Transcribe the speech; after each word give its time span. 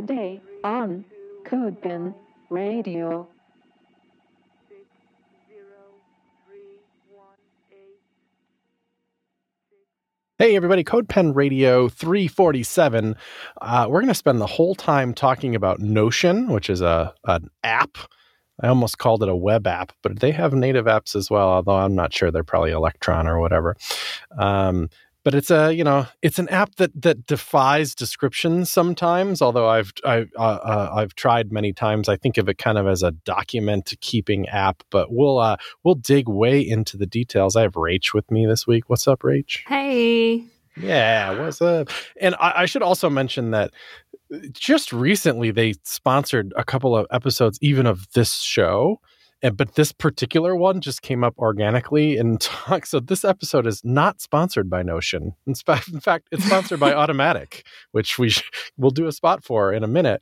Today 0.00 0.40
on 0.64 1.04
CodePen 1.44 2.14
Radio. 2.48 3.28
Hey, 10.38 10.56
everybody, 10.56 10.84
CodePen 10.84 11.34
Radio 11.34 11.90
347. 11.90 13.14
Uh, 13.60 13.86
we're 13.90 14.00
going 14.00 14.08
to 14.08 14.14
spend 14.14 14.40
the 14.40 14.46
whole 14.46 14.74
time 14.74 15.12
talking 15.12 15.54
about 15.54 15.80
Notion, 15.80 16.48
which 16.48 16.70
is 16.70 16.80
a 16.80 17.12
an 17.26 17.50
app. 17.62 17.98
I 18.62 18.68
almost 18.68 18.96
called 18.96 19.22
it 19.22 19.28
a 19.28 19.36
web 19.36 19.66
app, 19.66 19.92
but 20.02 20.20
they 20.20 20.30
have 20.30 20.54
native 20.54 20.86
apps 20.86 21.14
as 21.14 21.30
well, 21.30 21.50
although 21.50 21.76
I'm 21.76 21.94
not 21.94 22.14
sure 22.14 22.30
they're 22.30 22.42
probably 22.42 22.70
Electron 22.70 23.26
or 23.26 23.38
whatever. 23.38 23.76
Um, 24.38 24.88
but 25.24 25.34
it's 25.34 25.50
a 25.50 25.72
you 25.72 25.84
know 25.84 26.06
it's 26.22 26.38
an 26.38 26.48
app 26.48 26.74
that 26.76 26.90
that 27.00 27.26
defies 27.26 27.94
description 27.94 28.64
sometimes 28.64 29.42
although 29.42 29.68
i've 29.68 29.92
i've 30.04 30.30
uh, 30.36 30.40
uh, 30.40 30.90
i've 30.94 31.14
tried 31.14 31.52
many 31.52 31.72
times. 31.72 32.08
I 32.08 32.16
think 32.16 32.38
of 32.38 32.48
it 32.48 32.58
kind 32.58 32.78
of 32.78 32.86
as 32.86 33.02
a 33.02 33.10
document 33.10 33.92
keeping 34.00 34.48
app 34.48 34.82
but 34.90 35.12
we'll 35.12 35.38
uh 35.38 35.56
we'll 35.84 35.94
dig 35.94 36.28
way 36.28 36.60
into 36.60 36.96
the 36.96 37.06
details. 37.06 37.56
I 37.56 37.62
have 37.62 37.74
rach 37.74 38.14
with 38.14 38.30
me 38.30 38.46
this 38.46 38.66
week. 38.66 38.88
What's 38.88 39.06
up 39.08 39.20
rach? 39.20 39.60
Hey. 39.66 40.44
yeah 40.76 41.38
what's 41.38 41.60
up? 41.60 41.90
And 42.20 42.34
I, 42.36 42.62
I 42.62 42.66
should 42.66 42.82
also 42.82 43.10
mention 43.10 43.50
that 43.50 43.72
just 44.52 44.92
recently 44.92 45.50
they 45.50 45.74
sponsored 45.84 46.52
a 46.56 46.64
couple 46.64 46.96
of 46.96 47.06
episodes 47.10 47.58
even 47.60 47.86
of 47.86 48.10
this 48.12 48.34
show 48.36 49.00
but 49.42 49.74
this 49.74 49.92
particular 49.92 50.54
one 50.54 50.80
just 50.80 51.02
came 51.02 51.24
up 51.24 51.34
organically 51.38 52.16
in 52.18 52.36
talk. 52.38 52.86
So 52.86 53.00
this 53.00 53.24
episode 53.24 53.66
is 53.66 53.80
not 53.84 54.20
sponsored 54.20 54.68
by 54.68 54.82
Notion. 54.82 55.34
In, 55.46 55.54
sp- 55.56 55.80
in 55.92 56.00
fact, 56.00 56.28
it's 56.30 56.44
sponsored 56.44 56.80
by 56.80 56.92
Automattic, 57.00 57.62
which 57.92 58.18
we 58.18 58.30
sh- 58.30 58.42
will 58.76 58.90
do 58.90 59.06
a 59.06 59.12
spot 59.12 59.42
for 59.42 59.72
in 59.72 59.82
a 59.82 59.88
minute. 59.88 60.20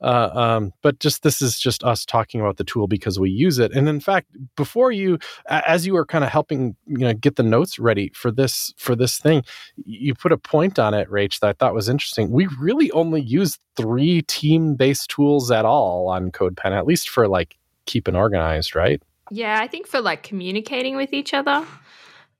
Uh, 0.00 0.30
um, 0.32 0.72
but 0.82 1.00
just 1.00 1.22
this 1.22 1.42
is 1.42 1.58
just 1.58 1.82
us 1.82 2.04
talking 2.04 2.40
about 2.40 2.56
the 2.56 2.64
tool 2.64 2.86
because 2.86 3.18
we 3.18 3.30
use 3.30 3.58
it. 3.58 3.72
And 3.72 3.88
in 3.88 4.00
fact, 4.00 4.28
before 4.56 4.92
you, 4.92 5.18
as 5.48 5.86
you 5.86 5.94
were 5.94 6.06
kind 6.06 6.24
of 6.24 6.30
helping, 6.30 6.76
you 6.86 6.98
know, 6.98 7.14
get 7.14 7.36
the 7.36 7.42
notes 7.42 7.78
ready 7.78 8.10
for 8.14 8.30
this 8.30 8.72
for 8.76 8.94
this 8.94 9.18
thing, 9.18 9.42
you 9.76 10.14
put 10.14 10.32
a 10.32 10.38
point 10.38 10.78
on 10.78 10.94
it, 10.94 11.08
Rach, 11.08 11.40
that 11.40 11.48
I 11.48 11.52
thought 11.52 11.74
was 11.74 11.88
interesting. 11.88 12.30
We 12.30 12.46
really 12.58 12.90
only 12.92 13.20
use 13.20 13.58
three 13.76 14.22
team 14.22 14.74
based 14.74 15.10
tools 15.10 15.50
at 15.50 15.64
all 15.64 16.08
on 16.08 16.30
CodePen, 16.30 16.72
at 16.72 16.86
least 16.86 17.08
for 17.08 17.28
like 17.28 17.56
keeping 17.86 18.16
organized, 18.16 18.74
right? 18.74 19.02
Yeah, 19.30 19.60
I 19.60 19.66
think 19.66 19.86
for 19.86 20.00
like 20.00 20.22
communicating 20.22 20.96
with 20.96 21.12
each 21.12 21.34
other, 21.34 21.64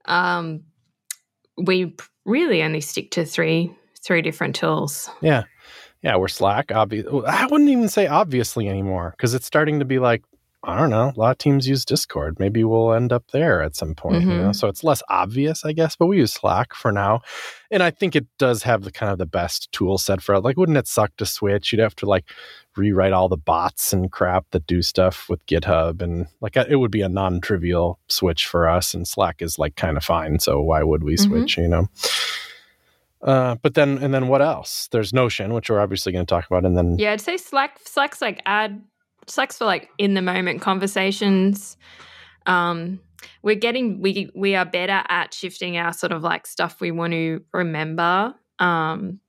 um, 0.05 0.63
we 1.57 1.95
really 2.25 2.63
only 2.63 2.81
stick 2.81 3.11
to 3.11 3.25
three 3.25 3.73
three 4.03 4.21
different 4.21 4.55
tools. 4.55 5.09
Yeah. 5.21 5.43
Yeah, 6.01 6.15
we're 6.15 6.29
Slack. 6.29 6.71
Obvious. 6.71 7.05
I 7.27 7.45
wouldn't 7.45 7.69
even 7.69 7.87
say 7.87 8.07
obviously 8.07 8.67
anymore 8.67 9.13
because 9.15 9.35
it's 9.35 9.45
starting 9.45 9.77
to 9.79 9.85
be 9.85 9.99
like, 9.99 10.23
I 10.63 10.77
don't 10.77 10.91
know. 10.91 11.11
A 11.15 11.19
lot 11.19 11.31
of 11.31 11.37
teams 11.39 11.67
use 11.67 11.83
Discord. 11.85 12.39
Maybe 12.39 12.63
we'll 12.63 12.93
end 12.93 13.11
up 13.11 13.31
there 13.31 13.63
at 13.63 13.75
some 13.75 13.95
point. 13.95 14.21
You 14.21 14.27
know? 14.27 14.49
Mhm. 14.49 14.55
So 14.55 14.67
it's 14.67 14.83
less 14.83 15.01
obvious, 15.09 15.65
I 15.65 15.71
guess. 15.73 15.95
But 15.95 16.05
we 16.05 16.17
use 16.17 16.33
Slack 16.33 16.75
for 16.75 16.91
now, 16.91 17.21
and 17.71 17.81
I 17.81 17.89
think 17.89 18.15
it 18.15 18.27
does 18.37 18.61
have 18.61 18.83
the 18.83 18.91
kind 18.91 19.11
of 19.11 19.17
the 19.17 19.25
best 19.25 19.71
tool 19.71 19.97
set 19.97 20.21
for 20.21 20.35
it. 20.35 20.41
Like, 20.41 20.57
wouldn't 20.57 20.77
it 20.77 20.87
suck 20.87 21.17
to 21.17 21.25
switch? 21.25 21.71
You'd 21.73 21.81
have 21.81 21.95
to 21.95 22.05
like 22.05 22.25
rewrite 22.77 23.11
all 23.11 23.27
the 23.27 23.37
bots 23.37 23.91
and 23.91 24.11
crap 24.11 24.45
that 24.51 24.67
do 24.67 24.83
stuff 24.83 25.27
with 25.29 25.43
GitHub, 25.47 25.99
and 25.99 26.27
like 26.41 26.55
it 26.55 26.75
would 26.79 26.91
be 26.91 27.01
a 27.01 27.09
non-trivial 27.09 27.97
switch 28.07 28.45
for 28.45 28.69
us. 28.69 28.93
And 28.93 29.07
Slack 29.07 29.41
is 29.41 29.57
like 29.57 29.75
kind 29.75 29.97
of 29.97 30.03
fine. 30.03 30.37
So 30.39 30.61
why 30.61 30.83
would 30.83 31.03
we 31.03 31.15
Mhm. 31.15 31.19
switch? 31.27 31.57
You 31.57 31.69
know. 31.69 31.87
Uh, 33.23 33.55
but 33.61 33.75
then 33.75 33.97
and 33.97 34.13
then 34.13 34.27
what 34.27 34.41
else? 34.41 34.87
There's 34.91 35.13
Notion, 35.13 35.53
which 35.53 35.69
we're 35.69 35.79
obviously 35.79 36.11
going 36.11 36.25
to 36.25 36.29
talk 36.29 36.45
about, 36.47 36.65
and 36.65 36.75
then 36.77 36.97
Yeah, 36.97 37.13
I'd 37.13 37.21
say 37.21 37.37
Slack 37.37 37.77
Slack's 37.83 38.21
like 38.21 38.41
add 38.45 38.81
Slack's 39.27 39.57
for 39.57 39.65
like 39.65 39.89
in 39.97 40.13
the 40.13 40.21
moment 40.21 40.61
conversations. 40.61 41.77
Um, 42.45 42.99
we're 43.43 43.55
getting 43.55 44.01
we 44.01 44.31
we 44.35 44.55
are 44.55 44.65
better 44.65 45.03
at 45.07 45.33
shifting 45.33 45.77
our 45.77 45.93
sort 45.93 46.11
of 46.11 46.23
like 46.23 46.47
stuff 46.47 46.81
we 46.81 46.91
want 46.91 47.13
to 47.13 47.43
remember. 47.53 48.33
Um, 48.59 49.19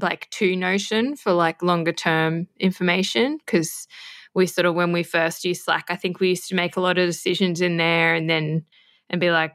like 0.00 0.28
to 0.30 0.54
Notion 0.54 1.16
for 1.16 1.32
like 1.32 1.62
longer 1.62 1.92
term 1.92 2.46
information 2.58 3.38
because 3.44 3.88
we 4.34 4.46
sort 4.46 4.66
of 4.66 4.74
when 4.74 4.92
we 4.92 5.02
first 5.02 5.44
used 5.44 5.64
Slack, 5.64 5.86
I 5.88 5.96
think 5.96 6.20
we 6.20 6.28
used 6.28 6.48
to 6.48 6.54
make 6.54 6.76
a 6.76 6.80
lot 6.80 6.98
of 6.98 7.08
decisions 7.08 7.60
in 7.60 7.76
there 7.76 8.14
and 8.14 8.30
then 8.30 8.64
and 9.08 9.20
be 9.20 9.30
like 9.30 9.52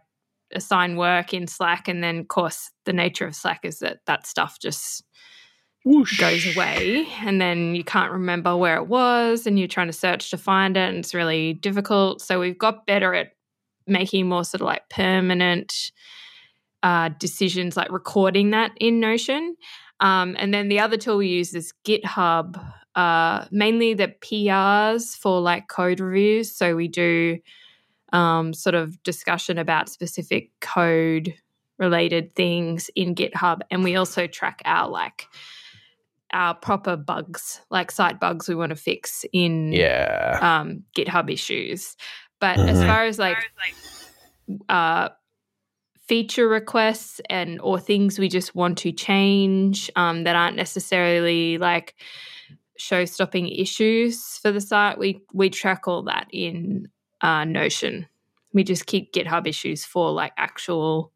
assign 0.53 0.97
work 0.97 1.33
in 1.33 1.47
Slack 1.47 1.87
and 1.87 2.03
then 2.03 2.19
of 2.19 2.27
course 2.27 2.71
the 2.85 2.93
nature 2.93 3.25
of 3.25 3.35
Slack 3.35 3.61
is 3.63 3.79
that 3.79 3.99
that 4.05 4.27
stuff 4.27 4.57
just 4.59 5.03
whoosh. 5.85 6.19
goes 6.19 6.55
away 6.55 7.07
and 7.21 7.39
then 7.39 7.75
you 7.75 7.83
can't 7.83 8.11
remember 8.11 8.57
where 8.57 8.75
it 8.75 8.87
was 8.87 9.47
and 9.47 9.57
you're 9.57 9.67
trying 9.67 9.87
to 9.87 9.93
search 9.93 10.31
to 10.31 10.37
find 10.37 10.75
it 10.75 10.89
and 10.89 10.97
it's 10.97 11.13
really 11.13 11.53
difficult. 11.53 12.21
So 12.21 12.39
we've 12.39 12.57
got 12.57 12.85
better 12.85 13.13
at 13.13 13.33
making 13.87 14.27
more 14.27 14.43
sort 14.43 14.61
of 14.61 14.65
like 14.65 14.89
permanent 14.89 15.91
uh, 16.83 17.09
decisions 17.19 17.77
like 17.77 17.91
recording 17.91 18.49
that 18.49 18.71
in 18.79 18.99
notion. 18.99 19.55
Um, 19.99 20.35
and 20.39 20.53
then 20.53 20.67
the 20.67 20.79
other 20.79 20.97
tool 20.97 21.17
we 21.17 21.27
use 21.27 21.53
is 21.53 21.71
github 21.85 22.61
uh, 22.95 23.45
mainly 23.51 23.93
the 23.93 24.07
prs 24.07 25.17
for 25.17 25.39
like 25.39 25.67
code 25.67 25.99
reviews. 25.99 26.55
So 26.55 26.75
we 26.75 26.87
do 26.87 27.39
um, 28.11 28.53
sort 28.53 28.75
of 28.75 29.01
discussion 29.03 29.57
about 29.57 29.89
specific 29.89 30.49
code 30.61 31.33
related 31.77 32.33
things 32.35 32.89
in 32.95 33.13
github 33.13 33.59
and 33.69 33.83
we 33.83 33.97
also 33.97 34.27
track 34.27 34.61
our 34.63 34.89
like 34.89 35.27
our 36.35 36.53
proper 36.53 36.95
bugs, 36.97 37.61
like 37.71 37.89
site 37.91 38.19
bugs 38.19 38.47
we 38.47 38.55
want 38.55 38.69
to 38.71 38.75
fix 38.75 39.25
in 39.33 39.71
Yeah. 39.71 40.37
um, 40.41 40.83
GitHub 40.95 41.31
issues. 41.31 41.95
But 42.39 42.59
as 42.59 42.77
Mhm. 42.77 42.85
far 42.87 43.05
as 43.05 43.17
like 43.17 43.37
uh, 44.69 45.09
feature 46.07 46.47
requests 46.47 47.19
and 47.29 47.59
or 47.61 47.79
things 47.79 48.19
we 48.19 48.29
just 48.29 48.53
want 48.53 48.77
to 48.79 48.91
change 48.91 49.89
um, 49.95 50.23
that 50.25 50.35
aren't 50.35 50.55
necessarily 50.57 51.57
like 51.57 51.95
show 52.77 53.05
stopping 53.05 53.47
issues 53.47 54.37
for 54.39 54.51
the 54.51 54.61
site, 54.61 54.97
we 54.99 55.21
we 55.33 55.49
track 55.49 55.87
all 55.87 56.03
that 56.03 56.27
in 56.31 56.89
uh, 57.21 57.45
Notion. 57.45 58.05
We 58.53 58.63
just 58.63 58.85
keep 58.85 59.13
GitHub 59.13 59.47
issues 59.47 59.85
for 59.85 60.11
like 60.11 60.33
actual. 60.37 61.11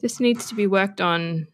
This 0.00 0.20
needs 0.20 0.46
to 0.48 0.54
be 0.54 0.66
worked 0.66 1.00
on 1.00 1.48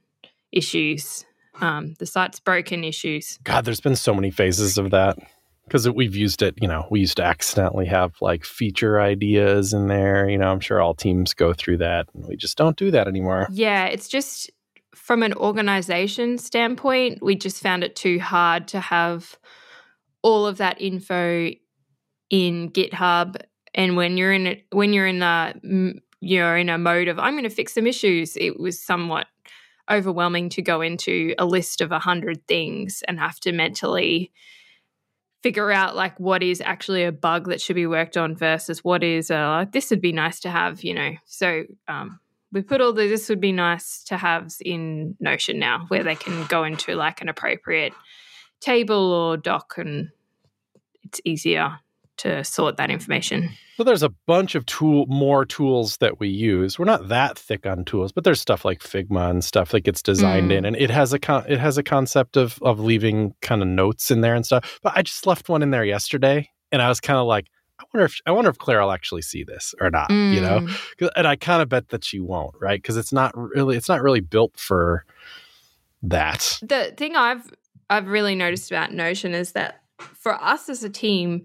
issues. 0.52 1.24
Um, 1.60 1.94
the 1.98 2.06
site's 2.06 2.40
broken 2.40 2.84
issues. 2.84 3.38
God, 3.44 3.64
there's 3.64 3.80
been 3.80 3.96
so 3.96 4.14
many 4.14 4.30
phases 4.30 4.78
of 4.78 4.90
that 4.90 5.18
because 5.64 5.88
we've 5.88 6.16
used 6.16 6.42
it. 6.42 6.54
You 6.60 6.68
know, 6.68 6.86
we 6.90 7.00
used 7.00 7.16
to 7.18 7.24
accidentally 7.24 7.86
have 7.86 8.14
like 8.20 8.44
feature 8.44 9.00
ideas 9.00 9.72
in 9.72 9.86
there. 9.86 10.28
You 10.28 10.38
know, 10.38 10.50
I'm 10.50 10.60
sure 10.60 10.80
all 10.80 10.94
teams 10.94 11.34
go 11.34 11.52
through 11.52 11.78
that, 11.78 12.08
and 12.14 12.26
we 12.26 12.36
just 12.36 12.58
don't 12.58 12.76
do 12.76 12.90
that 12.90 13.06
anymore. 13.06 13.46
Yeah, 13.50 13.86
it's 13.86 14.08
just 14.08 14.50
from 14.94 15.22
an 15.22 15.34
organization 15.34 16.38
standpoint, 16.38 17.22
we 17.22 17.34
just 17.34 17.62
found 17.62 17.84
it 17.84 17.96
too 17.96 18.18
hard 18.20 18.68
to 18.68 18.80
have 18.80 19.38
all 20.22 20.46
of 20.46 20.58
that 20.58 20.80
info 20.80 21.50
in 22.30 22.70
GitHub. 22.70 23.36
And 23.74 23.96
when 23.96 24.16
you're 24.16 24.32
in 24.32 24.46
it, 24.46 24.64
when 24.70 24.92
you're 24.92 25.06
in 25.06 25.22
a 25.22 25.54
you're 26.20 26.56
in 26.56 26.68
a 26.68 26.78
mode 26.78 27.08
of 27.08 27.18
I'm 27.18 27.34
going 27.34 27.44
to 27.44 27.50
fix 27.50 27.74
some 27.74 27.86
issues, 27.86 28.36
it 28.36 28.58
was 28.60 28.80
somewhat 28.80 29.26
overwhelming 29.90 30.48
to 30.50 30.62
go 30.62 30.80
into 30.80 31.34
a 31.38 31.44
list 31.44 31.80
of 31.80 31.92
a 31.92 31.98
hundred 31.98 32.46
things 32.46 33.02
and 33.06 33.18
have 33.18 33.40
to 33.40 33.52
mentally 33.52 34.32
figure 35.42 35.72
out 35.72 35.96
like 35.96 36.18
what 36.20 36.42
is 36.42 36.60
actually 36.60 37.04
a 37.04 37.12
bug 37.12 37.48
that 37.48 37.60
should 37.60 37.76
be 37.76 37.86
worked 37.86 38.16
on 38.16 38.36
versus 38.36 38.84
what 38.84 39.02
is 39.02 39.30
uh, 39.30 39.64
this 39.72 39.90
would 39.90 40.00
be 40.00 40.12
nice 40.12 40.40
to 40.40 40.50
have, 40.50 40.84
you 40.84 40.94
know. 40.94 41.12
So 41.26 41.64
um, 41.88 42.20
we 42.52 42.62
put 42.62 42.80
all 42.80 42.92
the 42.92 43.06
this 43.06 43.28
would 43.28 43.40
be 43.40 43.52
nice 43.52 44.04
to 44.04 44.16
have 44.16 44.52
in 44.60 45.16
Notion 45.18 45.58
now, 45.58 45.86
where 45.88 46.04
they 46.04 46.16
can 46.16 46.46
go 46.46 46.64
into 46.64 46.94
like 46.94 47.20
an 47.20 47.28
appropriate 47.28 47.92
table 48.60 49.12
or 49.12 49.36
doc, 49.36 49.74
and 49.78 50.10
it's 51.02 51.20
easier 51.24 51.78
to 52.22 52.42
sort 52.44 52.76
that 52.78 52.90
information. 52.90 53.50
So 53.76 53.84
there's 53.84 54.02
a 54.02 54.10
bunch 54.26 54.54
of 54.54 54.64
tool, 54.66 55.06
more 55.06 55.44
tools 55.44 55.96
that 55.98 56.20
we 56.20 56.28
use. 56.28 56.78
We're 56.78 56.84
not 56.84 57.08
that 57.08 57.38
thick 57.38 57.66
on 57.66 57.84
tools, 57.84 58.12
but 58.12 58.24
there's 58.24 58.40
stuff 58.40 58.64
like 58.64 58.80
Figma 58.80 59.30
and 59.30 59.42
stuff 59.44 59.70
that 59.70 59.80
gets 59.80 60.02
designed 60.02 60.50
Mm. 60.50 60.54
in, 60.58 60.64
and 60.66 60.76
it 60.76 60.90
has 60.90 61.12
a 61.12 61.18
con- 61.18 61.46
it 61.48 61.58
has 61.58 61.78
a 61.78 61.82
concept 61.82 62.36
of 62.36 62.58
of 62.62 62.78
leaving 62.80 63.34
kind 63.42 63.62
of 63.62 63.68
notes 63.68 64.10
in 64.10 64.20
there 64.20 64.34
and 64.34 64.44
stuff. 64.44 64.78
But 64.82 64.92
I 64.96 65.02
just 65.02 65.26
left 65.26 65.48
one 65.48 65.62
in 65.62 65.70
there 65.70 65.84
yesterday, 65.84 66.48
and 66.72 66.80
I 66.82 66.88
was 66.88 67.00
kind 67.00 67.18
of 67.18 67.26
like, 67.26 67.46
I 67.78 67.84
wonder 67.94 68.04
if 68.04 68.18
I 68.26 68.30
wonder 68.32 68.50
if 68.50 68.58
Claire 68.58 68.82
will 68.82 68.92
actually 68.92 69.22
see 69.22 69.42
this 69.44 69.74
or 69.80 69.90
not. 69.90 70.10
You 70.10 70.40
know, 70.42 70.60
Mm. 71.00 71.08
and 71.16 71.26
I 71.26 71.36
kind 71.36 71.62
of 71.62 71.68
bet 71.70 71.88
that 71.88 72.04
she 72.04 72.20
won't, 72.20 72.54
right? 72.60 72.80
Because 72.82 72.98
it's 72.98 73.12
not 73.12 73.32
really 73.36 73.76
it's 73.78 73.88
not 73.88 74.02
really 74.02 74.20
built 74.20 74.58
for 74.58 75.04
that. 76.02 76.58
the 76.62 76.92
thing 76.96 77.16
I've 77.16 77.50
I've 77.88 78.08
really 78.08 78.34
noticed 78.34 78.70
about 78.70 78.92
Notion 78.92 79.34
is 79.34 79.52
that 79.52 79.82
for 79.98 80.34
us 80.34 80.68
as 80.68 80.84
a 80.84 80.88
team, 80.90 81.44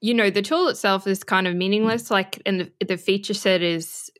you 0.00 0.14
know, 0.14 0.30
the 0.30 0.42
tool 0.42 0.68
itself 0.68 1.06
is 1.06 1.24
kind 1.24 1.46
of 1.46 1.54
meaningless. 1.56 2.10
Like, 2.10 2.40
and 2.46 2.60
the, 2.80 2.84
the 2.86 2.96
feature 2.96 3.34
set 3.34 3.62
is 3.62 4.10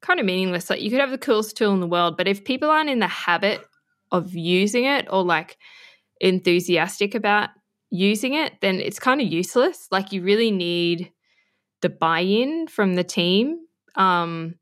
kind 0.00 0.20
of 0.20 0.26
meaningless. 0.26 0.70
Like, 0.70 0.80
you 0.80 0.90
could 0.90 1.00
have 1.00 1.10
the 1.10 1.18
coolest 1.18 1.56
tool 1.56 1.72
in 1.74 1.80
the 1.80 1.86
world, 1.86 2.16
but 2.16 2.28
if 2.28 2.44
people 2.44 2.70
aren't 2.70 2.90
in 2.90 3.00
the 3.00 3.06
habit 3.06 3.60
of 4.10 4.34
using 4.34 4.84
it 4.84 5.06
or 5.10 5.24
like 5.24 5.58
enthusiastic 6.20 7.14
about 7.14 7.50
using 7.90 8.34
it, 8.34 8.54
then 8.60 8.76
it's 8.76 8.98
kind 8.98 9.20
of 9.20 9.26
useless. 9.26 9.88
Like 9.90 10.12
you 10.12 10.22
really 10.22 10.50
need 10.50 11.12
the 11.80 11.88
buy-in 11.88 12.66
from 12.66 12.94
the 12.94 13.04
team 13.04 13.58
um, 13.94 14.54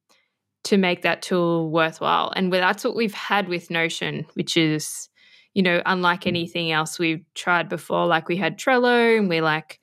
to 0.64 0.76
make 0.76 1.02
that 1.02 1.22
tool 1.22 1.70
worthwhile. 1.70 2.32
And 2.34 2.52
that's 2.52 2.84
what 2.84 2.96
we've 2.96 3.14
had 3.14 3.48
with 3.48 3.70
Notion, 3.70 4.26
which 4.34 4.56
is, 4.56 5.08
you 5.54 5.62
know, 5.62 5.80
unlike 5.86 6.22
Mm. 6.22 6.28
anything 6.28 6.72
else 6.72 6.98
we've 6.98 7.24
tried 7.34 7.68
before. 7.68 8.06
Like 8.06 8.28
we 8.28 8.36
had 8.36 8.58
Trello, 8.58 9.18
and 9.18 9.28
we 9.28 9.40
like, 9.40 9.80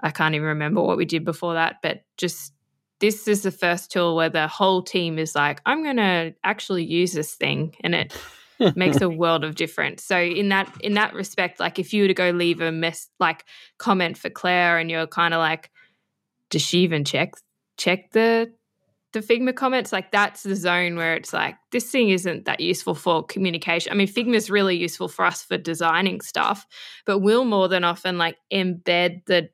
I 0.00 0.10
can't 0.10 0.34
even 0.34 0.48
remember 0.48 0.82
what 0.82 0.96
we 0.96 1.04
did 1.04 1.24
before 1.24 1.54
that, 1.54 1.76
but 1.82 2.02
just 2.16 2.52
this 3.00 3.28
is 3.28 3.42
the 3.42 3.50
first 3.50 3.90
tool 3.90 4.16
where 4.16 4.28
the 4.28 4.48
whole 4.48 4.82
team 4.82 5.18
is 5.18 5.34
like, 5.34 5.60
I'm 5.66 5.82
going 5.82 5.96
to 5.96 6.34
actually 6.44 6.84
use 6.84 7.12
this 7.12 7.34
thing, 7.34 7.74
and 7.82 7.94
it 7.94 8.16
makes 8.76 9.00
a 9.00 9.08
world 9.22 9.44
of 9.44 9.56
difference. 9.56 10.04
So 10.04 10.18
in 10.18 10.48
that 10.50 10.72
in 10.80 10.94
that 10.94 11.14
respect, 11.14 11.60
like 11.60 11.78
if 11.78 11.92
you 11.92 12.02
were 12.02 12.08
to 12.08 12.14
go 12.14 12.30
leave 12.30 12.60
a 12.60 12.72
mess 12.72 13.08
like 13.20 13.44
comment 13.78 14.16
for 14.16 14.30
Claire, 14.30 14.78
and 14.78 14.90
you're 14.90 15.06
kind 15.06 15.34
of 15.34 15.38
like, 15.38 15.70
does 16.50 16.62
she 16.62 16.80
even 16.80 17.04
check 17.04 17.34
check 17.76 18.10
the 18.12 18.52
the 19.12 19.20
Figma 19.20 19.54
comments? 19.54 19.92
Like 19.92 20.10
that's 20.10 20.42
the 20.42 20.56
zone 20.56 20.96
where 20.96 21.14
it's 21.14 21.32
like 21.32 21.56
this 21.72 21.90
thing 21.90 22.10
isn't 22.10 22.44
that 22.44 22.60
useful 22.60 22.94
for 22.94 23.24
communication. 23.24 23.92
I 23.92 23.96
mean, 23.96 24.08
Figma's 24.08 24.50
really 24.50 24.76
useful 24.76 25.08
for 25.08 25.24
us 25.24 25.42
for 25.42 25.56
designing 25.56 26.20
stuff, 26.20 26.66
but 27.06 27.18
we'll 27.20 27.44
more 27.44 27.68
than 27.68 27.84
often 27.84 28.18
like 28.18 28.36
embed 28.52 29.24
the 29.26 29.50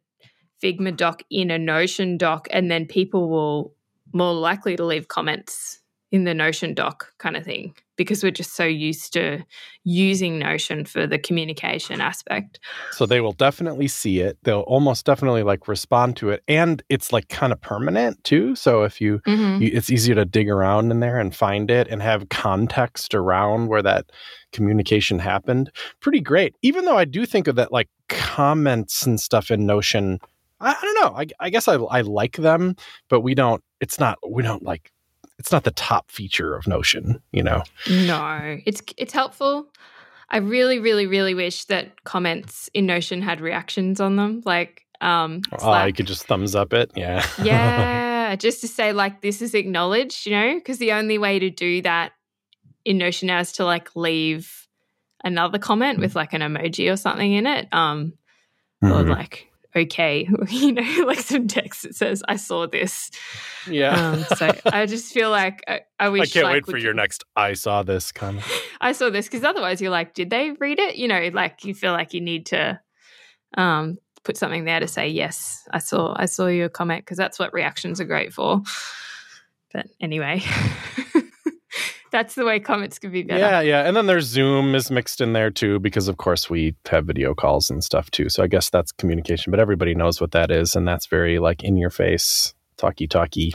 Figma 0.63 0.97
doc 0.97 1.23
in 1.31 1.51
a 1.51 1.59
Notion 1.59 2.17
doc, 2.19 2.47
and 2.51 2.71
then 2.71 2.87
people 2.87 3.29
will 3.29 3.75
more 4.13 4.33
likely 4.35 4.77
to 4.77 4.85
leave 4.85 5.09
comments 5.09 5.79
in 6.13 6.25
the 6.25 6.35
Notion 6.35 6.75
doc 6.75 7.13
kind 7.19 7.37
of 7.37 7.45
thing 7.45 7.73
because 7.97 8.25
we're 8.25 8.33
just 8.33 8.55
so 8.57 8.65
used 8.65 9.13
to 9.13 9.39
using 9.85 10.39
Notion 10.41 10.85
for 10.85 11.07
the 11.07 11.19
communication 11.19 12.01
aspect. 12.01 12.59
So 12.91 13.07
they 13.07 13.21
will 13.21 13.33
definitely 13.33 13.87
see 13.87 14.19
it. 14.21 14.37
They'll 14.43 14.63
almost 14.63 15.07
definitely 15.07 15.45
like 15.45 15.69
respond 15.69 16.17
to 16.17 16.31
it, 16.31 16.43
and 16.49 16.83
it's 16.89 17.13
like 17.13 17.29
kind 17.29 17.53
of 17.53 17.61
permanent 17.61 18.23
too. 18.25 18.57
So 18.57 18.83
if 18.83 19.01
you, 19.01 19.21
Mm-hmm. 19.27 19.63
you, 19.63 19.71
it's 19.73 19.91
easier 19.91 20.17
to 20.17 20.25
dig 20.25 20.51
around 20.51 20.91
in 20.91 20.99
there 20.99 21.19
and 21.19 21.35
find 21.35 21.71
it 21.71 21.87
and 21.89 22.03
have 22.03 22.29
context 22.31 23.15
around 23.15 23.69
where 23.69 23.83
that 23.83 24.11
communication 24.53 25.21
happened. 25.21 25.71
Pretty 26.01 26.21
great. 26.21 26.57
Even 26.63 26.87
though 26.87 26.99
I 26.99 27.05
do 27.05 27.25
think 27.25 27.47
of 27.47 27.55
that 27.57 27.71
like 27.71 27.89
comments 28.09 29.07
and 29.07 29.21
stuff 29.21 29.51
in 29.51 29.65
Notion. 29.65 30.19
I, 30.61 30.71
I 30.73 30.79
don't 30.83 30.95
know. 31.03 31.17
I, 31.19 31.27
I 31.47 31.51
guess 31.51 31.69
I 31.69 31.75
I 31.75 32.01
like 32.03 32.37
them, 32.37 32.77
but 33.09 33.21
we 33.21 33.35
don't. 33.35 33.63
It's 33.81 33.99
not. 33.99 34.19
We 34.29 34.43
don't 34.43 34.63
like. 34.63 34.93
It's 35.39 35.51
not 35.53 35.65
the 35.65 35.71
top 35.71 36.11
feature 36.11 36.55
of 36.55 36.67
Notion. 36.67 37.23
You 37.33 37.43
know. 37.43 37.63
No, 37.89 38.59
it's 38.67 38.83
it's 38.97 39.13
helpful. 39.13 39.67
I 40.29 40.37
really, 40.37 40.79
really, 40.79 41.07
really 41.07 41.35
wish 41.35 41.65
that 41.65 42.05
comments 42.05 42.71
in 42.73 42.87
Notion 42.87 43.21
had 43.21 43.41
reactions 43.41 44.01
on 44.01 44.15
them, 44.17 44.43
like 44.45 44.83
um, 45.01 45.41
Oh, 45.53 45.59
Slack. 45.59 45.87
you 45.89 45.93
could 45.93 46.07
just 46.07 46.27
thumbs 46.27 46.55
up 46.55 46.73
it. 46.73 46.93
Yeah. 46.95 47.27
yeah, 47.43 48.37
just 48.37 48.61
to 48.61 48.69
say 48.69 48.93
like 48.93 49.23
this 49.23 49.43
is 49.43 49.55
acknowledged, 49.55 50.27
you 50.27 50.33
know, 50.33 50.55
because 50.55 50.79
the 50.79 50.93
only 50.93 51.19
way 51.19 51.41
to 51.41 51.51
do 51.51 51.83
that 51.83 52.13
in 52.85 52.99
Notion 52.99 53.27
now 53.27 53.41
is 53.41 53.51
to 53.53 53.65
like 53.65 53.97
leave 53.97 54.69
another 55.25 55.59
comment 55.59 55.99
with 55.99 56.15
like 56.15 56.33
an 56.33 56.43
emoji 56.43 56.93
or 56.93 56.97
something 56.97 57.33
in 57.33 57.47
it, 57.47 57.67
um, 57.73 58.13
or 58.83 58.89
Mhm. 59.03 59.11
like 59.11 59.50
okay, 59.75 60.29
you 60.49 60.73
know, 60.73 61.05
like 61.07 61.21
some 61.21 61.49
text 61.49 61.83
that 61.83 61.95
says 61.95 62.23
I 62.29 62.37
saw 62.37 62.67
this. 62.67 63.11
yeah. 63.67 64.11
Um, 64.11 64.25
so 64.37 64.51
I 64.67 64.87
just 64.87 65.13
feel 65.13 65.31
like 65.31 65.63
I, 65.69 65.81
I 65.99 66.09
wish. 66.09 66.23
I 66.23 66.41
can't 66.41 66.45
like, 66.45 66.67
wait 66.67 66.67
for 66.67 66.79
your 66.79 66.95
next 66.95 67.25
I 67.37 67.55
saw 67.55 67.83
this 67.83 68.13
comment. 68.13 68.47
I 68.81 68.93
saw 68.93 69.11
this 69.11 69.27
because 69.27 69.45
otherwise 69.45 69.81
you're 69.81 69.91
like, 69.91 70.15
did 70.15 70.31
they 70.31 70.53
read 70.53 70.79
it? 70.79 70.97
You 70.97 71.09
know, 71.09 71.31
like 71.33 71.65
you 71.65 71.75
feel 71.75 71.93
like 71.93 72.15
you 72.15 72.21
need 72.21 72.47
to 72.47 72.81
um, 73.57 73.99
put 74.25 74.37
something 74.37 74.65
there 74.65 74.81
to 74.81 74.89
say 74.89 75.09
yes, 75.09 75.67
I 75.71 75.79
saw, 75.79 76.15
I 76.17 76.27
saw 76.27 76.47
your 76.47 76.69
comment 76.69 77.05
because 77.05 77.19
that's 77.19 77.39
what 77.39 77.53
reactions 77.53 78.01
are 78.01 78.05
great 78.05 78.33
for. 78.33 78.63
But 79.73 79.87
anyway, 80.01 80.43
that's 82.11 82.35
the 82.35 82.45
way 82.45 82.61
comments 82.61 82.99
can 82.99 83.11
be 83.11 83.23
better. 83.23 83.41
Yeah, 83.41 83.61
yeah. 83.61 83.87
And 83.87 83.97
then 83.97 84.07
there's 84.07 84.27
Zoom 84.27 84.75
is 84.75 84.91
mixed 84.91 85.21
in 85.21 85.33
there 85.33 85.51
too, 85.51 85.79
because 85.79 86.09
of 86.09 86.17
course 86.17 86.51
we 86.51 86.75
have 86.89 87.07
video 87.07 87.35
calls 87.35 87.71
and 87.71 87.83
stuff 87.83 88.11
too. 88.11 88.29
So 88.29 88.43
I 88.43 88.47
guess 88.47 88.71
that's 88.71 88.93
communication, 88.93 89.51
but 89.51 89.61
everybody 89.61 89.95
knows 89.95 90.21
what 90.21 90.33
that 90.33 90.51
is. 90.51 90.77
And 90.77 90.87
that's 90.87 91.07
very 91.07 91.39
like 91.39 91.63
in 91.63 91.77
your 91.77 91.91
face, 91.91 92.55
talky 92.77 93.07
talky. 93.07 93.55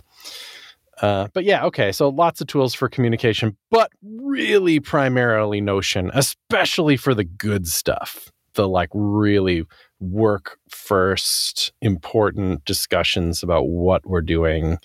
Uh, 1.01 1.27
but 1.33 1.43
yeah, 1.43 1.65
okay. 1.65 1.91
So 1.91 2.09
lots 2.09 2.39
of 2.41 2.47
tools 2.47 2.73
for 2.73 2.87
communication, 2.87 3.57
but 3.69 3.91
really 4.01 4.79
primarily 4.79 5.59
Notion, 5.59 6.09
especially 6.13 6.97
for 6.97 7.13
the 7.13 7.25
good 7.25 7.67
stuff, 7.67 8.31
the 8.53 8.67
like 8.67 8.89
really 8.93 9.65
work 9.99 10.57
first, 10.69 11.73
important 11.81 12.63
discussions 12.65 13.43
about 13.43 13.67
what 13.67 14.05
we're 14.05 14.21
doing. 14.21 14.77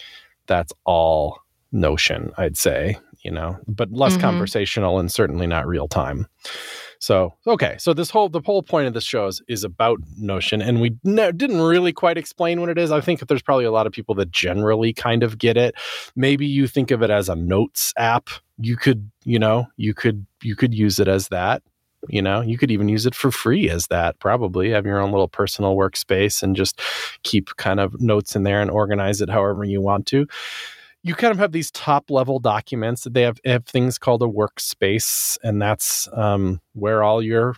That's 0.47 0.73
all 0.85 1.41
Notion, 1.73 2.33
I'd 2.37 2.57
say, 2.57 2.99
you 3.23 3.31
know, 3.31 3.59
but 3.67 3.93
less 3.93 4.17
Mhm. 4.17 4.21
conversational 4.21 4.99
and 4.99 5.11
certainly 5.13 5.47
not 5.47 5.67
real 5.67 5.89
time. 5.89 6.27
So, 6.99 7.33
okay. 7.47 7.77
So 7.79 7.95
this 7.95 8.11
whole 8.11 8.29
the 8.29 8.43
whole 8.45 8.63
point 8.63 8.87
of 8.87 8.93
this 8.95 9.05
show 9.05 9.27
is, 9.27 9.41
is 9.49 9.65
about 9.65 9.99
Notion, 10.19 10.61
and 10.61 10.81
we 10.81 10.91
didn't 11.05 11.61
really 11.61 11.93
quite 11.93 12.19
explain 12.19 12.61
what 12.61 12.69
it 12.69 12.79
is. 12.79 12.91
I 12.93 13.01
think 13.01 13.21
that 13.21 13.29
there's 13.29 13.41
probably 13.43 13.65
a 13.65 13.71
lot 13.71 13.87
of 13.87 13.93
people 13.93 14.15
that 14.17 14.31
generally 14.31 14.93
kind 14.93 15.23
of 15.23 15.39
get 15.39 15.57
it. 15.57 15.75
Maybe 16.15 16.47
you 16.47 16.67
think 16.67 16.91
of 16.91 17.03
it 17.03 17.11
as 17.11 17.29
a 17.31 17.37
notes 17.37 17.95
app. 17.97 18.29
You 18.59 18.77
could, 18.77 19.11
you 19.25 19.39
know, 19.39 19.67
you 19.77 19.95
could 19.95 20.27
you 20.43 20.55
could 20.57 20.75
use 20.75 20.99
it 20.99 21.09
as 21.09 21.29
that. 21.29 21.63
You 22.09 22.23
know, 22.23 22.41
you 22.41 22.57
could 22.57 22.71
even 22.71 22.89
use 22.89 23.05
it 23.05 23.15
for 23.15 23.31
free 23.31 23.69
as 23.69 23.87
that. 23.89 24.19
Probably 24.21 24.71
have 24.71 24.87
your 24.87 25.01
own 25.01 25.11
little 25.11 25.29
personal 25.29 25.77
workspace 25.77 26.43
and 26.43 26.57
just 26.57 26.81
keep 27.25 27.57
kind 27.57 27.79
of 27.79 28.01
notes 28.01 28.35
in 28.35 28.43
there 28.43 28.61
and 28.63 28.71
organize 28.71 29.21
it 29.21 29.29
however 29.29 29.65
you 29.65 29.81
want 29.83 30.07
to 30.07 30.27
you 31.03 31.15
kind 31.15 31.33
of 31.33 31.39
have 31.39 31.53
these 31.53 31.71
top 31.71 32.11
level 32.11 32.39
documents 32.39 33.05
that 33.05 33.15
they 33.15 33.23
have, 33.23 33.39
have 33.45 33.65
things 33.65 33.99
called 33.99 34.23
a 34.23 34.27
workspace 34.27 35.39
and 35.43 35.61
that's 35.61 36.09
um, 36.13 36.61
where 36.75 37.03
all 37.03 37.23
your 37.23 37.57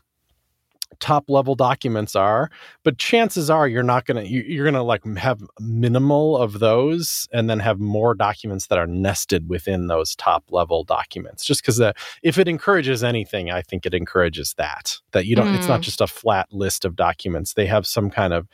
top 1.00 1.24
level 1.28 1.54
documents 1.54 2.14
are 2.14 2.50
but 2.82 2.98
chances 2.98 3.48
are 3.50 3.66
you're 3.68 3.82
not 3.82 4.06
going 4.06 4.22
to 4.24 4.28
you're 4.30 4.64
going 4.64 4.74
to 4.74 4.82
like 4.82 5.04
have 5.16 5.42
minimal 5.60 6.36
of 6.36 6.58
those 6.58 7.28
and 7.32 7.48
then 7.50 7.58
have 7.58 7.78
more 7.80 8.14
documents 8.14 8.66
that 8.68 8.78
are 8.78 8.86
nested 8.86 9.48
within 9.48 9.86
those 9.88 10.14
top 10.16 10.44
level 10.50 10.84
documents 10.84 11.44
just 11.44 11.62
because 11.62 11.80
if 12.22 12.38
it 12.38 12.48
encourages 12.48 13.02
anything 13.02 13.50
i 13.50 13.62
think 13.62 13.84
it 13.86 13.94
encourages 13.94 14.54
that 14.58 14.98
that 15.12 15.26
you 15.26 15.34
don't 15.36 15.54
it's 15.54 15.68
not 15.68 15.80
Mm. 15.80 15.84
just 15.84 16.00
a 16.00 16.06
flat 16.06 16.46
list 16.52 16.84
of 16.84 16.96
documents 16.96 17.54
they 17.54 17.66
have 17.66 17.86
some 17.86 18.10
kind 18.10 18.32
of 18.32 18.46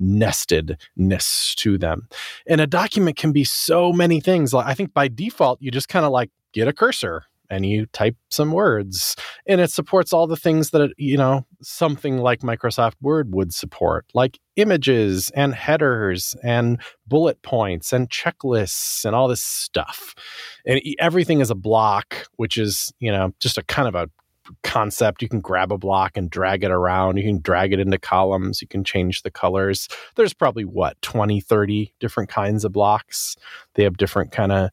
nestedness 0.00 1.54
to 1.56 1.78
them 1.78 2.08
and 2.46 2.60
a 2.60 2.66
document 2.66 3.16
can 3.16 3.32
be 3.32 3.44
so 3.44 3.92
many 3.92 4.20
things 4.20 4.52
like 4.52 4.66
i 4.66 4.74
think 4.74 4.92
by 4.94 5.08
default 5.08 5.60
you 5.60 5.70
just 5.70 5.88
kind 5.88 6.04
of 6.04 6.12
like 6.12 6.30
get 6.52 6.68
a 6.68 6.72
cursor 6.72 7.24
and 7.50 7.66
you 7.66 7.86
type 7.86 8.16
some 8.30 8.52
words 8.52 9.16
and 9.46 9.60
it 9.60 9.70
supports 9.70 10.12
all 10.12 10.26
the 10.26 10.36
things 10.36 10.70
that 10.70 10.90
you 10.96 11.16
know 11.16 11.46
something 11.62 12.18
like 12.18 12.40
microsoft 12.40 12.94
word 13.00 13.32
would 13.32 13.52
support 13.54 14.04
like 14.14 14.38
images 14.56 15.30
and 15.34 15.54
headers 15.54 16.34
and 16.42 16.80
bullet 17.06 17.40
points 17.42 17.92
and 17.92 18.10
checklists 18.10 19.04
and 19.04 19.14
all 19.14 19.28
this 19.28 19.42
stuff. 19.42 20.14
And 20.64 20.80
everything 20.98 21.40
is 21.40 21.50
a 21.50 21.54
block 21.54 22.26
which 22.36 22.56
is 22.56 22.92
you 22.98 23.12
know 23.12 23.32
just 23.40 23.58
a 23.58 23.62
kind 23.62 23.88
of 23.88 23.94
a 23.94 24.08
concept. 24.62 25.22
You 25.22 25.28
can 25.28 25.40
grab 25.40 25.72
a 25.72 25.78
block 25.78 26.16
and 26.16 26.30
drag 26.30 26.64
it 26.64 26.70
around. 26.70 27.16
You 27.16 27.24
can 27.24 27.40
drag 27.40 27.72
it 27.72 27.80
into 27.80 27.98
columns. 27.98 28.60
You 28.62 28.68
can 28.68 28.84
change 28.84 29.22
the 29.22 29.30
colors. 29.30 29.88
There's 30.16 30.34
probably 30.34 30.64
what 30.64 31.00
20 31.02 31.40
30 31.40 31.94
different 32.00 32.28
kinds 32.28 32.64
of 32.64 32.72
blocks. 32.72 33.36
They 33.74 33.84
have 33.84 33.96
different 33.96 34.32
kind 34.32 34.52
of 34.52 34.70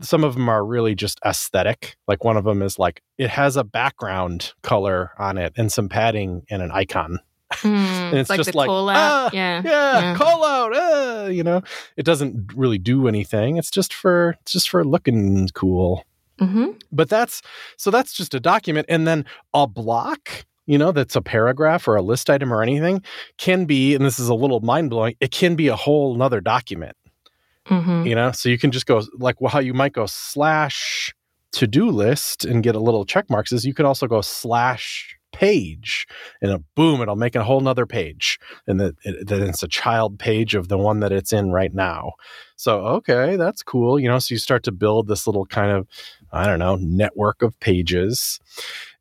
some 0.00 0.24
of 0.24 0.34
them 0.34 0.48
are 0.48 0.64
really 0.64 0.94
just 0.94 1.18
aesthetic. 1.24 1.96
Like 2.08 2.24
one 2.24 2.36
of 2.36 2.44
them 2.44 2.62
is 2.62 2.78
like 2.78 3.02
it 3.18 3.30
has 3.30 3.56
a 3.56 3.64
background 3.64 4.52
color 4.62 5.12
on 5.18 5.38
it 5.38 5.52
and 5.56 5.70
some 5.72 5.88
padding 5.88 6.42
and 6.50 6.62
an 6.62 6.70
icon. 6.70 7.18
Mm, 7.52 8.14
it's 8.14 8.30
like 8.30 8.38
just 8.38 8.54
like, 8.54 8.66
call 8.66 8.88
out. 8.88 8.96
ah, 8.96 9.30
yeah. 9.32 9.62
yeah, 9.64 10.00
Yeah. 10.00 10.16
call 10.16 10.44
out 10.44 10.74
uh, 10.74 11.28
you 11.28 11.42
know? 11.44 11.62
It 11.96 12.04
doesn't 12.04 12.52
really 12.56 12.78
do 12.78 13.06
anything. 13.06 13.58
It's 13.58 13.70
just 13.70 13.94
for 13.94 14.36
it's 14.42 14.52
just 14.52 14.68
for 14.70 14.84
looking 14.84 15.48
cool 15.54 16.04
hmm 16.38 16.70
but 16.90 17.08
that's 17.08 17.42
so 17.76 17.90
that's 17.90 18.12
just 18.12 18.34
a 18.34 18.40
document 18.40 18.86
and 18.88 19.06
then 19.06 19.24
a 19.52 19.66
block 19.66 20.44
you 20.66 20.78
know 20.78 20.92
that's 20.92 21.16
a 21.16 21.22
paragraph 21.22 21.86
or 21.86 21.96
a 21.96 22.02
list 22.02 22.30
item 22.30 22.52
or 22.52 22.62
anything 22.62 23.02
can 23.36 23.64
be 23.64 23.94
and 23.94 24.04
this 24.04 24.18
is 24.18 24.28
a 24.28 24.34
little 24.34 24.60
mind-blowing 24.60 25.14
it 25.20 25.30
can 25.30 25.54
be 25.56 25.68
a 25.68 25.76
whole 25.76 26.14
nother 26.14 26.40
document. 26.40 26.96
Hmm 27.66 28.04
you 28.04 28.14
know 28.14 28.30
so 28.32 28.48
you 28.48 28.58
can 28.58 28.70
just 28.70 28.86
go 28.86 29.02
like 29.18 29.40
well, 29.40 29.50
how 29.50 29.58
you 29.60 29.74
might 29.74 29.92
go 29.92 30.06
slash 30.06 31.14
to-do 31.52 31.88
list 31.88 32.44
and 32.44 32.62
get 32.62 32.74
a 32.74 32.80
little 32.80 33.04
check 33.04 33.30
marks 33.30 33.52
is 33.52 33.64
you 33.64 33.72
could 33.72 33.86
also 33.86 34.06
go 34.06 34.20
slash 34.20 35.16
page 35.32 36.06
and 36.42 36.52
a 36.52 36.58
boom 36.76 37.00
it'll 37.00 37.16
make 37.16 37.34
a 37.34 37.42
whole 37.42 37.60
nother 37.60 37.86
page 37.86 38.38
and 38.66 38.78
that 38.78 38.94
it, 39.02 39.26
that 39.26 39.40
it's 39.40 39.62
a 39.62 39.68
child 39.68 40.18
page 40.18 40.54
of 40.54 40.68
the 40.68 40.78
one 40.78 41.00
that 41.00 41.10
it's 41.10 41.32
in 41.32 41.50
right 41.50 41.74
now. 41.74 42.12
So 42.56 42.80
okay 42.80 43.36
that's 43.36 43.62
cool 43.62 43.98
you 43.98 44.08
know 44.08 44.18
so 44.18 44.34
you 44.34 44.38
start 44.38 44.62
to 44.64 44.72
build 44.72 45.08
this 45.08 45.26
little 45.26 45.44
kind 45.46 45.72
of 45.72 45.88
i 46.34 46.46
don't 46.46 46.58
know 46.58 46.76
network 46.76 47.42
of 47.42 47.58
pages 47.60 48.40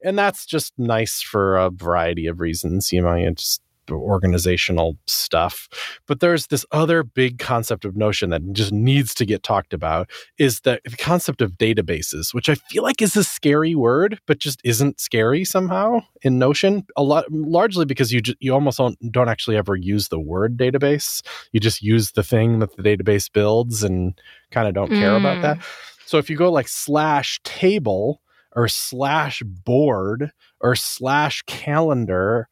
and 0.04 0.18
that's 0.18 0.46
just 0.46 0.74
nice 0.78 1.22
for 1.22 1.58
a 1.58 1.70
variety 1.70 2.28
of 2.28 2.40
reasons. 2.40 2.92
You 2.92 3.02
know, 3.02 3.13
it's 3.13 3.60
organizational 3.92 4.98
stuff. 5.08 5.68
But 6.08 6.22
there's 6.22 6.48
this 6.48 6.66
other 6.72 7.04
big 7.04 7.38
concept 7.38 7.84
of 7.84 7.98
Notion 7.98 8.30
that 8.30 8.42
just 8.54 8.72
needs 8.72 9.13
to 9.16 9.25
get 9.25 9.44
talked 9.44 9.74
about 9.74 10.10
is 10.38 10.62
the, 10.62 10.80
the 10.86 10.96
concept 10.96 11.42
of 11.42 11.58
databases, 11.58 12.34
which 12.34 12.48
I 12.48 12.56
feel 12.56 12.82
like 12.82 13.02
is 13.02 13.18
a 13.18 13.25
scary 13.25 13.75
word, 13.75 14.20
but 14.25 14.40
just 14.40 14.62
isn't 14.63 15.02
scary 15.02 15.44
somehow 15.44 16.00
in 16.22 16.40
Notion. 16.40 16.86
A 16.96 17.04
lot, 17.04 17.25
largely 17.30 17.86
because 17.86 18.13
you 18.13 18.22
just, 18.22 18.38
you 18.40 18.54
almost 18.54 18.78
don't, 18.78 18.98
don't 19.12 19.30
actually 19.30 19.58
ever 19.58 19.75
use 19.75 20.08
the 20.08 20.20
word 20.20 20.58
database. 20.58 21.22
You 21.52 21.60
just 21.60 21.82
use 21.82 22.12
the 22.12 22.24
thing 22.24 22.60
that 22.60 22.75
the 22.78 22.84
database 22.84 23.32
builds 23.32 23.84
and 23.84 24.20
kind 24.52 24.68
of 24.68 24.74
don't 24.74 24.92
mm. 24.92 25.00
care 25.00 25.16
about 25.16 25.42
that. 25.42 25.58
So 26.05 26.17
if 26.17 26.29
you 26.29 26.38
go 26.38 26.51
like 26.51 26.67
slash 26.67 27.39
table 27.43 28.22
or 28.55 28.67
slash 28.67 29.41
board 29.43 30.31
or 30.60 30.75
slash 30.75 31.43
calendar, 31.48 32.50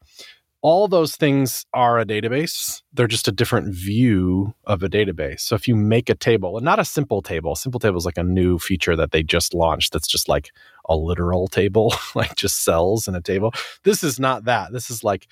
all 0.62 0.88
those 0.88 1.16
things 1.16 1.66
are 1.74 2.00
a 2.00 2.06
database. 2.06 2.84
They're 2.94 3.08
just 3.08 3.28
a 3.28 3.32
different 3.32 3.74
view 3.74 4.54
of 4.66 4.84
a 4.84 4.90
database. 4.90 5.42
So 5.42 5.56
if 5.56 5.68
you 5.68 5.76
make 5.76 6.10
a 6.10 6.16
table, 6.16 6.58
and 6.58 6.64
not 6.64 6.80
a 6.80 6.86
simple 6.86 7.22
table, 7.22 7.56
simple 7.56 7.80
table 7.80 7.98
is 7.98 8.06
like 8.06 8.18
a 8.18 8.24
new 8.24 8.60
feature 8.60 8.96
that 8.96 9.12
they 9.12 9.24
just 9.24 9.54
launched 9.56 9.92
that's 9.92 10.08
just 10.08 10.30
like 10.30 10.52
a 10.88 10.96
literal 10.96 11.48
table, 11.48 11.94
like 12.16 12.36
just 12.36 12.64
cells 12.64 13.08
in 13.08 13.16
a 13.16 13.22
table. 13.22 13.54
This 13.84 14.04
is 14.04 14.20
not 14.20 14.46
that. 14.46 14.72
This 14.72 14.92
is 14.92 15.04
like, 15.04 15.28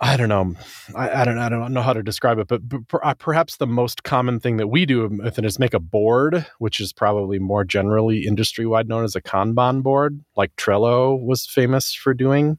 I 0.00 0.16
don't 0.16 0.28
know. 0.28 0.54
I, 0.94 1.22
I, 1.22 1.24
don't. 1.24 1.38
I 1.38 1.48
don't 1.48 1.72
know 1.72 1.82
how 1.82 1.92
to 1.92 2.04
describe 2.04 2.38
it, 2.38 2.46
but, 2.46 2.68
but 2.68 3.00
uh, 3.02 3.14
perhaps 3.14 3.56
the 3.56 3.66
most 3.66 4.04
common 4.04 4.38
thing 4.38 4.56
that 4.58 4.68
we 4.68 4.86
do 4.86 5.20
it 5.24 5.44
is 5.44 5.58
make 5.58 5.74
a 5.74 5.80
board, 5.80 6.46
which 6.58 6.78
is 6.78 6.92
probably 6.92 7.40
more 7.40 7.64
generally 7.64 8.24
industry 8.24 8.64
wide 8.64 8.88
known 8.88 9.02
as 9.02 9.16
a 9.16 9.20
Kanban 9.20 9.82
board, 9.82 10.22
like 10.36 10.54
Trello 10.54 11.20
was 11.20 11.46
famous 11.46 11.92
for 11.92 12.14
doing 12.14 12.58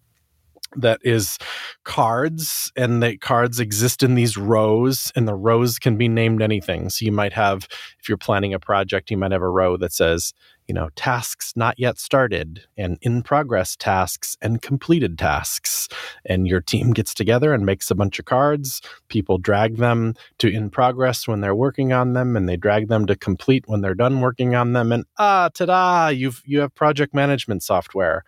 that 0.75 0.99
is 1.03 1.37
cards 1.83 2.71
and 2.75 3.01
the 3.01 3.17
cards 3.17 3.59
exist 3.59 4.03
in 4.03 4.15
these 4.15 4.37
rows 4.37 5.11
and 5.15 5.27
the 5.27 5.33
rows 5.33 5.79
can 5.79 5.97
be 5.97 6.07
named 6.07 6.43
anything 6.43 6.91
so 6.91 7.03
you 7.03 7.11
might 7.11 7.33
have 7.33 7.67
if 7.99 8.07
you're 8.07 8.19
planning 8.19 8.53
a 8.53 8.59
project 8.59 9.09
you 9.09 9.17
might 9.17 9.31
have 9.31 9.41
a 9.41 9.49
row 9.49 9.77
that 9.77 9.91
says 9.91 10.31
you 10.69 10.75
know, 10.75 10.89
tasks 10.95 11.51
not 11.55 11.79
yet 11.79 11.97
started 11.97 12.61
and 12.77 12.99
in 13.01 13.23
progress 13.23 13.75
tasks 13.75 14.37
and 14.39 14.61
completed 14.61 15.17
tasks. 15.17 15.89
And 16.25 16.47
your 16.47 16.61
team 16.61 16.91
gets 16.91 17.15
together 17.15 17.55
and 17.55 17.65
makes 17.65 17.89
a 17.89 17.95
bunch 17.95 18.19
of 18.19 18.25
cards. 18.25 18.79
People 19.07 19.39
drag 19.39 19.77
them 19.77 20.13
to 20.37 20.47
in 20.47 20.69
progress 20.69 21.27
when 21.27 21.41
they're 21.41 21.55
working 21.55 21.91
on 21.91 22.13
them 22.13 22.37
and 22.37 22.47
they 22.47 22.55
drag 22.55 22.87
them 22.87 23.07
to 23.07 23.15
complete 23.15 23.63
when 23.67 23.81
they're 23.81 23.95
done 23.95 24.21
working 24.21 24.53
on 24.53 24.73
them. 24.73 24.91
And 24.91 25.05
ah, 25.17 25.49
ta-da, 25.51 26.09
you've 26.09 26.43
you 26.45 26.59
have 26.59 26.75
project 26.75 27.15
management 27.15 27.63
software. 27.63 28.23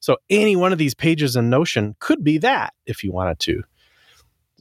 So 0.00 0.16
any 0.28 0.56
one 0.56 0.72
of 0.72 0.78
these 0.78 0.94
pages 0.94 1.36
in 1.36 1.48
Notion 1.48 1.94
could 2.00 2.24
be 2.24 2.38
that 2.38 2.74
if 2.84 3.04
you 3.04 3.12
wanted 3.12 3.38
to 3.40 3.62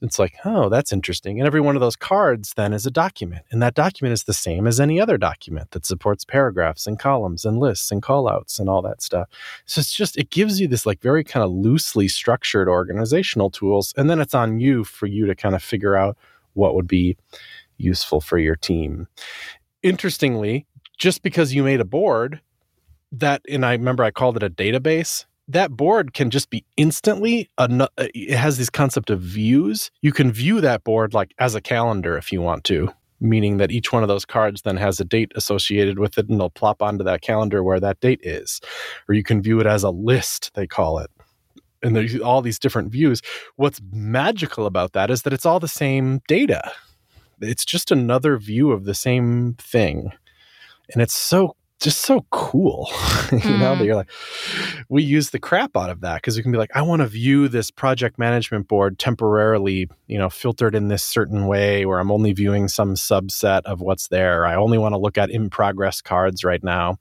it's 0.02 0.20
like, 0.20 0.36
oh, 0.44 0.70
that's 0.70 0.92
interesting. 0.92 1.40
And 1.40 1.48
every 1.48 1.62
one 1.62 1.76
of 1.76 1.82
those 1.82 1.96
cards 1.96 2.54
then 2.56 2.74
is 2.74 2.86
a 2.86 2.92
document. 2.92 3.46
And 3.52 3.62
that 3.62 3.76
document 3.76 4.14
is 4.14 4.24
the 4.24 4.34
same 4.34 4.68
as 4.68 4.80
any 4.80 5.00
other 5.00 5.18
document 5.18 5.72
that 5.72 5.86
supports 5.86 6.26
paragraphs 6.26 6.86
and 6.86 7.00
columns 7.00 7.46
and 7.46 7.60
lists 7.60 7.92
and 7.92 8.02
callouts 8.02 8.60
and 8.60 8.70
all 8.70 8.82
that 8.82 9.02
stuff. 9.02 9.30
So 9.66 9.80
it's 9.80 9.94
just, 9.94 10.18
it 10.18 10.30
gives 10.30 10.60
you 10.60 10.68
this 10.68 10.86
like 10.86 11.02
very 11.02 11.24
kind 11.24 11.44
of 11.44 11.52
loosely 11.52 12.08
structured 12.08 12.68
organizational 12.68 13.50
tools. 13.50 13.94
And 13.96 14.10
then 14.10 14.20
it's 14.20 14.36
on 14.36 14.60
you 14.60 14.84
for 14.84 15.06
you 15.06 15.26
to 15.28 15.36
kind 15.36 15.56
of 15.56 15.64
figure 15.64 15.96
out 15.96 16.18
what 16.54 16.76
would 16.76 16.88
be 16.88 17.18
useful 17.78 18.22
for 18.22 18.38
your 18.38 18.56
team. 18.56 19.08
Interestingly, 19.82 20.66
just 20.98 21.22
because 21.22 21.54
you 21.54 21.64
made 21.64 21.82
a 21.82 21.86
board, 21.86 22.42
that, 23.12 23.42
and 23.50 23.66
I 23.66 23.74
remember 23.74 24.04
I 24.04 24.12
called 24.12 24.36
it 24.36 24.44
a 24.44 24.50
database 24.50 25.26
that 25.48 25.72
board 25.72 26.14
can 26.14 26.32
just 26.32 26.50
be 26.50 26.66
instantly 26.76 27.50
uh, 27.58 27.88
it 28.00 28.36
has 28.36 28.58
this 28.58 28.70
concept 28.70 29.10
of 29.10 29.22
views. 29.22 29.92
You 30.02 30.12
can 30.12 30.32
view 30.32 30.62
that 30.62 30.84
board 30.84 31.14
like 31.14 31.34
as 31.40 31.56
a 31.56 31.62
calendar 31.62 32.18
if 32.18 32.32
you 32.32 32.42
want 32.42 32.64
to 32.66 32.94
meaning 33.20 33.58
that 33.58 33.72
each 33.72 33.92
one 33.92 34.04
of 34.04 34.10
those 34.10 34.26
cards 34.26 34.62
then 34.62 34.78
has 34.78 35.00
a 35.00 35.06
date 35.06 35.32
associated 35.36 36.00
with 36.00 36.18
it 36.18 36.30
and 36.30 36.40
they'll 36.40 36.50
plop 36.50 36.82
onto 36.82 37.04
that 37.04 37.22
calendar 37.22 37.64
where 37.64 37.80
that 37.80 38.00
date 38.00 38.20
is. 38.24 38.62
Or 39.08 39.16
you 39.16 39.24
can 39.24 39.42
view 39.42 39.60
it 39.60 39.68
as 39.68 39.84
a 39.84 39.90
list 39.90 40.52
they 40.54 40.68
call 40.68 41.00
it. 41.00 41.10
And 41.84 41.96
there's 41.96 42.20
all 42.20 42.42
these 42.42 42.60
different 42.60 42.92
views. 42.92 43.22
What's 43.58 43.82
magical 43.92 44.66
about 44.66 44.94
that 44.94 45.12
is 45.12 45.22
that 45.22 45.34
it's 45.34 45.46
all 45.46 45.60
the 45.60 45.68
same 45.68 46.22
data. 46.28 46.72
It's 47.42 47.66
just 47.66 47.92
another 47.92 48.38
view 48.38 48.72
of 48.72 48.86
the 48.86 48.96
same 48.96 49.56
thing. 49.60 50.12
And 50.94 51.02
it's 51.02 51.14
so 51.14 51.56
just 51.82 52.02
so 52.02 52.26
cool 52.32 52.88
you 53.32 53.40
mm. 53.40 53.60
know 53.60 53.76
that 53.76 53.82
mm. 53.82 53.86
you're 53.86 53.96
like 53.96 54.10
we 54.90 55.04
use 55.04 55.32
the 55.32 55.40
crap 55.40 55.76
out 55.76 55.90
of 55.90 56.02
that 56.02 56.16
because 56.16 56.38
we 56.38 56.44
can 56.44 56.52
be 56.52 56.58
like 56.58 56.72
i 56.76 56.82
want 56.82 57.02
to 57.02 57.08
view 57.08 57.48
this 57.48 57.70
project 57.70 58.18
management 58.18 58.68
board 58.68 58.98
temporarily 58.98 59.90
you 60.08 60.18
know 60.18 60.30
filtered 60.30 60.74
in 60.74 60.88
this 60.88 61.04
certain 61.04 61.48
way 61.48 61.86
where 61.86 62.00
i'm 62.00 62.12
only 62.12 62.32
viewing 62.34 62.68
some 62.68 62.96
subset 62.96 63.62
of 63.66 63.82
what's 63.82 64.08
there 64.08 64.46
i 64.46 64.56
only 64.56 64.78
want 64.78 64.94
to 64.94 64.98
look 64.98 65.18
at 65.18 65.30
in 65.30 65.50
progress 65.50 66.02
cards 66.02 66.44
right 66.44 66.64
now 66.64 66.98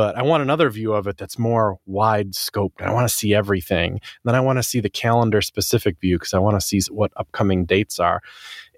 but 0.00 0.16
i 0.16 0.22
want 0.22 0.42
another 0.42 0.70
view 0.70 0.94
of 0.94 1.06
it 1.06 1.18
that's 1.18 1.38
more 1.38 1.78
wide 1.84 2.32
scoped 2.32 2.80
i 2.80 2.90
want 2.90 3.06
to 3.06 3.14
see 3.14 3.34
everything. 3.34 3.92
And 3.92 4.24
then 4.24 4.34
i 4.34 4.40
want 4.40 4.58
to 4.58 4.62
see 4.62 4.80
the 4.80 4.88
calendar 4.88 5.42
specific 5.42 6.00
view 6.00 6.16
because 6.16 6.32
i 6.32 6.38
want 6.38 6.56
to 6.58 6.66
see 6.66 6.80
what 6.90 7.12
upcoming 7.16 7.66
dates 7.66 8.00
are. 8.00 8.22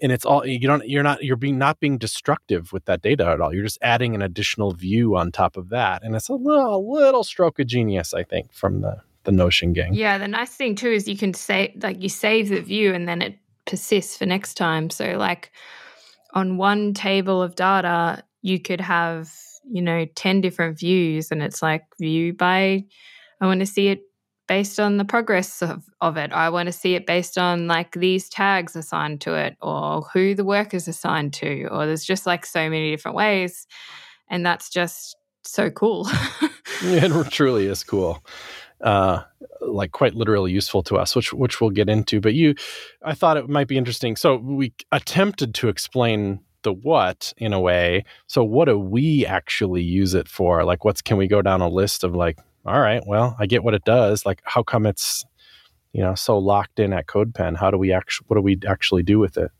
And 0.01 0.11
it's 0.11 0.25
all 0.25 0.45
you 0.45 0.67
don't 0.67 0.85
you're 0.93 1.07
not 1.09 1.23
you're 1.23 1.37
being 1.37 1.57
not 1.57 1.79
being 1.79 1.97
destructive 1.97 2.73
with 2.73 2.83
that 2.85 3.01
data 3.01 3.25
at 3.25 3.39
all. 3.39 3.53
You're 3.53 3.63
just 3.63 3.77
adding 3.81 4.15
an 4.15 4.21
additional 4.21 4.73
view 4.73 5.15
on 5.15 5.31
top 5.31 5.55
of 5.55 5.69
that 5.69 6.03
and 6.03 6.13
it's 6.13 6.27
a 6.27 6.33
little 6.33 6.75
a 6.75 6.81
little 6.99 7.23
stroke 7.23 7.57
of 7.59 7.67
genius 7.67 8.13
i 8.13 8.23
think 8.23 8.51
from 8.51 8.81
the 8.81 8.97
the 9.23 9.31
notion 9.31 9.71
gang. 9.71 9.93
Yeah 9.93 10.17
the 10.17 10.27
nice 10.27 10.53
thing 10.59 10.75
too 10.75 10.91
is 10.91 11.07
you 11.07 11.17
can 11.17 11.33
say 11.33 11.73
like 11.81 12.03
you 12.03 12.09
save 12.09 12.49
the 12.49 12.59
view 12.59 12.93
and 12.93 13.07
then 13.07 13.21
it 13.21 13.37
persists 13.65 14.17
for 14.17 14.25
next 14.25 14.55
time. 14.55 14.89
So 14.89 15.05
like 15.17 15.51
on 16.33 16.57
one 16.57 16.93
table 16.93 17.41
of 17.41 17.55
data 17.55 18.23
you 18.41 18.59
could 18.59 18.81
have 18.81 19.31
you 19.69 19.81
know 19.81 20.05
10 20.15 20.41
different 20.41 20.77
views 20.77 21.31
and 21.31 21.41
it's 21.41 21.61
like 21.61 21.83
view 21.99 22.33
by 22.33 22.83
i 23.41 23.45
want 23.45 23.59
to 23.59 23.65
see 23.65 23.87
it 23.87 24.01
based 24.47 24.79
on 24.79 24.97
the 24.97 25.05
progress 25.05 25.61
of, 25.61 25.85
of 26.01 26.17
it. 26.17 26.31
I 26.31 26.49
want 26.49 26.67
to 26.67 26.73
see 26.73 26.95
it 26.95 27.05
based 27.05 27.37
on 27.37 27.67
like 27.67 27.93
these 27.93 28.29
tags 28.29 28.75
assigned 28.75 29.21
to 29.21 29.35
it 29.35 29.55
or 29.61 30.01
who 30.13 30.35
the 30.35 30.43
work 30.43 30.73
is 30.73 30.87
assigned 30.87 31.33
to, 31.35 31.67
or 31.67 31.85
there's 31.85 32.03
just 32.03 32.25
like 32.25 32.45
so 32.45 32.69
many 32.69 32.91
different 32.91 33.15
ways. 33.15 33.67
And 34.29 34.45
that's 34.45 34.69
just 34.69 35.15
so 35.43 35.69
cool. 35.69 36.07
it 36.81 37.31
truly 37.31 37.67
is 37.67 37.83
cool. 37.83 38.23
Uh, 38.81 39.23
like 39.61 39.91
quite 39.91 40.13
literally 40.13 40.51
useful 40.51 40.83
to 40.83 40.97
us, 40.97 41.15
which 41.15 41.31
which 41.31 41.61
we'll 41.61 41.69
get 41.69 41.87
into. 41.87 42.19
But 42.19 42.33
you, 42.33 42.55
I 43.03 43.13
thought 43.13 43.37
it 43.37 43.47
might 43.47 43.67
be 43.67 43.77
interesting. 43.77 44.17
So 44.17 44.35
we 44.35 44.73
attempted 44.91 45.55
to 45.55 45.69
explain 45.69 46.41
the 46.63 46.73
what 46.73 47.33
in 47.37 47.53
a 47.53 47.59
way. 47.59 48.05
So 48.27 48.43
what 48.43 48.65
do 48.65 48.79
we 48.79 49.25
actually 49.25 49.83
use 49.83 50.13
it 50.13 50.27
for? 50.27 50.63
Like, 50.63 50.83
what's 50.83 51.01
can 51.01 51.17
we 51.17 51.27
go 51.27 51.41
down 51.41 51.61
a 51.61 51.69
list 51.69 52.03
of 52.03 52.15
like 52.15 52.37
all 52.65 52.79
right, 52.79 53.03
well, 53.05 53.35
I 53.39 53.45
get 53.45 53.63
what 53.63 53.73
it 53.73 53.83
does. 53.83 54.25
Like, 54.25 54.41
how 54.43 54.63
come 54.63 54.85
it's, 54.85 55.25
you 55.91 56.01
know, 56.01 56.15
so 56.15 56.37
locked 56.37 56.79
in 56.79 56.93
at 56.93 57.07
CodePen? 57.07 57.57
How 57.57 57.71
do 57.71 57.77
we 57.77 57.91
actually, 57.91 58.25
what 58.27 58.37
do 58.37 58.41
we 58.41 58.57
actually 58.67 59.03
do 59.03 59.19
with 59.19 59.37
it? 59.37 59.51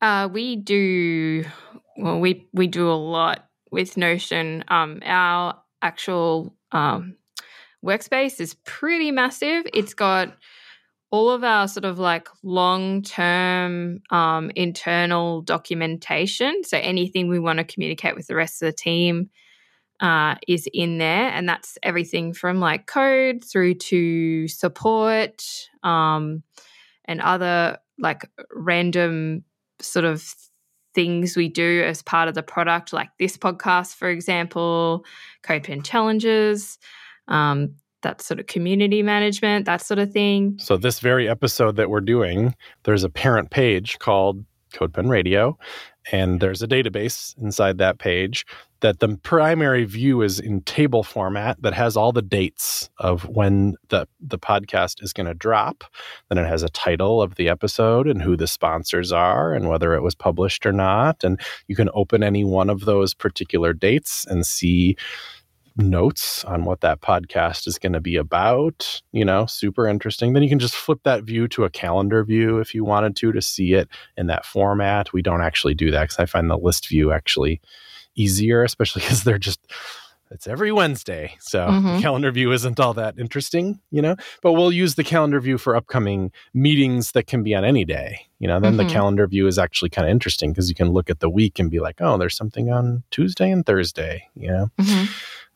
Uh, 0.00 0.28
we 0.30 0.56
do, 0.56 1.44
well, 1.96 2.20
we, 2.20 2.48
we 2.52 2.66
do 2.68 2.88
a 2.90 2.94
lot 2.94 3.48
with 3.72 3.96
Notion. 3.96 4.64
Um, 4.68 5.00
our 5.04 5.60
actual 5.82 6.54
um, 6.70 7.16
workspace 7.84 8.40
is 8.40 8.54
pretty 8.64 9.10
massive. 9.10 9.66
It's 9.74 9.94
got 9.94 10.36
all 11.10 11.30
of 11.30 11.44
our 11.44 11.68
sort 11.68 11.84
of 11.84 11.98
like 11.98 12.28
long 12.42 13.02
term 13.02 14.00
um, 14.10 14.50
internal 14.56 15.42
documentation. 15.42 16.62
So 16.64 16.78
anything 16.78 17.28
we 17.28 17.38
want 17.38 17.58
to 17.58 17.64
communicate 17.64 18.16
with 18.16 18.26
the 18.26 18.34
rest 18.34 18.62
of 18.62 18.66
the 18.66 18.72
team 18.72 19.30
uh, 20.00 20.34
is 20.46 20.68
in 20.72 20.98
there, 20.98 21.28
and 21.28 21.48
that's 21.48 21.78
everything 21.82 22.32
from 22.32 22.60
like 22.60 22.86
code 22.86 23.44
through 23.44 23.74
to 23.74 24.48
support 24.48 25.42
um, 25.82 26.42
and 27.06 27.20
other 27.20 27.78
like 27.98 28.28
random 28.52 29.44
sort 29.80 30.04
of 30.04 30.34
things 30.94 31.36
we 31.36 31.48
do 31.48 31.82
as 31.86 32.02
part 32.02 32.28
of 32.28 32.34
the 32.34 32.42
product, 32.42 32.92
like 32.92 33.10
this 33.18 33.36
podcast, 33.36 33.94
for 33.94 34.08
example, 34.08 35.04
CodePen 35.44 35.84
challenges. 35.84 36.78
Um, 37.28 37.76
that 38.06 38.22
sort 38.22 38.38
of 38.38 38.46
community 38.46 39.02
management, 39.02 39.66
that 39.66 39.82
sort 39.82 39.98
of 39.98 40.12
thing. 40.12 40.56
So, 40.58 40.76
this 40.76 41.00
very 41.00 41.28
episode 41.28 41.76
that 41.76 41.90
we're 41.90 42.00
doing, 42.00 42.54
there's 42.84 43.02
a 43.02 43.10
parent 43.10 43.50
page 43.50 43.98
called 43.98 44.44
CodePen 44.72 45.08
Radio, 45.10 45.58
and 46.12 46.40
there's 46.40 46.62
a 46.62 46.68
database 46.68 47.36
inside 47.38 47.78
that 47.78 47.98
page 47.98 48.46
that 48.80 49.00
the 49.00 49.16
primary 49.22 49.84
view 49.84 50.22
is 50.22 50.38
in 50.38 50.60
table 50.60 51.02
format 51.02 51.60
that 51.62 51.72
has 51.72 51.96
all 51.96 52.12
the 52.12 52.22
dates 52.22 52.88
of 52.98 53.24
when 53.28 53.74
the 53.88 54.06
the 54.20 54.38
podcast 54.38 55.02
is 55.02 55.12
going 55.12 55.26
to 55.26 55.34
drop 55.34 55.82
then 56.28 56.38
it 56.38 56.46
has 56.46 56.62
a 56.62 56.68
title 56.68 57.22
of 57.22 57.34
the 57.36 57.48
episode 57.48 58.06
and 58.06 58.22
who 58.22 58.36
the 58.36 58.46
sponsors 58.46 59.12
are 59.12 59.52
and 59.52 59.68
whether 59.68 59.94
it 59.94 60.02
was 60.02 60.14
published 60.14 60.66
or 60.66 60.72
not 60.72 61.24
and 61.24 61.40
you 61.66 61.74
can 61.74 61.88
open 61.94 62.22
any 62.22 62.44
one 62.44 62.70
of 62.70 62.84
those 62.84 63.14
particular 63.14 63.72
dates 63.72 64.26
and 64.28 64.46
see 64.46 64.94
notes 65.76 66.44
on 66.44 66.64
what 66.64 66.80
that 66.80 67.00
podcast 67.00 67.66
is 67.66 67.78
going 67.78 67.92
to 67.92 68.00
be 68.00 68.16
about, 68.16 69.00
you 69.12 69.24
know, 69.24 69.46
super 69.46 69.86
interesting. 69.86 70.32
Then 70.32 70.42
you 70.42 70.48
can 70.48 70.58
just 70.58 70.74
flip 70.74 71.00
that 71.04 71.24
view 71.24 71.48
to 71.48 71.64
a 71.64 71.70
calendar 71.70 72.24
view 72.24 72.58
if 72.58 72.74
you 72.74 72.84
wanted 72.84 73.16
to 73.16 73.32
to 73.32 73.42
see 73.42 73.74
it 73.74 73.88
in 74.16 74.26
that 74.28 74.44
format. 74.46 75.12
We 75.12 75.22
don't 75.22 75.42
actually 75.42 75.74
do 75.74 75.90
that 75.90 76.02
because 76.04 76.18
I 76.18 76.26
find 76.26 76.48
the 76.50 76.56
list 76.58 76.88
view 76.88 77.12
actually 77.12 77.60
easier, 78.14 78.62
especially 78.64 79.00
because 79.02 79.24
they're 79.24 79.38
just 79.38 79.60
it's 80.32 80.48
every 80.48 80.72
Wednesday. 80.72 81.36
So 81.38 81.68
Mhm. 81.68 81.96
the 81.96 82.02
calendar 82.02 82.32
view 82.32 82.50
isn't 82.50 82.80
all 82.80 82.92
that 82.94 83.16
interesting, 83.16 83.78
you 83.92 84.02
know, 84.02 84.16
but 84.42 84.54
we'll 84.54 84.72
use 84.72 84.96
the 84.96 85.04
calendar 85.04 85.38
view 85.40 85.56
for 85.56 85.76
upcoming 85.76 86.32
meetings 86.52 87.12
that 87.12 87.28
can 87.28 87.44
be 87.44 87.54
on 87.54 87.64
any 87.64 87.84
day. 87.84 88.22
You 88.40 88.48
know, 88.48 88.58
then 88.58 88.74
Mhm. 88.74 88.78
the 88.78 88.84
calendar 88.86 89.28
view 89.28 89.46
is 89.46 89.56
actually 89.56 89.90
kind 89.90 90.08
of 90.08 90.10
interesting 90.10 90.50
because 90.50 90.68
you 90.68 90.74
can 90.74 90.88
look 90.88 91.10
at 91.10 91.20
the 91.20 91.30
week 91.30 91.60
and 91.60 91.70
be 91.70 91.78
like, 91.78 92.00
oh, 92.00 92.18
there's 92.18 92.36
something 92.36 92.72
on 92.72 93.04
Tuesday 93.12 93.52
and 93.52 93.64
Thursday, 93.64 94.24
you 94.34 94.48
know. 94.50 94.68
Mhm. 94.80 95.08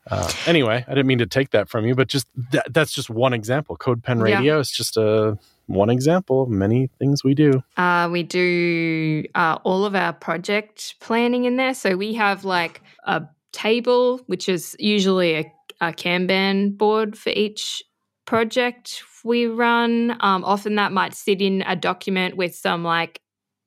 Uh, 0.09 0.31
anyway, 0.47 0.83
I 0.87 0.91
didn't 0.91 1.07
mean 1.07 1.19
to 1.19 1.27
take 1.27 1.51
that 1.51 1.69
from 1.69 1.85
you, 1.85 1.95
but 1.95 2.07
just 2.07 2.27
that, 2.51 2.73
that's 2.73 2.91
just 2.91 3.09
one 3.09 3.33
example. 3.33 3.77
CodePen 3.77 4.17
Yeah. 4.17 4.35
Radio 4.35 4.59
is 4.59 4.71
just 4.71 4.97
a 4.97 5.37
one 5.67 5.89
example 5.89 6.43
of 6.43 6.49
many 6.49 6.89
things 6.99 7.23
we 7.23 7.33
do. 7.33 7.63
Uh, 7.77 8.09
we 8.11 8.23
do 8.23 9.23
uh, 9.35 9.57
all 9.63 9.85
of 9.85 9.95
our 9.95 10.13
project 10.13 10.95
planning 10.99 11.45
in 11.45 11.55
there. 11.55 11.73
So 11.73 11.95
we 11.95 12.13
have 12.15 12.43
like 12.45 12.81
a 13.05 13.23
table, 13.51 14.19
which 14.27 14.49
is 14.49 14.75
usually 14.79 15.35
a, 15.35 15.53
a 15.79 15.93
Kanban 15.93 16.77
board 16.77 17.17
for 17.17 17.29
each 17.29 17.83
project 18.25 19.03
we 19.23 19.45
run. 19.45 20.17
Um, 20.19 20.43
often 20.43 20.75
that 20.75 20.91
might 20.91 21.13
sit 21.13 21.41
in 21.41 21.63
a 21.67 21.75
document 21.75 22.37
with 22.37 22.55
some 22.55 22.83
like 22.83 23.21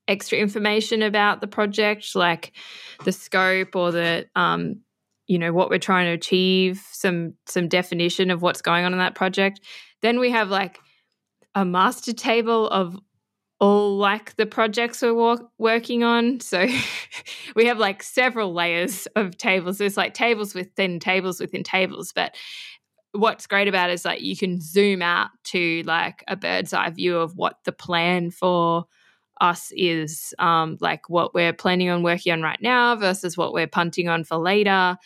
extra 0.09 0.38
information 0.38 1.03
about 1.03 1.41
the 1.41 1.47
project, 1.47 2.14
like 2.14 2.53
the 3.05 3.12
scope 3.12 3.76
or 3.76 3.93
the 3.93 4.26
um, 4.35 4.81
you 5.26 5.38
know 5.38 5.52
what 5.52 5.71
we're 5.71 5.78
trying 5.78 6.07
to 6.07 6.12
achieve, 6.12 6.83
some 6.93 7.35
some 7.47 7.69
definition 7.69 8.31
of 8.31 8.43
what's 8.43 8.62
going 8.62 8.85
on 8.85 8.93
in 8.93 8.99
that 8.99 9.14
project. 9.14 9.61
Then 10.02 10.21
we 10.21 10.31
have 10.31 10.49
like 10.49 10.81
a 11.54 11.64
master 11.64 12.12
table 12.12 12.69
of 12.69 12.97
all 13.61 13.97
like 13.97 14.37
the 14.37 14.47
projects 14.47 15.00
we're 15.00 15.14
wo- 15.14 15.49
working 15.59 16.02
on. 16.02 16.40
So 16.40 16.66
we 17.57 17.66
have 17.66 17.78
like 17.78 18.02
several 18.02 18.52
layers 18.52 19.07
of 19.16 19.38
tables. 19.38 19.78
There's 19.78 19.97
like 19.97 20.14
tables 20.14 20.54
within 20.54 20.99
tables 21.00 21.40
within 21.40 21.62
tables. 21.62 22.12
But 22.14 22.35
what's 23.12 23.47
great 23.47 23.69
about 23.69 23.90
it 23.90 23.95
is 23.95 24.04
like 24.04 24.21
you 24.21 24.37
can 24.37 24.61
zoom 24.61 25.00
out 25.00 25.31
to 25.45 25.83
like 25.87 26.25
a 26.26 26.37
bird's 26.37 26.73
eye 26.73 26.90
view 26.90 27.16
of 27.16 27.37
what 27.37 27.59
the 27.64 27.73
plan 27.73 28.31
for 28.31 28.87
us 29.45 29.73
is, 29.77 30.35
um, 30.39 30.79
like 30.81 31.09
what 31.09 31.35
we're 31.35 31.53
planning 31.53 31.91
on 31.91 32.03
working 32.03 32.33
on 32.33 32.43
right 32.43 32.61
now 32.61 32.97
versus 32.97 33.37
what 33.37 33.53
we're 33.53 33.67
punting 33.67 34.09
on 34.09 34.25
for 34.25 34.37
later. 34.39 34.97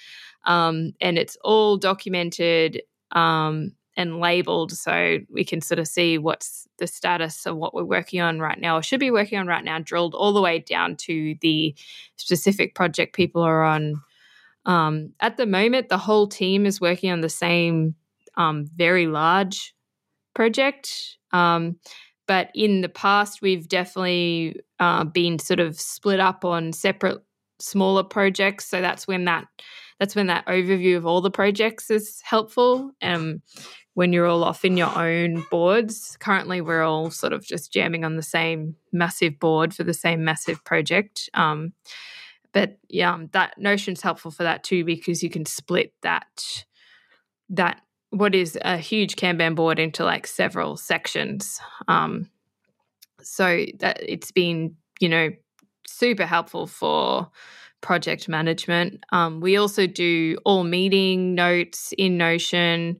Um, 0.44 0.92
and 1.00 1.18
it's 1.18 1.36
all 1.42 1.76
documented. 1.76 2.82
Um, 3.12 3.72
and 3.98 4.20
labeled 4.20 4.70
so 4.70 5.18
we 5.28 5.44
can 5.44 5.60
sort 5.60 5.80
of 5.80 5.88
see 5.88 6.18
what's 6.18 6.68
the 6.78 6.86
status 6.86 7.46
of 7.46 7.56
what 7.56 7.74
we're 7.74 7.82
working 7.82 8.20
on 8.20 8.38
right 8.38 8.60
now 8.60 8.78
or 8.78 8.82
should 8.82 9.00
be 9.00 9.10
working 9.10 9.40
on 9.40 9.48
right 9.48 9.64
now, 9.64 9.80
drilled 9.80 10.14
all 10.14 10.32
the 10.32 10.40
way 10.40 10.60
down 10.60 10.94
to 10.94 11.34
the 11.40 11.74
specific 12.16 12.76
project 12.76 13.14
people 13.14 13.42
are 13.42 13.64
on. 13.64 14.00
Um, 14.64 15.14
at 15.18 15.36
the 15.36 15.46
moment, 15.46 15.88
the 15.88 15.98
whole 15.98 16.28
team 16.28 16.64
is 16.64 16.80
working 16.80 17.10
on 17.10 17.22
the 17.22 17.28
same 17.28 17.96
um, 18.36 18.66
very 18.76 19.08
large 19.08 19.74
project. 20.32 21.18
Um, 21.32 21.80
but 22.28 22.50
in 22.54 22.82
the 22.82 22.88
past, 22.88 23.42
we've 23.42 23.66
definitely 23.66 24.60
uh, 24.78 25.02
been 25.02 25.40
sort 25.40 25.58
of 25.58 25.80
split 25.80 26.20
up 26.20 26.44
on 26.44 26.72
separate 26.72 27.20
smaller 27.58 28.04
projects. 28.04 28.66
So 28.66 28.80
that's 28.80 29.08
when 29.08 29.24
that 29.24 29.46
that's 29.98 30.14
when 30.14 30.28
that 30.28 30.46
overview 30.46 30.96
of 30.96 31.06
all 31.06 31.20
the 31.20 31.30
projects 31.30 31.90
is 31.90 32.20
helpful. 32.22 32.92
Um, 33.02 33.42
when 33.94 34.12
you're 34.12 34.26
all 34.26 34.44
off 34.44 34.64
in 34.64 34.76
your 34.76 34.96
own 34.96 35.44
boards. 35.50 36.16
Currently, 36.20 36.60
we're 36.60 36.84
all 36.84 37.10
sort 37.10 37.32
of 37.32 37.44
just 37.44 37.72
jamming 37.72 38.04
on 38.04 38.14
the 38.14 38.22
same 38.22 38.76
massive 38.92 39.40
board 39.40 39.74
for 39.74 39.82
the 39.82 39.92
same 39.92 40.22
massive 40.22 40.62
project. 40.64 41.28
Um, 41.34 41.72
but 42.52 42.78
yeah, 42.88 43.12
um, 43.12 43.28
that 43.32 43.58
Notion's 43.58 44.00
helpful 44.00 44.30
for 44.30 44.44
that 44.44 44.62
too 44.62 44.84
because 44.84 45.24
you 45.24 45.30
can 45.30 45.44
split 45.44 45.94
that 46.02 46.64
that 47.48 47.80
what 48.10 48.34
is 48.34 48.58
a 48.62 48.78
huge 48.78 49.16
Kanban 49.16 49.54
board 49.54 49.78
into 49.78 50.04
like 50.04 50.26
several 50.26 50.76
sections. 50.76 51.60
Um, 51.86 52.30
so 53.20 53.66
that 53.80 53.98
it's 54.00 54.30
been 54.30 54.76
you 55.00 55.08
know 55.08 55.30
super 55.86 56.26
helpful 56.26 56.66
for 56.66 57.30
project 57.80 58.28
management. 58.28 59.04
Um, 59.12 59.40
we 59.40 59.56
also 59.56 59.86
do 59.86 60.38
all 60.44 60.64
meeting 60.64 61.34
notes 61.34 61.92
in 61.96 62.16
Notion. 62.16 62.98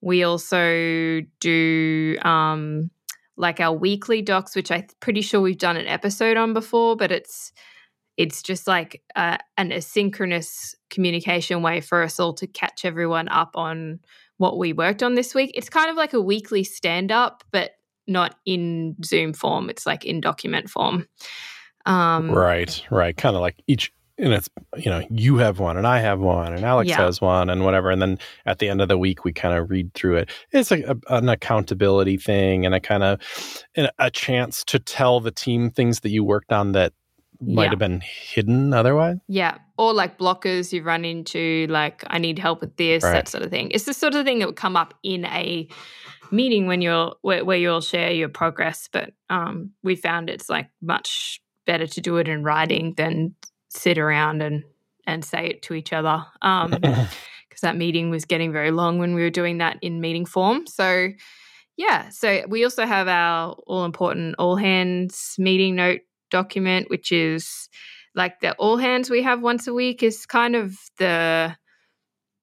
We 0.00 0.22
also 0.22 1.20
do 1.40 2.16
um, 2.22 2.90
like 3.36 3.60
our 3.60 3.72
weekly 3.72 4.22
docs, 4.22 4.54
which 4.54 4.70
I'm 4.70 4.86
pretty 5.00 5.22
sure 5.22 5.40
we've 5.40 5.58
done 5.58 5.76
an 5.76 5.86
episode 5.86 6.36
on 6.36 6.52
before, 6.52 6.96
but 6.96 7.10
it's 7.10 7.52
it's 8.16 8.42
just 8.42 8.68
like 8.68 9.02
uh, 9.16 9.38
an 9.56 9.70
asynchronous 9.70 10.76
communication 10.88 11.62
way 11.62 11.80
for 11.80 12.02
us 12.02 12.20
all 12.20 12.32
to 12.34 12.46
catch 12.46 12.84
everyone 12.84 13.28
up 13.28 13.56
on 13.56 13.98
what 14.38 14.58
we 14.58 14.72
worked 14.72 15.02
on 15.02 15.14
this 15.14 15.34
week. 15.34 15.52
It's 15.54 15.68
kind 15.68 15.90
of 15.90 15.96
like 15.96 16.12
a 16.12 16.20
weekly 16.20 16.64
stand 16.64 17.12
up, 17.12 17.44
but 17.52 17.72
not 18.06 18.36
in 18.44 18.96
Zoom 19.04 19.32
form. 19.32 19.70
It's 19.70 19.86
like 19.86 20.04
in 20.04 20.20
document 20.20 20.68
form. 20.68 21.06
Um, 21.86 22.30
right, 22.30 22.82
right. 22.90 23.16
Kind 23.16 23.36
of 23.36 23.42
like 23.42 23.62
each 23.66 23.92
and 24.16 24.32
it's 24.32 24.48
you 24.76 24.90
know 24.90 25.04
you 25.10 25.38
have 25.38 25.58
one 25.58 25.76
and 25.76 25.86
I 25.86 25.98
have 25.98 26.20
one 26.20 26.52
and 26.52 26.64
Alex 26.64 26.88
Yeah. 26.88 26.98
has 26.98 27.20
one 27.20 27.50
and 27.50 27.64
whatever 27.64 27.90
and 27.90 28.00
then 28.00 28.18
at 28.46 28.60
the 28.60 28.68
end 28.68 28.80
of 28.80 28.86
the 28.86 28.96
week 28.96 29.24
we 29.24 29.32
kind 29.32 29.58
of 29.58 29.70
read 29.70 29.92
through 29.94 30.18
it. 30.18 30.30
It's 30.52 30.70
like 30.70 30.84
a, 30.84 30.96
an 31.08 31.28
accountability 31.28 32.16
thing 32.16 32.64
and 32.64 32.74
a 32.74 32.80
kind 32.80 33.02
of 33.02 33.20
a 33.98 34.10
chance 34.10 34.62
to 34.66 34.78
tell 34.78 35.18
the 35.20 35.32
team 35.32 35.68
things 35.68 36.00
that 36.00 36.10
you 36.10 36.22
worked 36.22 36.52
on 36.52 36.72
that 36.72 36.92
might 37.40 37.64
Yeah. 37.64 37.70
have 37.70 37.78
been 37.78 38.00
hidden 38.02 38.72
otherwise. 38.72 39.16
Yeah. 39.28 39.58
Or 39.78 39.92
like 39.92 40.18
blockers 40.18 40.72
you 40.72 40.82
run 40.82 41.04
into, 41.04 41.66
like, 41.68 42.04
I 42.06 42.18
need 42.18 42.38
help 42.38 42.60
with 42.60 42.76
this, 42.76 43.02
Right. 43.02 43.12
that 43.12 43.28
sort 43.28 43.42
of 43.44 43.50
thing. 43.50 43.70
It's 43.72 43.84
the 43.84 43.94
sort 43.94 44.14
of 44.14 44.24
thing 44.24 44.38
that 44.40 44.46
would 44.46 44.56
come 44.56 44.76
up 44.76 44.94
in 45.02 45.24
a 45.26 45.68
meeting 46.30 46.66
when 46.66 46.80
you're 46.82 47.14
where, 47.22 47.44
where 47.44 47.58
you'll 47.58 47.80
share 47.80 48.10
your 48.12 48.28
progress. 48.28 48.88
But 48.92 49.12
um, 49.30 49.70
we 49.82 49.96
found 49.96 50.30
it's 50.30 50.48
like 50.48 50.68
much 50.80 51.40
better 51.66 51.86
to 51.86 52.00
do 52.00 52.16
it 52.18 52.28
in 52.28 52.42
writing 52.44 52.94
than 52.96 53.34
sit 53.68 53.98
around 53.98 54.42
and 54.42 54.64
and 55.06 55.24
say 55.24 55.46
it 55.48 55.62
to 55.62 55.74
each 55.74 55.92
other. 55.92 56.24
Um, 56.42 56.70
because 56.80 57.60
that 57.62 57.76
meeting 57.76 58.10
was 58.10 58.24
getting 58.24 58.52
very 58.52 58.70
long 58.70 58.98
when 58.98 59.14
we 59.14 59.22
were 59.22 59.30
doing 59.30 59.58
that 59.58 59.76
in 59.82 60.00
meeting 60.00 60.24
form. 60.26 60.66
So, 60.66 61.08
yeah. 61.76 62.08
So 62.08 62.42
we 62.48 62.64
also 62.64 62.84
have 62.86 63.06
our 63.06 63.52
all 63.66 63.84
important 63.84 64.34
all 64.38 64.56
hands 64.56 65.34
meeting 65.38 65.74
note 65.76 66.00
document, 66.34 66.90
which 66.90 67.12
is 67.12 67.68
like 68.16 68.40
the 68.40 68.54
all 68.54 68.76
hands 68.76 69.08
we 69.08 69.22
have 69.22 69.40
once 69.40 69.68
a 69.68 69.72
week 69.72 70.02
is 70.02 70.26
kind 70.26 70.56
of 70.56 70.76
the 70.98 71.56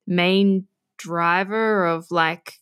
main 0.06 0.66
driver 0.96 1.84
of 1.84 2.10
like 2.10 2.54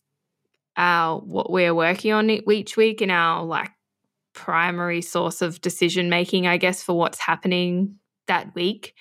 our 0.75 1.19
what 1.19 1.49
we're 1.49 1.73
working 1.73 2.11
on 2.11 2.29
each 2.29 2.75
week 2.75 2.99
and 2.99 3.11
our 3.11 3.45
like 3.45 3.71
primary 4.33 5.01
source 5.01 5.41
of 5.41 5.61
decision 5.61 6.09
making, 6.09 6.47
I 6.47 6.57
guess, 6.57 6.83
for 6.83 6.97
what's 6.97 7.19
happening 7.19 7.95
that 8.27 8.53
week. 8.55 8.93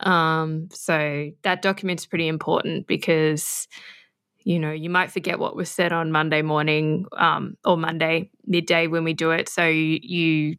Um, 0.00 0.68
so 0.72 1.30
that 1.42 1.62
document's 1.62 2.06
pretty 2.06 2.28
important 2.28 2.86
because 2.86 3.68
you 4.44 4.58
know 4.58 4.72
you 4.72 4.90
might 4.90 5.10
forget 5.12 5.38
what 5.38 5.56
was 5.56 5.70
said 5.70 5.92
on 5.92 6.10
Monday 6.10 6.42
morning 6.42 7.06
um, 7.16 7.56
or 7.64 7.76
Monday 7.76 8.30
midday 8.46 8.88
when 8.88 9.04
we 9.04 9.12
do 9.12 9.30
it. 9.30 9.48
So 9.48 9.66
you 9.66 9.98
you, 10.02 10.56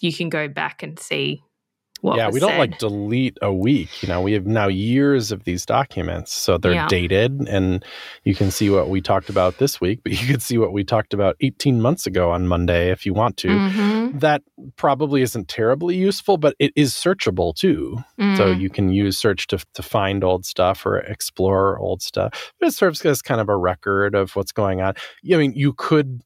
you 0.00 0.12
can 0.12 0.28
go 0.28 0.48
back 0.48 0.82
and 0.82 0.98
see 0.98 1.42
what. 2.02 2.16
yeah, 2.18 2.28
we 2.28 2.38
don't 2.40 2.50
said. 2.50 2.58
like 2.58 2.78
delete 2.78 3.38
a 3.40 3.52
week. 3.52 3.88
You 4.02 4.08
know, 4.08 4.20
we 4.20 4.32
have 4.32 4.46
now 4.46 4.68
years 4.68 5.32
of 5.32 5.44
these 5.44 5.64
documents, 5.64 6.32
so 6.32 6.58
they're 6.58 6.74
Yeah. 6.74 6.86
dated, 6.88 7.48
and 7.48 7.82
you 8.24 8.34
can 8.34 8.50
see 8.50 8.68
what 8.68 8.90
we 8.90 9.00
talked 9.00 9.30
about 9.30 9.56
this 9.58 9.80
week, 9.80 10.00
but 10.02 10.12
you 10.20 10.26
could 10.26 10.42
see 10.42 10.58
what 10.58 10.72
we 10.72 10.84
talked 10.84 11.14
about 11.14 11.36
18 11.40 11.80
months 11.80 12.06
ago 12.06 12.30
on 12.30 12.46
Monday 12.46 12.90
if 12.90 13.06
you 13.06 13.14
want 13.14 13.38
to. 13.38 13.48
Mhm. 13.48 14.20
That 14.20 14.42
probably 14.76 15.22
isn't 15.22 15.48
terribly 15.48 15.96
useful, 15.96 16.36
but 16.36 16.54
it 16.58 16.72
is 16.76 16.92
searchable 16.92 17.54
too. 17.54 17.98
So 18.36 18.54
Mm. 18.54 18.60
you 18.60 18.70
can 18.70 18.90
use 18.92 19.18
search 19.18 19.46
to, 19.48 19.58
to 19.74 19.82
find 19.82 20.22
old 20.22 20.44
stuff 20.46 20.84
or 20.86 20.98
explore 20.98 21.78
old 21.78 22.02
stuff. 22.02 22.52
But 22.60 22.68
it 22.68 22.72
serves 22.72 23.04
as 23.06 23.20
kind 23.22 23.40
of 23.40 23.48
a 23.48 23.56
record 23.56 24.14
of 24.14 24.36
what's 24.36 24.52
going 24.52 24.80
on. 24.80 24.94
I 25.32 25.36
mean, 25.36 25.52
you 25.54 25.72
could, 25.72 26.22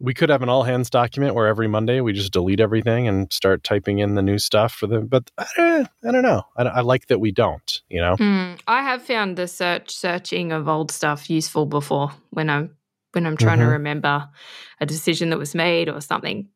we 0.00 0.12
could 0.14 0.28
have 0.28 0.42
an 0.42 0.48
all 0.48 0.64
hands 0.64 0.90
document 0.90 1.34
where 1.34 1.46
every 1.46 1.68
Monday 1.68 2.00
we 2.00 2.12
just 2.12 2.32
delete 2.32 2.60
everything 2.60 3.08
and 3.08 3.32
start 3.32 3.62
typing 3.64 3.98
in 3.98 4.14
the 4.14 4.22
new 4.22 4.38
stuff 4.38 4.74
for 4.74 4.86
the, 4.86 5.00
but 5.00 5.30
eh, 5.58 5.84
I 6.04 6.10
don't 6.10 6.22
know. 6.22 6.42
I, 6.56 6.64
I 6.64 6.80
like 6.80 7.06
that 7.06 7.20
we 7.20 7.30
don't, 7.30 7.80
you 7.88 8.00
know? 8.00 8.16
Mm, 8.16 8.58
I 8.66 8.82
have 8.82 9.02
found 9.02 9.36
the 9.36 9.48
search 9.48 9.90
searching 9.94 10.52
of 10.52 10.68
old 10.68 10.90
stuff 10.90 11.30
useful 11.30 11.66
before 11.66 12.10
when 12.30 12.50
I'm 12.50 12.76
when 13.12 13.26
I'm 13.26 13.36
trying 13.36 13.60
to 13.60 13.64
Mhm. 13.64 13.70
remember 13.70 14.28
a 14.80 14.86
decision 14.86 15.30
that 15.30 15.38
was 15.38 15.54
made 15.54 15.88
or 15.88 16.00
something. 16.00 16.48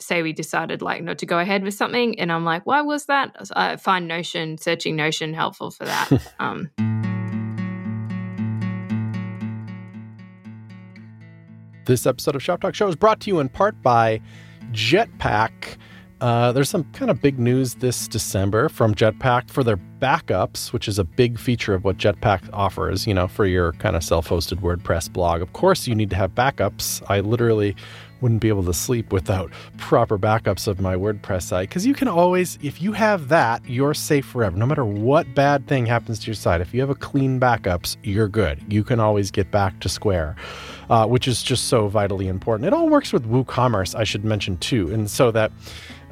Say 0.00 0.22
we 0.22 0.32
decided 0.32 0.82
like 0.82 1.02
not 1.02 1.18
to 1.18 1.26
go 1.26 1.38
ahead 1.38 1.62
with 1.62 1.74
something, 1.74 2.18
and 2.18 2.32
I'm 2.32 2.44
like, 2.44 2.66
why 2.66 2.82
was 2.82 3.06
that? 3.06 3.36
I 3.54 3.76
find 3.76 4.08
Notion 4.08 4.58
searching 4.58 4.96
Notion 4.96 5.32
helpful 5.32 5.70
for 5.70 5.84
that. 5.84 6.10
um, 6.40 6.70
This 11.86 12.04
episode 12.04 12.34
of 12.34 12.42
Shop 12.42 12.60
Talk 12.60 12.74
Show 12.74 12.88
is 12.88 12.96
brought 12.96 13.20
to 13.20 13.30
you 13.30 13.38
in 13.38 13.48
part 13.48 13.80
by 13.80 14.20
Jetpack. 14.72 15.76
Uh, 16.20 16.50
there's 16.50 16.68
some 16.68 16.82
kind 16.92 17.12
of 17.12 17.22
big 17.22 17.38
news 17.38 17.74
this 17.74 18.08
December 18.08 18.68
from 18.68 18.92
Jetpack 18.92 19.48
for 19.50 19.62
their 19.62 19.76
backups, 20.00 20.72
which 20.72 20.88
is 20.88 20.98
a 20.98 21.04
big 21.04 21.38
feature 21.38 21.74
of 21.74 21.84
what 21.84 21.96
Jetpack 21.96 22.50
offers, 22.52 23.06
you 23.06 23.14
know, 23.14 23.28
for 23.28 23.46
your 23.46 23.70
kind 23.74 23.94
of 23.94 24.02
self 24.02 24.28
hosted 24.28 24.60
WordPress 24.62 25.12
blog. 25.12 25.42
Of 25.42 25.52
course, 25.52 25.86
you 25.86 25.94
need 25.94 26.10
to 26.10 26.16
have 26.16 26.34
backups. 26.34 27.04
I 27.08 27.20
literally 27.20 27.76
wouldn't 28.20 28.40
be 28.40 28.48
able 28.48 28.64
to 28.64 28.74
sleep 28.74 29.12
without 29.12 29.52
proper 29.78 30.18
backups 30.18 30.66
of 30.66 30.80
my 30.80 30.96
WordPress 30.96 31.42
site 31.42 31.68
because 31.68 31.86
you 31.86 31.94
can 31.94 32.08
always, 32.08 32.58
if 32.62 32.82
you 32.82 32.92
have 32.92 33.28
that, 33.28 33.62
you're 33.68 33.94
safe 33.94 34.26
forever. 34.26 34.56
No 34.56 34.66
matter 34.66 34.84
what 34.84 35.32
bad 35.34 35.68
thing 35.68 35.86
happens 35.86 36.18
to 36.20 36.26
your 36.26 36.34
site, 36.34 36.60
if 36.60 36.74
you 36.74 36.80
have 36.80 36.90
a 36.90 36.94
clean 36.94 37.38
backups, 37.38 37.96
you're 38.02 38.28
good. 38.28 38.60
You 38.72 38.82
can 38.82 38.98
always 39.00 39.30
get 39.30 39.50
back 39.50 39.78
to 39.80 39.88
square, 39.88 40.34
uh, 40.90 41.06
which 41.06 41.28
is 41.28 41.42
just 41.42 41.64
so 41.64 41.88
vitally 41.88 42.28
important. 42.28 42.66
It 42.66 42.72
all 42.72 42.88
works 42.88 43.12
with 43.12 43.28
WooCommerce, 43.28 43.94
I 43.94 44.04
should 44.04 44.24
mention 44.24 44.56
too, 44.58 44.92
and 44.92 45.10
so 45.10 45.30
that 45.30 45.52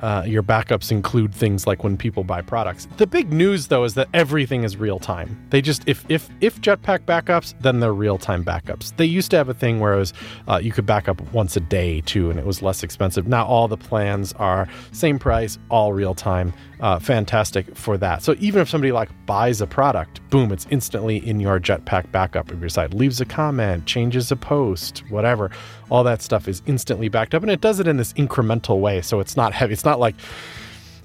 uh, 0.01 0.25
your 0.27 0.43
backups 0.43 0.91
include 0.91 1.35
things 1.35 1.67
like 1.67 1.85
when 1.85 1.97
people 1.97 2.25
buy 2.25 2.43
products. 2.43 2.89
The 2.97 3.07
big 3.07 3.33
news, 3.33 3.69
though, 3.69 3.85
is 3.85 3.95
that 3.95 4.09
everything 4.13 4.65
is 4.65 4.77
real 4.77 4.99
time. 4.99 5.47
They 5.51 5.63
just 5.63 5.89
if 5.89 6.05
if 6.09 6.29
if 6.41 6.61
Jetpack 6.61 7.01
backups, 7.01 7.55
then 7.61 7.81
they're 7.81 7.95
real 7.95 8.19
time 8.19 8.45
backups. 8.45 8.97
They 8.97 9.05
used 9.05 9.31
to 9.31 9.37
have 9.37 9.49
a 9.49 9.55
thing 9.55 9.81
where 9.81 9.95
it 9.95 9.99
was 9.99 10.13
uh, 10.49 10.61
you 10.63 10.73
could 10.73 10.87
back 10.87 11.09
up 11.09 11.21
once 11.33 11.57
a 11.57 11.61
day 11.61 12.01
too, 12.03 12.31
and 12.31 12.39
it 12.39 12.45
was 12.45 12.61
less 12.61 12.83
expensive. 12.83 13.29
Now 13.29 13.47
all 13.47 13.69
the 13.69 13.77
plans 13.77 14.33
are 14.35 14.69
same 14.93 15.19
price, 15.19 15.59
all 15.71 15.93
real 15.93 16.15
time. 16.15 16.53
Uh, 16.85 16.99
fantastic 16.99 17.75
for 17.75 17.97
that. 17.97 18.23
So 18.23 18.35
even 18.41 18.61
if 18.61 18.69
somebody 18.69 18.93
like 18.93 19.09
buys 19.25 19.63
a 19.63 19.67
product, 19.67 20.21
boom, 20.29 20.53
it's 20.53 20.67
instantly 20.69 21.17
in 21.27 21.41
your 21.41 21.59
Jetpack 21.59 22.13
backup 22.13 22.51
of 22.51 22.61
your 22.61 22.69
site. 22.69 22.93
Leaves 22.93 23.23
a 23.23 23.25
comment, 23.25 23.87
changes 23.87 24.31
a 24.31 24.37
post, 24.37 25.03
whatever. 25.09 25.51
All 25.89 26.05
that 26.05 26.21
stuff 26.21 26.47
is 26.47 26.61
instantly 26.67 27.09
backed 27.09 27.35
up, 27.35 27.41
and 27.41 27.51
it 27.51 27.63
does 27.63 27.81
it 27.81 27.89
in 27.89 27.97
this 27.97 28.13
incremental 28.13 28.81
way. 28.81 29.01
So 29.01 29.21
it's 29.21 29.35
not 29.35 29.55
heavy. 29.55 29.73
It's 29.73 29.87
not 29.87 29.99
like 29.99 30.15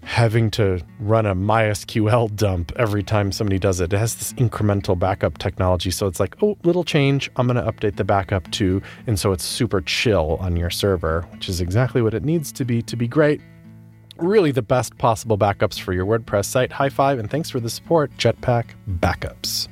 having 0.03 0.51
to 0.51 0.81
run 0.99 1.25
a 1.25 1.33
MySQL 1.33 2.35
dump 2.35 2.73
every 2.75 3.01
time 3.01 3.31
somebody 3.31 3.57
does 3.57 3.79
it. 3.79 3.93
It 3.93 3.99
has 3.99 4.15
this 4.15 4.33
incremental 4.33 4.99
backup 4.99 5.37
technology. 5.37 5.91
So 5.91 6.07
it's 6.07 6.19
like, 6.19 6.35
oh, 6.43 6.57
little 6.65 6.83
change. 6.83 7.31
I'm 7.37 7.47
going 7.47 7.55
to 7.55 7.71
update 7.71 7.95
the 7.95 8.03
backup 8.03 8.51
too. 8.51 8.81
And 9.07 9.17
so 9.17 9.31
it's 9.31 9.45
super 9.45 9.79
chill 9.79 10.35
on 10.41 10.57
your 10.57 10.71
server, 10.71 11.21
which 11.31 11.47
is 11.47 11.61
exactly 11.61 12.01
what 12.01 12.13
it 12.13 12.25
needs 12.25 12.51
to 12.51 12.65
be 12.65 12.81
to 12.81 12.97
be 12.97 13.07
great. 13.07 13.39
Really, 14.21 14.51
the 14.51 14.62
best 14.62 14.97
possible 14.97 15.38
backups 15.38 15.79
for 15.79 15.93
your 15.93 16.05
WordPress 16.05 16.45
site. 16.45 16.73
High 16.73 16.89
five 16.89 17.19
and 17.19 17.32
thanks 17.32 17.49
for 17.49 17.62
the 17.62 17.69
support, 17.69 18.12
Jetpack 18.17 18.65
Backups. 18.99 19.69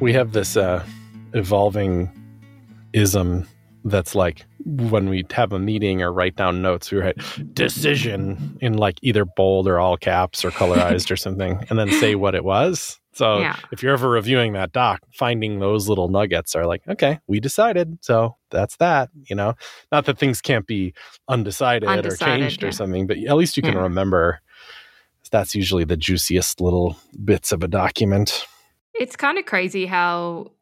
We 0.00 0.14
have 0.14 0.32
this 0.32 0.56
uh, 0.56 0.84
evolving 1.34 2.10
ism 2.94 3.46
that's 3.84 4.14
like 4.14 4.46
when 4.64 5.08
we 5.08 5.24
have 5.32 5.52
a 5.52 5.58
meeting 5.58 6.02
or 6.02 6.12
write 6.12 6.36
down 6.36 6.62
notes, 6.62 6.90
we 6.90 6.98
write 6.98 7.16
decision 7.52 8.58
in 8.60 8.74
like 8.78 8.98
either 9.02 9.24
bold 9.24 9.68
or 9.68 9.78
all 9.78 9.96
caps 9.96 10.44
or 10.44 10.50
colorized 10.52 11.10
or 11.10 11.16
something, 11.16 11.64
and 11.68 11.78
then 11.78 11.90
say 11.90 12.14
what 12.14 12.34
it 12.34 12.44
was. 12.44 12.98
So 13.12 13.38
Yeah. 13.40 13.56
if 13.70 13.82
you're 13.82 13.92
ever 13.92 14.08
reviewing 14.08 14.54
that 14.54 14.72
doc, 14.72 15.00
finding 15.12 15.60
those 15.60 15.88
little 15.88 16.08
nuggets 16.08 16.56
are 16.56 16.66
like, 16.66 16.82
okay, 16.88 17.20
we 17.28 17.38
decided. 17.40 17.98
So 18.00 18.36
that's 18.50 18.76
that, 18.78 19.10
you 19.24 19.36
know, 19.36 19.54
not 19.92 20.06
that 20.06 20.18
things 20.18 20.40
can't 20.40 20.66
be 20.66 20.94
undecided, 21.28 21.88
or 21.88 21.92
Undecided, 21.92 22.40
changed 22.40 22.64
or 22.64 22.72
something, 22.72 23.06
but 23.06 23.18
at 23.18 23.36
least 23.36 23.56
you 23.56 23.62
can 23.62 23.74
Yeah. 23.74 23.82
remember. 23.82 24.40
That's 25.30 25.54
usually 25.54 25.84
the 25.84 25.96
juiciest 25.96 26.60
little 26.60 26.96
bits 27.24 27.50
of 27.52 27.62
a 27.62 27.68
document. 27.68 28.46
It's 28.94 29.16
kind 29.16 29.36
of 29.38 29.46
crazy 29.46 29.86
how, 29.86 30.52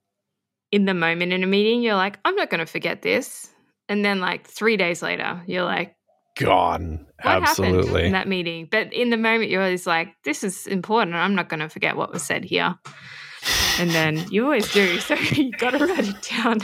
in 0.73 0.87
the 0.87 0.95
moment 0.95 1.33
in 1.33 1.45
a 1.45 1.47
meeting, 1.47 1.83
you're 1.83 1.95
like, 1.95 2.19
I'm 2.25 2.35
not 2.35 2.51
going 2.51 2.61
to 2.61 2.67
forget 2.67 3.03
this. 3.03 3.49
And 3.89 4.05
then, 4.05 4.21
like, 4.21 4.47
three 4.49 4.77
days 4.77 5.03
later, 5.03 5.43
you're 5.47 5.65
like, 5.65 5.95
Gone. 6.39 7.07
what 7.21 7.43
happened 7.43 7.77
Absolutely. 7.77 8.07
in 8.07 8.13
that 8.13 8.27
meeting? 8.27 8.67
But 8.71 8.93
in 8.93 9.11
the 9.11 9.19
moment, 9.19 9.51
you're 9.51 9.63
always 9.63 9.87
like, 9.87 10.09
this 10.25 10.43
is 10.43 10.67
important. 10.67 11.15
I'm 11.15 11.35
not 11.35 11.51
going 11.51 11.61
to 11.61 11.69
forget 11.69 11.97
what 11.97 12.11
was 12.11 12.23
said 12.23 12.45
here. 12.45 12.75
And 13.79 13.91
then 13.91 14.25
you 14.31 14.45
always 14.45 14.73
do. 14.73 14.99
So 15.01 15.15
you 15.15 15.53
got 15.53 15.71
to 15.71 15.85
write 15.87 16.09
it 16.09 16.23
down. 16.23 16.61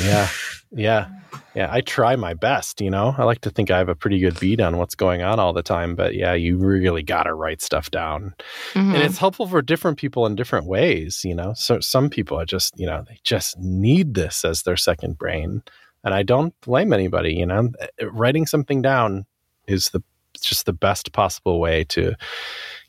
Yeah. 0.00 0.28
Yeah. 0.72 1.08
Yeah. 1.54 1.68
I 1.70 1.82
try 1.82 2.16
my 2.16 2.34
best, 2.34 2.80
you 2.80 2.90
know. 2.90 3.14
I 3.16 3.24
like 3.24 3.42
to 3.42 3.50
think 3.50 3.70
I 3.70 3.78
have 3.78 3.88
a 3.88 3.94
pretty 3.94 4.18
good 4.18 4.38
beat 4.40 4.60
on 4.60 4.78
what's 4.78 4.94
going 4.94 5.22
on 5.22 5.38
all 5.38 5.52
the 5.52 5.62
time, 5.62 5.94
but 5.94 6.14
yeah, 6.14 6.32
you 6.32 6.56
really 6.56 7.02
got 7.02 7.24
to 7.24 7.34
write 7.34 7.60
stuff 7.62 7.90
down. 7.90 8.34
Mhm. 8.72 8.94
And 8.94 9.02
it's 9.02 9.18
helpful 9.18 9.46
for 9.46 9.60
different 9.62 9.98
people 9.98 10.26
in 10.26 10.34
different 10.34 10.66
ways, 10.66 11.22
you 11.24 11.34
know. 11.34 11.52
So 11.54 11.80
some 11.80 12.08
people 12.08 12.38
are 12.40 12.46
just, 12.46 12.78
you 12.78 12.86
know, 12.86 13.04
they 13.06 13.18
just 13.22 13.58
need 13.58 14.14
this 14.14 14.44
as 14.44 14.62
their 14.62 14.76
second 14.76 15.18
brain. 15.18 15.62
And 16.04 16.14
I 16.14 16.22
don't 16.22 16.58
blame 16.62 16.92
anybody, 16.92 17.34
you 17.34 17.46
know. 17.46 17.70
Uh, 17.80 18.10
Writing 18.10 18.46
something 18.46 18.82
down 18.82 19.26
is 19.66 19.90
the 19.90 20.02
just 20.40 20.64
the 20.64 20.72
best 20.72 21.12
possible 21.12 21.60
way 21.60 21.84
to 21.84 22.14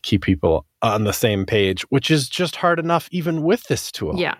keep 0.01 0.23
people 0.23 0.65
on 0.81 1.03
the 1.03 1.13
same 1.13 1.45
page, 1.45 1.81
which 1.89 2.09
is 2.09 2.29
just 2.29 2.55
hard 2.55 2.79
enough 2.79 3.09
even 3.11 3.43
with 3.43 3.63
this 3.63 3.91
tool 3.91 4.13
yeah. 4.17 4.35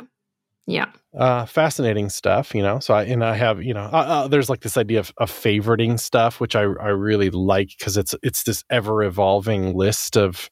Yeah. 0.66 0.86
uh, 1.18 1.46
fascinating 1.46 2.10
stuff, 2.10 2.56
you 2.56 2.62
know. 2.64 2.80
So 2.80 2.94
I 2.94 3.04
and 3.04 3.24
I 3.24 3.36
have, 3.36 3.62
you 3.62 3.74
know, 3.74 3.84
uh, 3.92 4.06
uh, 4.24 4.28
there's 4.28 4.50
like 4.50 4.62
this 4.62 4.78
idea 4.78 5.00
of, 5.00 5.12
of 5.18 5.30
favoriting 5.32 6.00
stuff, 6.00 6.40
which 6.40 6.56
I 6.56 6.62
I 6.62 6.90
really 6.90 7.30
like 7.30 7.70
because 7.78 7.98
it's 7.98 8.16
it's 8.24 8.44
this 8.44 8.64
ever 8.70 9.04
evolving 9.04 9.76
list 9.76 10.16
of 10.18 10.50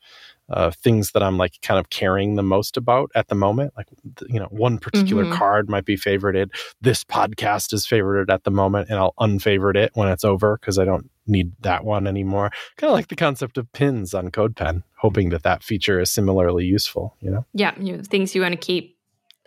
uh, 0.50 0.70
things 0.72 1.12
that 1.12 1.24
I'm 1.24 1.38
like 1.38 1.54
kind 1.62 1.80
of 1.80 1.90
caring 1.92 2.36
the 2.36 2.44
most 2.44 2.76
about 2.76 3.10
at 3.16 3.30
the 3.30 3.36
moment. 3.36 3.72
Like, 3.78 3.88
you 4.28 4.38
know, 4.38 4.48
one 4.50 4.80
particular 4.80 5.24
Mhm. 5.24 5.32
card 5.34 5.70
might 5.70 5.86
be 5.86 5.96
favorited. 5.96 6.50
This 6.82 7.06
podcast 7.06 7.72
is 7.72 7.88
favorited 7.88 8.30
at 8.30 8.44
the 8.44 8.52
moment, 8.52 8.90
and 8.90 9.00
I'll 9.00 9.14
unfavorite 9.18 9.78
it 9.78 9.92
when 9.94 10.10
it's 10.10 10.26
over 10.26 10.58
because 10.58 10.78
I 10.78 10.84
don't 10.84 11.10
need 11.26 11.54
that 11.62 11.86
one 11.86 12.06
anymore. 12.06 12.52
Kind 12.76 12.90
of 12.92 12.96
like 12.96 13.08
the 13.08 13.16
concept 13.16 13.58
of 13.58 13.72
pins 13.72 14.14
on 14.14 14.30
CodePen, 14.30 14.84
hoping 14.98 15.30
that 15.30 15.44
that 15.44 15.64
feature 15.64 16.02
is 16.02 16.12
similarly 16.12 16.66
useful. 16.66 17.16
You 17.22 17.32
know. 17.32 17.46
Yeah. 17.54 17.74
You 17.80 17.96
know, 17.96 18.04
things 18.04 18.36
you 18.36 18.42
want 18.42 18.52
to 18.52 18.58
keep 18.60 18.98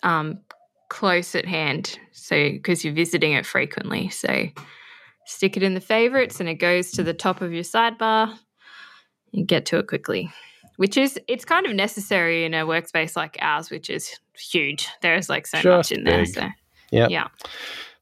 um, 0.03 0.38
close 0.94 1.35
at 1.35 1.44
hand. 1.44 1.98
So, 2.12 2.50
because 2.52 2.85
you're 2.85 2.94
visiting 2.94 3.33
it 3.33 3.44
frequently. 3.44 4.09
So, 4.11 4.46
stick 5.26 5.57
it 5.57 5.62
in 5.64 5.74
the 5.74 5.80
favorites 5.80 6.38
and 6.38 6.48
it 6.48 6.54
goes 6.54 6.92
to 6.92 7.02
the 7.02 7.12
top 7.12 7.40
of 7.40 7.52
your 7.52 7.64
sidebar. 7.64 8.33
You 9.33 9.44
get 9.44 9.66
to 9.66 9.78
it 9.78 9.88
quickly, 9.88 10.30
which 10.76 10.96
is, 10.96 11.18
it's 11.26 11.44
kind 11.44 11.66
of 11.66 11.74
necessary 11.74 12.44
in 12.44 12.54
a 12.54 12.64
workspace 12.64 13.16
like 13.16 13.37
ours, 13.40 13.70
which 13.70 13.90
is 13.90 14.20
huge. 14.38 14.87
There's 15.02 15.28
like 15.28 15.48
so 15.48 15.59
Just 15.59 15.90
much 15.90 15.98
in 15.98 16.04
there. 16.04 16.24
big. 16.24 16.35
So, 16.35 16.48
Yep. 16.92 17.11
yeah. 17.11 17.26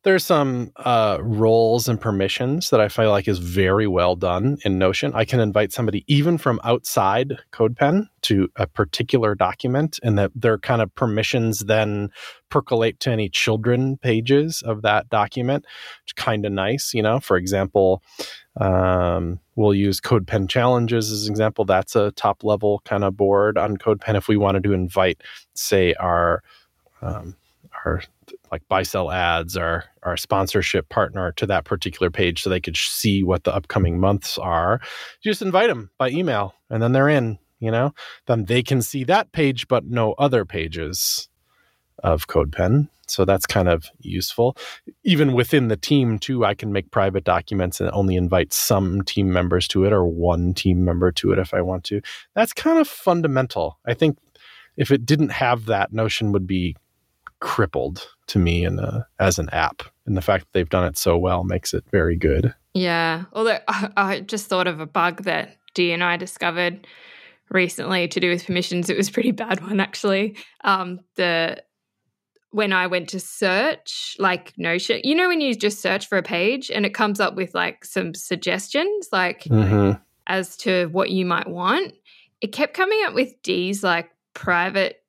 There's 0.04 0.24
some 0.24 0.72
uh, 0.76 1.18
roles 1.20 1.88
and 1.88 2.00
permissions 2.00 2.70
that 2.70 2.80
I 2.80 2.88
feel 2.88 3.10
like 3.10 3.28
is 3.28 3.38
very 3.38 3.86
well 3.86 4.16
done 4.16 4.58
in 4.64 4.76
Notion. 4.76 5.12
I 5.14 5.24
can 5.24 5.38
invite 5.38 5.72
somebody 5.72 6.04
even 6.08 6.38
from 6.38 6.58
outside 6.64 7.38
CodePen 7.52 8.08
to 8.22 8.48
a 8.56 8.66
particular 8.66 9.36
document, 9.36 10.00
and 10.02 10.18
that 10.18 10.32
their 10.34 10.58
kind 10.58 10.82
of 10.82 10.92
permissions 10.96 11.60
then 11.60 12.10
percolate 12.48 12.98
to 13.00 13.12
any 13.12 13.28
children 13.28 13.96
pages 13.96 14.60
of 14.62 14.82
that 14.82 15.08
document. 15.08 15.64
It's 16.02 16.12
kind 16.12 16.44
of 16.44 16.52
nice, 16.52 16.92
you 16.92 17.02
know. 17.02 17.20
For 17.20 17.36
example, 17.36 18.02
um, 18.60 19.38
we'll 19.54 19.74
use 19.74 20.00
CodePen 20.00 20.48
challenges 20.48 21.12
as 21.12 21.26
an 21.26 21.32
example. 21.32 21.64
That's 21.64 21.94
a 21.94 22.10
top 22.12 22.42
level 22.42 22.82
kind 22.84 23.04
of 23.04 23.16
board 23.16 23.56
on 23.56 23.76
CodePen. 23.76 24.16
If 24.16 24.26
we 24.26 24.36
wanted 24.36 24.64
to 24.64 24.72
invite, 24.72 25.22
say, 25.54 25.94
our 25.94 26.42
um, 27.00 27.36
our 27.84 28.02
like 28.52 28.62
BuySellAds 28.70 29.58
or 29.58 29.84
our 30.04 30.16
sponsorship 30.16 30.88
partner 30.90 31.32
to 31.32 31.46
that 31.46 31.64
particular 31.64 32.10
page 32.10 32.42
so 32.42 32.50
they 32.50 32.60
could 32.60 32.76
see 32.76 33.24
what 33.24 33.44
the 33.44 33.54
upcoming 33.54 33.98
months 33.98 34.38
are. 34.38 34.80
You 35.22 35.32
just 35.32 35.42
invite 35.42 35.68
them 35.68 35.90
by 35.98 36.10
email 36.10 36.54
and 36.70 36.82
then 36.82 36.92
they're 36.92 37.08
in 37.08 37.38
you 37.62 37.70
know? 37.70 37.94
Then 38.26 38.44
they 38.44 38.62
can 38.62 38.82
see 38.82 39.04
that 39.04 39.32
page 39.32 39.68
but 39.68 39.86
no 39.86 40.12
other 40.14 40.44
pages 40.44 41.28
of 42.02 42.26
codepen. 42.26 42.88
So 43.06 43.24
that's 43.24 43.46
kind 43.46 43.68
of 43.68 43.86
useful. 44.00 44.56
Even 45.04 45.32
within 45.32 45.68
the 45.68 45.76
team 45.76 46.18
too 46.18 46.44
i 46.44 46.54
can 46.54 46.72
make 46.72 46.90
private 46.90 47.24
documents 47.24 47.80
and 47.80 47.88
only 47.92 48.16
invite 48.16 48.52
some 48.52 49.02
team 49.02 49.32
members 49.32 49.68
to 49.68 49.84
it 49.84 49.92
or 49.92 50.04
one 50.04 50.52
team 50.54 50.84
member 50.84 51.12
to 51.12 51.32
it 51.32 51.38
if 51.38 51.54
i 51.54 51.60
want 51.62 51.84
to. 51.84 52.02
That's 52.34 52.52
kind 52.52 52.78
of 52.78 52.88
fundamental. 52.88 53.78
I 53.86 53.94
think 53.94 54.18
if 54.76 54.90
it 54.90 55.06
didn't 55.06 55.30
have 55.30 55.66
that 55.66 55.92
notion 55.92 56.32
would 56.32 56.46
be 56.46 56.76
crippled 57.42 58.06
to 58.28 58.38
me 58.38 58.64
in 58.64 58.78
a, 58.78 59.06
as 59.18 59.38
an 59.38 59.50
app. 59.50 59.82
And 60.06 60.16
the 60.16 60.22
fact 60.22 60.44
that 60.44 60.52
they've 60.52 60.68
done 60.68 60.84
it 60.84 60.96
so 60.96 61.18
well 61.18 61.42
makes 61.44 61.74
it 61.74 61.84
very 61.90 62.16
good. 62.16 62.54
Yeah. 62.72 63.24
Although 63.32 63.58
I, 63.68 63.90
I 63.96 64.20
just 64.20 64.46
thought 64.46 64.66
of 64.68 64.80
a 64.80 64.86
bug 64.86 65.24
that 65.24 65.56
Dee 65.74 65.92
and 65.92 66.02
I 66.04 66.16
discovered 66.16 66.86
recently 67.50 68.08
to 68.08 68.20
do 68.20 68.30
with 68.30 68.46
permissions. 68.46 68.88
It 68.88 68.96
was 68.96 69.08
a 69.08 69.12
pretty 69.12 69.32
bad 69.32 69.60
one 69.60 69.80
actually. 69.80 70.36
Um, 70.64 71.00
the 71.16 71.62
when 72.50 72.72
I 72.72 72.86
went 72.86 73.08
to 73.10 73.20
search, 73.20 74.14
like 74.18 74.52
Notion, 74.58 75.00
you 75.04 75.14
know, 75.14 75.26
when 75.28 75.40
you 75.40 75.54
just 75.54 75.80
search 75.80 76.06
for 76.06 76.18
a 76.18 76.22
page 76.22 76.70
and 76.70 76.84
it 76.84 76.94
comes 76.94 77.18
up 77.18 77.34
with 77.34 77.54
like 77.54 77.84
some 77.84 78.14
suggestions, 78.14 79.08
like 79.10 79.44
Mhm. 79.44 80.00
as 80.26 80.56
to 80.58 80.86
what 80.92 81.10
you 81.10 81.24
might 81.24 81.48
want, 81.48 81.94
it 82.42 82.52
kept 82.52 82.74
coming 82.74 83.00
up 83.06 83.14
with 83.14 83.32
Dee's 83.42 83.82
like 83.82 84.10
private 84.34 85.01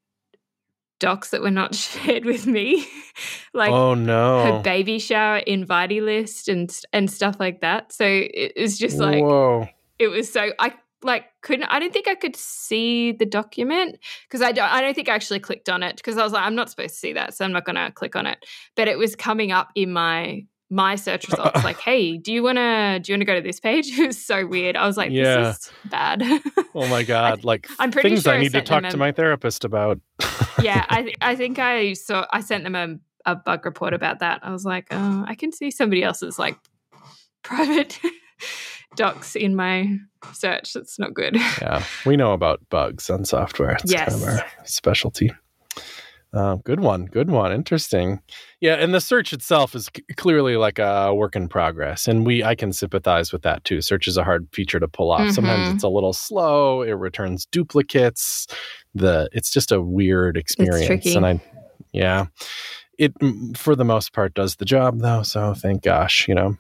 docs 1.03 1.31
that 1.31 1.41
were 1.41 1.51
not 1.51 1.75
shared 1.85 2.23
with 2.23 2.47
me, 2.47 2.87
like 3.53 3.71
oh 3.71 3.93
no. 3.93 4.43
her 4.45 4.61
baby 4.63 4.97
shower 4.97 5.41
invitee 5.41 6.01
list 6.01 6.47
and 6.47 6.73
and 6.93 7.11
stuff 7.11 7.35
like 7.39 7.59
that. 7.59 7.91
So 7.91 8.05
it 8.07 8.53
was 8.57 8.77
just 8.77 8.97
like 8.97 9.21
Whoa. 9.21 9.67
it 9.99 10.07
was 10.07 10.31
so 10.31 10.51
I 10.59 10.73
like 11.03 11.25
couldn't 11.41 11.65
I 11.65 11.79
didn't 11.79 11.91
think 11.91 12.07
I 12.07 12.15
could 12.15 12.37
see 12.37 13.11
the 13.11 13.25
document 13.25 13.99
because 14.27 14.41
I 14.41 14.53
don't 14.53 14.71
I 14.71 14.79
don't 14.79 14.93
think 14.93 15.09
I 15.09 15.15
actually 15.15 15.41
clicked 15.41 15.67
on 15.67 15.83
it 15.83 15.97
because 15.97 16.17
I 16.17 16.23
was 16.23 16.31
like 16.31 16.43
I'm 16.43 16.55
not 16.55 16.69
supposed 16.69 16.93
to 16.93 16.99
see 16.99 17.11
that 17.13 17.33
so 17.33 17.43
I'm 17.43 17.51
not 17.51 17.65
going 17.65 17.75
to 17.75 17.91
click 17.91 18.15
on 18.15 18.25
it 18.25 18.45
but 18.77 18.87
it 18.87 18.97
was 18.97 19.13
coming 19.13 19.51
up 19.51 19.69
in 19.75 19.91
my 19.91 20.45
my 20.73 20.95
search 20.95 21.27
results 21.29 21.63
like 21.63 21.79
hey 21.89 22.17
do 22.17 22.33
you 22.33 22.41
want 22.41 22.57
to 22.57 22.99
do 23.01 23.11
you 23.11 23.13
want 23.13 23.21
to 23.21 23.25
go 23.25 23.35
to 23.35 23.41
this 23.41 23.59
page 23.59 23.87
it 23.99 24.07
was 24.07 24.23
so 24.25 24.45
weird 24.47 24.75
I 24.75 24.87
was 24.87 24.97
like 24.97 25.11
Yeah. 25.11 25.35
this 25.35 25.57
is 25.57 25.71
bad 25.85 26.23
Oh 26.75 26.87
my 26.87 27.03
god. 27.03 27.43
Like 27.43 27.67
I'm 27.79 27.91
pretty 27.91 28.09
things 28.09 28.23
sure 28.23 28.33
I 28.33 28.37
I 28.37 28.39
need 28.39 28.53
to 28.53 28.61
talk 28.61 28.81
them 28.81 28.91
to 28.91 28.97
my 28.97 29.11
therapist 29.11 29.63
about. 29.63 29.99
yeah 30.61 30.85
I 30.89 31.03
th- 31.03 31.15
I 31.21 31.35
think 31.35 31.59
I 31.59 31.93
saw 31.93 32.25
I 32.31 32.41
sent 32.41 32.63
them 32.63 32.75
a, 32.75 32.95
a 33.31 33.35
bug 33.35 33.65
report 33.65 33.93
about 33.93 34.19
that 34.19 34.39
I 34.43 34.51
was 34.51 34.65
like 34.65 34.87
oh 34.91 35.23
I 35.27 35.35
can 35.35 35.51
see 35.51 35.69
somebody 35.69 36.03
else's 36.03 36.39
like 36.39 36.57
private 37.43 37.99
docs 38.95 39.35
in 39.35 39.55
my 39.55 39.97
search 40.33 40.73
that's 40.73 40.97
not 40.97 41.13
good 41.13 41.35
yeah. 41.61 41.83
We 42.05 42.15
know 42.17 42.33
about 42.33 42.61
bugs 42.69 43.09
on 43.09 43.25
software. 43.25 43.71
It's 43.83 43.93
kind 43.93 44.07
of 44.11 44.19
Yes. 44.21 44.39
our 44.39 44.45
specialty. 44.65 45.31
Uh, 46.33 46.55
good 46.55 46.79
one. 46.79 47.05
Good 47.05 47.29
one. 47.29 47.51
Interesting. 47.51 48.19
Yeah, 48.59 48.73
and 48.75 48.91
the 48.93 48.99
search 49.01 49.33
itself 49.33 49.75
is 49.75 49.89
c- 49.95 50.03
clearly 50.15 50.57
like 50.57 50.79
a 50.79 51.13
work 51.13 51.35
in 51.35 51.47
progress, 51.47 52.07
and 52.07 52.25
we 52.25 52.43
I 52.43 52.55
can 52.55 52.73
sympathize 52.73 53.31
with 53.31 53.43
that 53.43 53.63
too. 53.65 53.81
Search 53.81 54.07
is 54.07 54.17
a 54.17 54.23
hard 54.23 54.47
feature 54.51 54.79
to 54.79 54.87
pull 54.87 55.11
off. 55.11 55.29
Sometimes 55.31 55.69
Mhm. 55.69 55.73
it's 55.75 55.83
a 55.83 55.89
little 55.89 56.13
slow. 56.13 56.81
It 56.81 56.93
returns 56.93 57.45
duplicates. 57.45 58.47
The 58.95 59.29
it's 59.31 59.51
just 59.51 59.71
a 59.71 59.79
weird 59.81 60.35
experience, 60.37 61.05
and 61.15 61.25
I 61.25 61.41
yeah, 61.91 62.25
it 62.97 63.13
for 63.55 63.75
the 63.75 63.85
most 63.85 64.11
part 64.13 64.33
does 64.33 64.55
the 64.55 64.65
job 64.65 64.99
though. 65.01 65.21
So 65.23 65.53
thank 65.53 65.83
gosh, 65.83 66.27
you 66.27 66.33
know. 66.33 66.57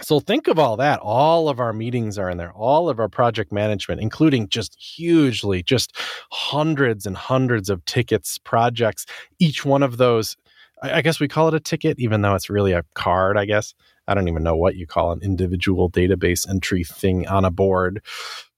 So 0.00 0.20
think 0.20 0.48
of 0.48 0.58
all 0.58 0.76
that. 0.76 1.00
All 1.00 1.48
of 1.48 1.60
our 1.60 1.72
meetings 1.72 2.18
are 2.18 2.30
in 2.30 2.38
there. 2.38 2.52
All 2.52 2.88
of 2.88 3.00
our 3.00 3.08
project 3.08 3.52
management, 3.52 4.00
including 4.00 4.48
just 4.48 4.76
hugely, 4.80 5.62
just 5.62 5.92
hundreds 6.30 7.06
and 7.06 7.16
hundreds 7.16 7.68
of 7.68 7.84
tickets, 7.84 8.38
projects. 8.38 9.06
Each 9.38 9.64
one 9.64 9.82
of 9.82 9.96
those, 9.96 10.36
I 10.82 11.02
guess 11.02 11.20
we 11.20 11.28
call 11.28 11.48
it 11.48 11.54
a 11.54 11.60
ticket, 11.60 11.98
even 11.98 12.22
though 12.22 12.34
it's 12.34 12.50
really 12.50 12.72
a 12.72 12.84
card, 12.94 13.36
I 13.36 13.44
guess. 13.44 13.74
I 14.06 14.14
don't 14.14 14.28
even 14.28 14.42
know 14.42 14.56
what 14.56 14.76
you 14.76 14.86
call 14.86 15.12
an 15.12 15.20
individual 15.22 15.90
database 15.90 16.48
entry 16.48 16.84
thing 16.84 17.26
on 17.28 17.44
a 17.44 17.50
board. 17.50 18.02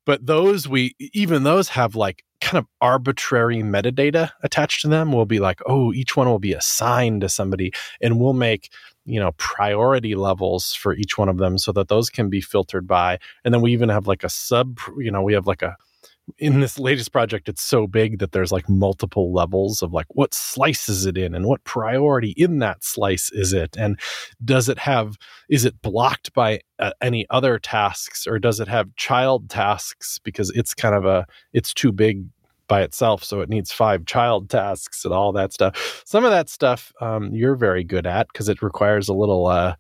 But 0.06 0.26
those 0.26 0.68
we 0.68 0.94
even 1.12 1.42
those 1.42 1.68
have 1.70 1.94
like 1.94 2.24
kind 2.40 2.58
of 2.58 2.66
arbitrary 2.80 3.58
metadata 3.58 4.30
attached 4.42 4.80
to 4.82 4.88
them. 4.88 5.12
We'll 5.12 5.26
be 5.26 5.40
like, 5.40 5.60
oh, 5.66 5.92
each 5.92 6.16
one 6.16 6.26
will 6.26 6.38
be 6.38 6.52
assigned 6.52 7.20
to 7.20 7.28
somebody, 7.28 7.72
and 8.00 8.18
we'll 8.18 8.32
make 8.32 8.70
you 9.04 9.20
know 9.20 9.32
priority 9.38 10.14
levels 10.14 10.72
for 10.72 10.94
each 10.94 11.18
one 11.18 11.28
of 11.28 11.38
them 11.38 11.58
so 11.58 11.72
that 11.72 11.88
those 11.88 12.10
can 12.10 12.28
be 12.28 12.40
filtered 12.40 12.86
by. 12.86 13.18
And 13.44 13.52
then 13.52 13.60
we 13.60 13.72
even 13.72 13.88
have 13.88 14.06
like 14.06 14.24
a 14.24 14.28
sub, 14.28 14.78
you 14.98 15.10
know, 15.10 15.22
we 15.22 15.34
have 15.34 15.46
like 15.46 15.62
a 15.62 15.76
in 16.38 16.60
this 16.60 16.78
latest 16.78 17.12
project 17.12 17.48
it's 17.48 17.62
so 17.62 17.86
big 17.86 18.18
that 18.18 18.32
there's 18.32 18.52
like 18.52 18.68
multiple 18.68 19.32
levels 19.32 19.82
of 19.82 19.92
like 19.92 20.06
what 20.10 20.34
slice 20.34 20.88
is 20.88 21.06
it 21.06 21.18
in 21.18 21.34
and 21.34 21.46
what 21.46 21.64
priority 21.64 22.30
in 22.36 22.58
that 22.58 22.84
slice 22.84 23.30
is 23.32 23.52
it 23.52 23.76
and 23.76 23.98
does 24.44 24.68
it 24.68 24.78
have 24.78 25.16
is 25.48 25.64
it 25.64 25.80
blocked 25.82 26.32
by 26.32 26.60
uh, 26.78 26.92
any 27.00 27.26
other 27.30 27.58
tasks 27.58 28.26
or 28.26 28.38
does 28.38 28.60
it 28.60 28.68
have 28.68 28.94
child 28.96 29.48
tasks 29.50 30.18
because 30.22 30.50
it's 30.50 30.74
kind 30.74 30.94
of 30.94 31.04
a 31.04 31.26
it's 31.52 31.74
too 31.74 31.92
big 31.92 32.24
by 32.70 32.82
itself 32.82 33.24
so 33.24 33.40
it 33.40 33.48
needs 33.48 33.72
five 33.72 34.06
child 34.06 34.48
tasks 34.48 35.04
and 35.04 35.12
all 35.12 35.32
that 35.32 35.52
stuff. 35.52 36.02
Some 36.06 36.24
of 36.24 36.30
that 36.30 36.48
stuff 36.48 36.92
um, 37.00 37.34
you're 37.34 37.56
very 37.56 37.82
good 37.82 38.06
at 38.06 38.28
because 38.28 38.48
it 38.48 38.62
requires 38.62 39.08
a 39.08 39.12
little 39.12 39.48
uh, 39.48 39.74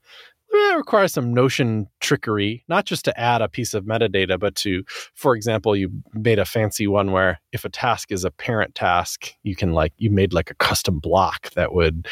it 0.52 0.76
requires 0.76 1.12
some 1.12 1.32
notion 1.32 1.86
trickery 2.00 2.64
not 2.68 2.84
just 2.84 3.04
to 3.04 3.20
add 3.20 3.42
a 3.42 3.48
piece 3.48 3.74
of 3.74 3.84
metadata 3.84 4.38
but 4.38 4.56
to 4.56 4.82
for 5.14 5.36
example 5.36 5.76
you 5.76 5.88
made 6.14 6.40
a 6.40 6.44
fancy 6.44 6.88
one 6.88 7.12
where 7.12 7.40
if 7.52 7.64
a 7.64 7.68
task 7.68 8.10
is 8.10 8.24
a 8.24 8.30
parent 8.32 8.74
task 8.74 9.32
you 9.44 9.54
can 9.54 9.72
like 9.72 9.92
you 9.98 10.10
made 10.10 10.32
like 10.32 10.50
a 10.50 10.54
custom 10.56 10.98
block 10.98 11.50
that 11.52 11.72
would 11.72 12.08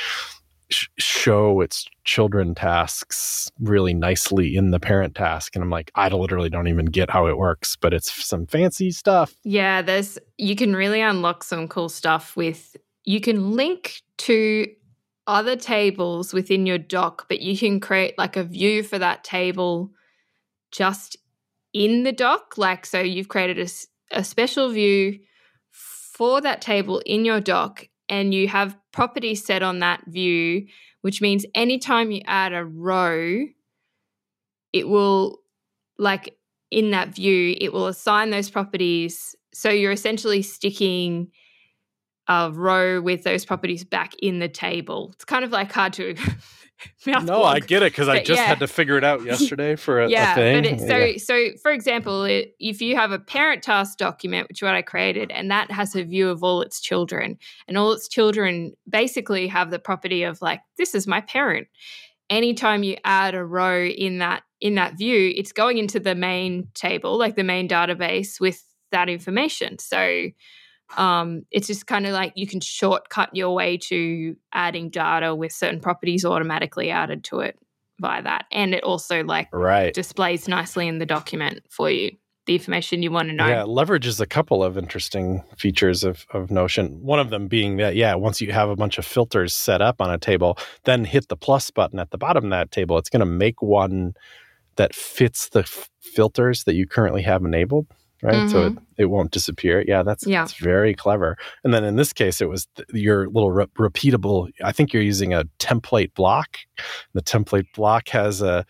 sh- 0.70 0.88
show 0.98 1.60
its 1.60 1.86
children 2.04 2.54
tasks 2.54 3.50
really 3.60 3.94
nicely 3.94 4.56
in 4.56 4.70
the 4.70 4.80
parent 4.80 5.14
task 5.14 5.54
and 5.54 5.62
i'm 5.62 5.70
like 5.70 5.90
i 5.94 6.08
literally 6.08 6.48
don't 6.48 6.68
even 6.68 6.86
get 6.86 7.10
how 7.10 7.26
it 7.26 7.36
works 7.36 7.76
but 7.76 7.92
it's 7.92 8.12
some 8.24 8.46
fancy 8.46 8.90
stuff 8.90 9.34
Yeah, 9.44 9.82
there's 9.82 10.18
you 10.36 10.54
can 10.56 10.74
really 10.76 11.00
unlock 11.00 11.42
some 11.42 11.68
cool 11.68 11.88
stuff 11.88 12.36
with 12.36 12.76
you 13.04 13.20
can 13.20 13.52
link 13.52 14.02
to 14.18 14.66
other 15.26 15.56
tables 15.56 16.32
within 16.32 16.66
your 16.66 16.78
doc, 16.78 17.26
but 17.28 17.40
you 17.40 17.56
can 17.56 17.80
create 17.80 18.16
like 18.18 18.36
a 18.36 18.44
view 18.44 18.82
for 18.82 18.98
that 18.98 19.24
table 19.24 19.90
just 20.70 21.16
in 21.72 22.02
the 22.04 22.12
doc. 22.12 22.56
Like 22.56 22.86
so 22.86 23.00
you've 23.00 23.28
created 23.28 23.58
a, 23.58 24.18
a 24.18 24.24
special 24.24 24.70
view 24.70 25.18
for 25.70 26.40
that 26.40 26.60
table 26.60 27.00
in 27.06 27.24
your 27.24 27.40
doc 27.40 27.87
and 28.08 28.34
you 28.34 28.48
have 28.48 28.76
properties 28.92 29.44
set 29.44 29.62
on 29.62 29.80
that 29.80 30.02
view, 30.06 30.66
which 31.02 31.20
means 31.20 31.44
anytime 31.54 32.10
you 32.10 32.22
add 32.26 32.52
a 32.52 32.64
row, 32.64 33.44
it 34.72 34.88
will 34.88 35.40
like 35.98 36.36
in 36.70 36.90
that 36.90 37.14
view, 37.14 37.56
it 37.60 37.72
will 37.72 37.86
assign 37.86 38.30
those 38.30 38.50
properties. 38.50 39.34
So 39.52 39.70
you're 39.70 39.92
essentially 39.92 40.42
sticking 40.42 41.28
a 42.28 42.50
row 42.52 43.00
with 43.00 43.24
those 43.24 43.44
properties 43.44 43.84
back 43.84 44.12
in 44.18 44.38
the 44.38 44.48
table. 44.48 45.10
It's 45.14 45.24
kind 45.24 45.44
of 45.44 45.50
like 45.50 45.72
hard 45.72 45.94
to 45.94 46.14
mouth 47.06 47.24
no 47.24 47.42
i 47.42 47.60
get 47.60 47.82
it 47.82 47.92
because 47.92 48.08
i 48.08 48.18
just 48.22 48.40
yeah. 48.40 48.46
had 48.46 48.58
to 48.58 48.66
figure 48.66 48.96
it 48.96 49.04
out 49.04 49.24
yesterday 49.24 49.76
for 49.76 50.00
a, 50.00 50.08
a 50.32 50.34
thing 50.34 50.62
but 50.62 50.72
it, 50.72 50.80
so 50.80 50.96
Yeah. 50.96 51.16
so 51.18 51.56
for 51.62 51.70
example, 51.70 52.24
it, 52.24 52.54
if 52.58 52.80
you 52.80 52.96
have 52.96 53.12
a 53.12 53.18
parent 53.18 53.62
task 53.62 53.98
document, 53.98 54.48
which 54.48 54.58
is 54.58 54.62
what 54.62 54.74
I 54.74 54.82
created, 54.82 55.30
and 55.30 55.50
that 55.50 55.70
has 55.70 55.94
a 55.94 56.04
view 56.04 56.28
of 56.30 56.42
all 56.42 56.62
its 56.62 56.80
children, 56.80 57.38
and 57.66 57.76
all 57.76 57.92
its 57.92 58.08
children 58.08 58.72
basically 58.88 59.48
have 59.48 59.70
the 59.70 59.78
property 59.78 60.22
of 60.22 60.40
like 60.42 60.60
this 60.76 60.94
is 60.94 61.06
my 61.06 61.20
parent. 61.20 61.68
Anytime 62.30 62.82
you 62.82 62.96
add 63.04 63.34
a 63.34 63.44
row 63.44 63.84
in 63.84 64.18
that 64.18 64.42
in 64.60 64.74
that 64.74 64.98
view, 64.98 65.32
it's 65.36 65.52
going 65.52 65.78
into 65.78 66.00
the 66.00 66.14
main 66.14 66.68
table, 66.74 67.18
like 67.18 67.36
the 67.36 67.44
main 67.44 67.68
database 67.68 68.40
with 68.40 68.62
that 68.90 69.08
information. 69.08 69.78
So 69.78 70.28
um, 70.96 71.42
it's 71.50 71.66
just 71.66 71.86
kind 71.86 72.06
of 72.06 72.12
like 72.12 72.32
you 72.34 72.46
can 72.46 72.60
shortcut 72.60 73.34
your 73.34 73.54
way 73.54 73.76
to 73.76 74.36
adding 74.52 74.90
data 74.90 75.34
with 75.34 75.52
certain 75.52 75.80
properties 75.80 76.24
automatically 76.24 76.90
added 76.90 77.24
to 77.24 77.40
it 77.40 77.58
by 78.00 78.20
that. 78.20 78.46
And 78.52 78.74
it 78.74 78.84
also 78.84 79.24
like 79.24 79.48
right 79.52 79.92
displays 79.92 80.48
nicely 80.48 80.88
in 80.88 80.98
the 80.98 81.06
document 81.06 81.60
for 81.68 81.90
you 81.90 82.12
the 82.48 82.54
information 82.54 83.02
you 83.02 83.12
want 83.12 83.28
to 83.28 83.34
know. 83.34 83.46
Yeah, 83.46 83.62
leverages 83.64 84.20
a 84.20 84.26
couple 84.26 84.64
of 84.64 84.78
interesting 84.78 85.44
features 85.58 86.02
of, 86.02 86.26
of 86.32 86.50
Notion. 86.50 86.98
One 87.02 87.20
of 87.20 87.28
them 87.28 87.46
being 87.46 87.76
that, 87.76 87.94
yeah, 87.94 88.14
once 88.14 88.40
you 88.40 88.50
have 88.52 88.70
a 88.70 88.74
bunch 88.74 88.96
of 88.96 89.04
filters 89.04 89.54
set 89.54 89.82
up 89.82 90.00
on 90.00 90.10
a 90.10 90.16
table, 90.16 90.58
then 90.84 91.04
hit 91.04 91.28
the 91.28 91.36
plus 91.36 91.70
button 91.70 91.98
at 91.98 92.10
the 92.10 92.16
bottom 92.16 92.44
of 92.44 92.50
that 92.50 92.70
table. 92.70 92.96
It's 92.96 93.10
going 93.10 93.20
to 93.20 93.26
make 93.26 93.60
one 93.60 94.14
that 94.76 94.94
fits 94.94 95.50
the 95.50 95.60
f- 95.60 95.90
filters 96.00 96.64
that 96.64 96.74
you 96.74 96.86
currently 96.86 97.20
have 97.22 97.44
enabled, 97.44 97.86
right? 98.22 98.50
So 98.50 98.66
it, 98.66 98.78
it 98.96 99.04
won't 99.06 99.30
disappear. 99.30 99.84
Yeah, 99.86 100.02
that's, 100.02 100.26
Yeah. 100.26 100.42
that's 100.42 100.54
very 100.54 100.94
clever. 100.94 101.36
And 101.64 101.72
then 101.72 101.84
in 101.84 101.96
this 101.96 102.12
case, 102.12 102.40
it 102.40 102.48
was 102.48 102.66
th- 102.76 102.88
your 102.92 103.28
little 103.28 103.50
re- 103.52 103.66
repeatable, 103.78 104.50
I 104.64 104.72
think 104.72 104.92
you're 104.92 105.02
using 105.02 105.32
a 105.34 105.44
template 105.58 106.14
block. 106.14 106.58
The 107.14 107.22
template 107.22 107.66
block 107.74 108.08
has 108.08 108.42
a, 108.42 108.64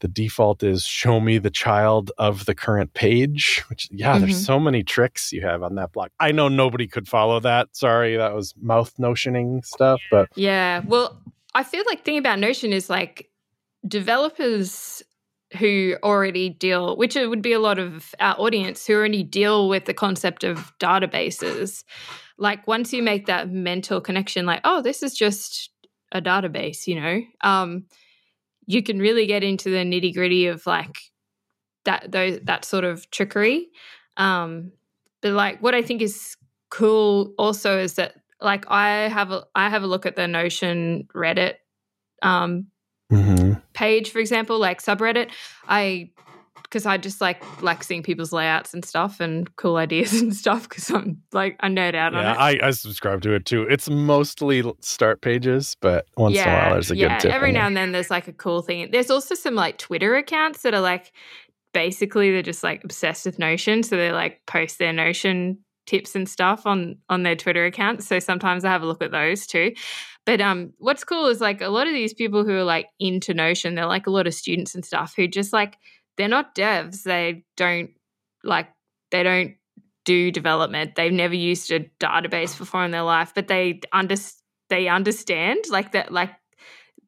the 0.00 0.08
default 0.08 0.62
is 0.62 0.84
show 0.84 1.20
me 1.20 1.38
the 1.38 1.50
child 1.50 2.12
of 2.18 2.44
the 2.44 2.54
current 2.54 2.92
page 2.92 3.64
which 3.68 3.88
yeah 3.90 4.14
Mhm. 4.16 4.20
there's 4.20 4.44
so 4.44 4.60
many 4.60 4.82
tricks 4.82 5.32
you 5.32 5.40
have 5.40 5.62
on 5.62 5.74
that 5.76 5.92
block 5.92 6.12
i 6.20 6.30
know 6.30 6.48
nobody 6.48 6.86
could 6.86 7.08
follow 7.08 7.40
that 7.40 7.74
sorry 7.74 8.14
that 8.14 8.34
was 8.34 8.52
mouth 8.60 8.92
notioning 8.98 9.64
stuff 9.64 10.02
but 10.10 10.28
Yeah. 10.36 10.82
Well, 10.86 11.18
I 11.54 11.62
feel 11.64 11.82
like 11.88 12.04
thing 12.04 12.18
about 12.18 12.38
Notion 12.38 12.74
is 12.74 12.90
like 12.90 13.30
developers 13.88 15.02
who 15.54 15.96
already 16.02 16.48
deal, 16.50 16.96
which 16.96 17.14
would 17.14 17.42
be 17.42 17.52
a 17.52 17.58
lot 17.58 17.78
of 17.78 18.14
our 18.18 18.34
audience 18.38 18.86
who 18.86 18.94
already 18.94 19.22
deal 19.22 19.68
with 19.68 19.84
the 19.84 19.94
concept 19.94 20.44
of 20.44 20.72
databases. 20.78 21.84
Like 22.38 22.66
once 22.66 22.92
you 22.92 23.02
make 23.02 23.26
that 23.26 23.50
mental 23.50 24.00
connection, 24.00 24.44
like, 24.44 24.60
oh, 24.64 24.82
this 24.82 25.02
is 25.02 25.14
just 25.14 25.70
a 26.12 26.20
database, 26.20 26.86
you 26.86 27.00
know, 27.00 27.20
um, 27.42 27.84
you 28.66 28.82
can 28.82 28.98
really 28.98 29.26
get 29.26 29.44
into 29.44 29.70
the 29.70 29.78
nitty 29.78 30.12
gritty 30.14 30.46
of 30.46 30.66
like 30.66 30.98
that 31.84 32.10
those 32.10 32.40
that 32.44 32.64
sort 32.64 32.84
of 32.84 33.08
trickery. 33.10 33.68
Um, 34.16 34.72
but 35.22 35.32
like 35.32 35.62
what 35.62 35.74
I 35.74 35.82
think 35.82 36.02
is 36.02 36.36
cool 36.70 37.32
also 37.38 37.78
is 37.78 37.94
that 37.94 38.14
like 38.40 38.64
I 38.68 39.08
have 39.08 39.30
a 39.30 39.44
I 39.54 39.70
have 39.70 39.82
a 39.82 39.86
look 39.86 40.04
at 40.04 40.16
the 40.16 40.26
Notion 40.26 41.06
Reddit 41.14 41.54
um, 42.22 42.66
Mhm. 43.12 43.62
page, 43.72 44.10
for 44.10 44.18
example, 44.18 44.58
like 44.58 44.82
subreddit. 44.82 45.30
I 45.68 46.10
because 46.62 46.84
I 46.84 46.96
just 46.96 47.20
like 47.20 47.42
like 47.62 47.84
seeing 47.84 48.02
people's 48.02 48.32
layouts 48.32 48.74
and 48.74 48.84
stuff 48.84 49.20
and 49.20 49.54
cool 49.56 49.76
ideas 49.86 50.20
and 50.20 50.34
stuff 50.34 50.68
because 50.68 50.90
I'm 50.90 51.22
like 51.32 51.56
I 51.60 51.68
nerd 51.68 51.94
out 51.94 52.12
yeah, 52.12 52.18
on 52.18 52.24
it. 52.26 52.62
I, 52.62 52.68
I 52.68 52.70
subscribe 52.72 53.22
to 53.22 53.32
it 53.32 53.46
too. 53.46 53.62
It's 53.62 53.88
mostly 53.88 54.62
start 54.80 55.20
pages, 55.22 55.76
but 55.80 56.06
once 56.16 56.36
in 56.36 56.42
a 56.42 56.46
while 56.46 56.72
there's 56.72 56.90
a 56.90 56.96
yeah. 56.96 57.08
good 57.14 57.20
tip. 57.22 57.32
Every 57.32 57.52
now 57.52 57.60
there. 57.60 57.66
and 57.68 57.76
then 57.76 57.92
there's 57.92 58.10
like 58.10 58.28
a 58.28 58.32
cool 58.32 58.62
thing. 58.62 58.90
There's 58.90 59.10
also 59.10 59.34
some 59.34 59.54
like 59.54 59.78
Twitter 59.78 60.16
accounts 60.16 60.62
that 60.62 60.74
are 60.74 60.80
like 60.80 61.12
basically 61.72 62.32
they're 62.32 62.42
just 62.42 62.64
like 62.64 62.82
obsessed 62.84 63.26
with 63.26 63.38
Notion, 63.38 63.82
so 63.82 63.96
they 63.96 64.10
like 64.10 64.40
post 64.46 64.78
their 64.78 64.92
Notion 64.92 65.58
tips 65.86 66.16
and 66.16 66.28
stuff 66.28 66.66
on 66.66 66.96
on 67.08 67.22
their 67.22 67.36
Twitter 67.36 67.64
accounts. 67.64 68.06
So 68.06 68.18
sometimes 68.18 68.64
I 68.64 68.70
have 68.70 68.82
a 68.82 68.86
look 68.86 69.02
at 69.02 69.12
those 69.12 69.46
too. 69.46 69.72
But 70.26 70.40
um, 70.40 70.72
what's 70.78 71.04
cool 71.04 71.26
is 71.26 71.40
like 71.40 71.62
a 71.62 71.68
lot 71.68 71.86
of 71.86 71.94
these 71.94 72.12
people 72.12 72.44
who 72.44 72.52
are 72.52 72.64
like 72.64 72.88
into 72.98 73.32
Notion, 73.32 73.76
they're 73.76 73.86
like 73.86 74.08
a 74.08 74.10
lot 74.10 74.26
of 74.26 74.34
students 74.34 74.74
and 74.74 74.84
stuff 74.84 75.14
who 75.16 75.28
just 75.28 75.52
like 75.52 75.78
they're 76.16 76.28
not 76.28 76.54
devs. 76.54 77.04
They 77.04 77.44
don't 77.56 77.90
like 78.42 78.68
they 79.12 79.22
don't 79.22 79.54
do 80.04 80.32
development. 80.32 80.96
They've 80.96 81.12
never 81.12 81.34
used 81.34 81.70
a 81.70 81.88
database 82.00 82.58
before 82.58 82.84
in 82.84 82.90
their 82.90 83.02
life, 83.02 83.32
but 83.34 83.46
they 83.46 83.80
they 84.68 84.88
understand 84.88 85.60
like 85.70 85.92
that 85.92 86.12
like 86.12 86.32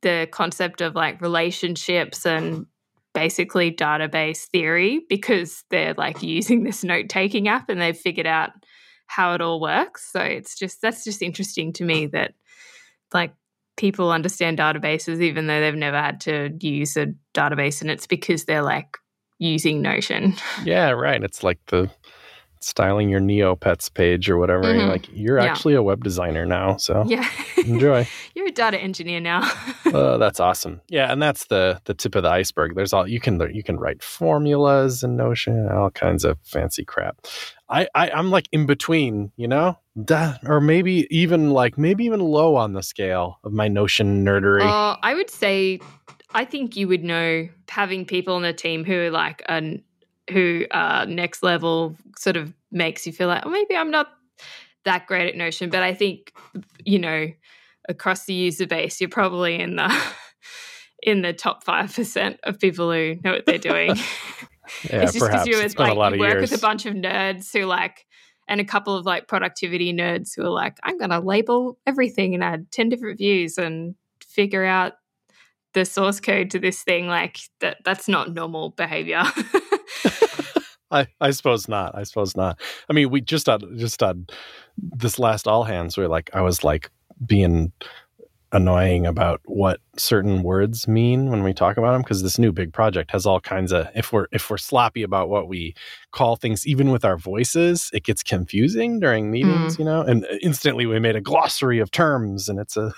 the 0.03 0.29
concept 0.31 0.81
of 0.81 0.95
like 0.95 1.21
relationships 1.21 2.25
and 2.25 2.67
basically 3.15 3.73
database 3.73 4.45
theory 4.47 5.01
because 5.09 5.65
they're 5.71 5.95
like 5.95 6.23
using 6.23 6.63
this 6.63 6.85
note 6.85 7.09
taking 7.09 7.49
app 7.49 7.69
and 7.69 7.81
they've 7.81 7.99
figured 7.99 8.27
out 8.29 8.51
how 9.09 9.35
it 9.35 9.41
all 9.41 9.61
works. 9.61 10.13
So 10.13 10.21
it's 10.21 10.57
just 10.57 10.81
that's 10.81 11.03
just 11.03 11.21
interesting 11.21 11.73
to 11.75 11.85
me 11.85 12.07
that 12.07 12.35
like 13.13 13.33
people 13.77 14.11
understand 14.11 14.59
databases 14.59 15.21
even 15.21 15.47
though 15.47 15.61
they've 15.61 15.75
never 15.75 16.01
had 16.01 16.21
to 16.21 16.51
use 16.61 16.97
a 16.97 17.15
database 17.35 17.81
and 17.81 17.91
it's 17.91 18.07
because 18.07 18.45
they're 18.45 18.63
like 18.63 18.99
using 19.39 19.81
Notion. 19.81 20.35
Yeah, 20.65 20.91
right. 20.91 21.23
It's 21.23 21.43
like 21.43 21.59
the 21.69 21.91
styling 22.69 23.09
your 23.09 23.21
Neopets 23.21 23.93
page 23.93 24.29
or 24.31 24.37
whatever. 24.39 24.63
and 24.69 24.79
you're 24.79 24.89
like 24.89 25.09
you're 25.13 25.39
Yeah. 25.39 25.45
actually 25.47 25.75
a 25.75 25.83
web 25.83 26.05
designer 26.05 26.45
now, 26.47 26.77
so 26.77 27.05
Yeah. 27.07 27.29
enjoy. 27.67 28.07
You're 28.35 28.47
a 28.49 28.53
data 28.53 28.79
engineer 28.79 29.21
now. 29.21 29.41
oh, 29.87 30.19
that's 30.19 30.41
awesome. 30.41 30.81
Yeah, 30.89 31.11
and 31.13 31.21
that's 31.23 31.47
the 31.47 31.81
the 31.85 31.95
tip 31.95 32.15
of 32.15 32.23
the 32.25 32.31
iceberg. 32.31 32.75
There's 32.75 32.93
all 32.93 33.09
you 33.09 33.21
can 33.21 33.41
you 33.55 33.63
can 33.63 33.77
write 33.79 34.03
formulas 34.03 35.03
in 35.03 35.17
Notion, 35.17 35.69
all 35.69 35.91
kinds 35.91 36.25
of 36.25 36.39
fancy 36.45 36.85
crap. 36.85 37.27
I, 37.71 37.89
I 37.95 38.11
I'm 38.11 38.31
like 38.31 38.49
in 38.53 38.67
between, 38.67 39.33
you 39.37 39.49
know, 39.49 39.79
That- 39.97 40.41
or 40.45 40.61
maybe 40.61 41.07
even 41.11 41.51
like 41.51 41.77
maybe 41.79 42.05
even 42.05 42.21
low 42.21 42.57
on 42.57 42.73
the 42.75 42.83
scale 42.83 43.39
of 43.45 43.53
my 43.53 43.69
Notion 43.69 44.25
nerdery. 44.25 44.63
Uh, 44.63 44.97
I 45.03 45.15
would 45.15 45.31
say, 45.31 45.81
I 46.35 46.45
think 46.45 46.77
you 46.77 46.89
would 46.89 47.05
know 47.05 47.49
having 47.69 48.05
people 48.07 48.35
on 48.35 48.43
the 48.43 48.53
team 48.53 48.85
who 48.85 48.95
are 49.07 49.11
like 49.11 49.43
an 49.49 49.83
who 50.31 50.67
are 50.71 51.07
next 51.07 51.43
level 51.43 51.97
sort 52.19 52.37
of 52.37 52.53
makes 52.71 53.07
you 53.07 53.13
feel 53.13 53.29
like, 53.29 53.45
oh, 53.45 53.51
maybe 53.51 53.77
I'm 53.77 53.91
not 53.91 54.09
that 54.85 55.07
great 55.07 55.29
at 55.29 55.37
Notion, 55.37 55.71
but 55.71 55.83
I 55.83 55.95
think 55.95 56.33
you 56.85 56.99
know 56.99 57.29
across 57.89 58.25
the 58.25 58.35
user 58.35 58.67
base, 58.67 59.01
you're 59.01 59.11
probably 59.11 59.59
in 59.61 59.77
the 59.77 60.03
in 61.03 61.23
the 61.23 61.33
top 61.33 61.65
five 61.65 61.95
percent 61.95 62.39
of 62.45 62.59
people 62.59 62.93
who 62.93 63.17
know 63.25 63.33
what 63.33 63.47
they're 63.47 63.59
doing. 63.59 63.97
yeah, 64.91 65.03
it's 65.03 65.13
just 65.13 65.25
because 65.27 65.47
you 65.47 65.59
it's 65.61 65.79
like 65.79 65.95
you 65.95 66.21
work 66.21 66.35
years. 66.35 66.51
with 66.51 66.59
a 66.59 66.63
bunch 66.63 66.87
of 66.87 66.95
nerds 66.95 67.53
who 67.53 67.65
like 67.65 68.07
and 68.49 68.61
a 68.61 68.65
couple 68.65 68.97
of 68.97 69.05
like 69.05 69.29
productivity 69.29 69.93
nerds 69.93 70.35
who 70.35 70.43
are 70.43 70.51
like 70.51 70.79
i'm 70.83 70.99
going 70.99 71.11
to 71.11 71.21
label 71.21 71.79
everything 71.87 72.35
and 72.35 72.43
add 72.43 72.71
10 72.73 72.89
different 72.89 73.19
views 73.19 73.59
and 73.59 73.95
figure 74.27 74.65
out 74.65 74.95
the 75.75 75.85
source 75.85 76.19
code 76.19 76.51
to 76.51 76.59
this 76.59 76.83
thing 76.83 77.07
like 77.07 77.39
that 77.61 77.77
that's 77.85 78.09
not 78.09 78.33
normal 78.33 78.71
behavior 78.71 79.23
I, 80.91 81.07
I 81.21 81.31
suppose 81.31 81.69
not. 81.69 81.95
I 81.95 82.05
suppose 82.05 82.37
not. 82.37 82.59
I 82.89 82.93
mean, 82.93 83.11
we 83.11 83.21
just 83.21 83.49
on 83.49 83.77
just 83.77 84.03
on 84.03 84.27
this 84.79 85.19
last 85.19 85.47
all 85.47 85.65
hands, 85.65 85.97
we 85.97 86.05
are 86.05 86.09
like 86.09 86.31
I 86.35 86.41
was 86.41 86.65
like 86.65 86.91
being 87.25 87.73
annoying 88.53 89.07
about 89.07 89.41
what 89.45 89.81
certain 89.97 90.43
words 90.43 90.89
mean 90.89 91.31
when 91.31 91.43
we 91.43 91.53
talk 91.53 91.77
about 91.77 91.93
them 91.93 92.01
because 92.01 92.23
this 92.23 92.39
new 92.39 92.51
big 92.51 92.73
project 92.73 93.11
has 93.11 93.27
all 93.27 93.41
kinds 93.41 93.73
of 93.73 93.87
if 93.95 94.11
we're 94.11 94.27
if 94.33 94.49
we're 94.49 94.57
sloppy 94.57 95.03
about 95.03 95.29
what 95.29 95.49
we 95.49 95.75
call 96.13 96.35
things 96.35 96.67
even 96.67 96.91
with 96.91 97.05
our 97.05 97.19
voices 97.19 97.91
it 97.93 98.05
gets 98.05 98.23
confusing 98.23 99.01
during 99.01 99.31
meetings 99.31 99.77
mm. 99.77 99.81
you 99.81 99.85
know 99.85 100.01
and 100.01 100.27
instantly 100.41 100.87
we 100.87 100.99
made 100.99 101.15
a 101.15 101.21
glossary 101.21 101.79
of 101.79 101.91
terms 101.91 102.49
and 102.49 102.59
it's 102.59 102.77
a 102.77 102.91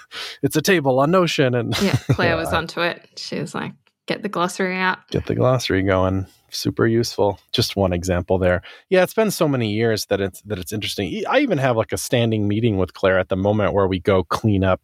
it's 0.43 0.55
a 0.55 0.63
table 0.63 1.01
on 1.01 1.11
notion 1.11 1.53
and 1.57 1.81
yeah 1.83 1.97
claire 2.11 2.37
was 2.37 2.53
onto 2.53 2.81
it 2.81 3.09
she 3.17 3.41
was 3.41 3.53
like 3.53 3.73
get 4.11 4.23
the 4.23 4.29
glossary 4.29 4.77
out. 4.77 4.99
Get 5.11 5.27
the 5.27 5.35
glossary 5.35 5.83
going. 5.83 6.27
Super 6.51 6.87
useful. 6.87 7.39
Just 7.53 7.77
one 7.77 7.93
example 7.93 8.39
there. 8.39 8.61
Yeah 8.89 9.03
it's 9.05 9.15
been 9.15 9.31
so 9.31 9.47
many 9.47 9.71
years 9.73 10.07
that 10.07 10.21
it's 10.21 10.41
that 10.43 10.59
it's 10.59 10.73
interesting. 10.73 11.23
I 11.29 11.39
even 11.41 11.59
have 11.59 11.77
like 11.77 11.93
a 11.93 11.97
standing 11.99 12.49
meeting 12.49 12.77
with 12.77 12.93
claire 12.95 13.19
at 13.19 13.29
the 13.29 13.37
moment 13.37 13.73
where 13.73 13.87
we 13.87 14.01
go 14.01 14.25
clean 14.25 14.65
up 14.65 14.81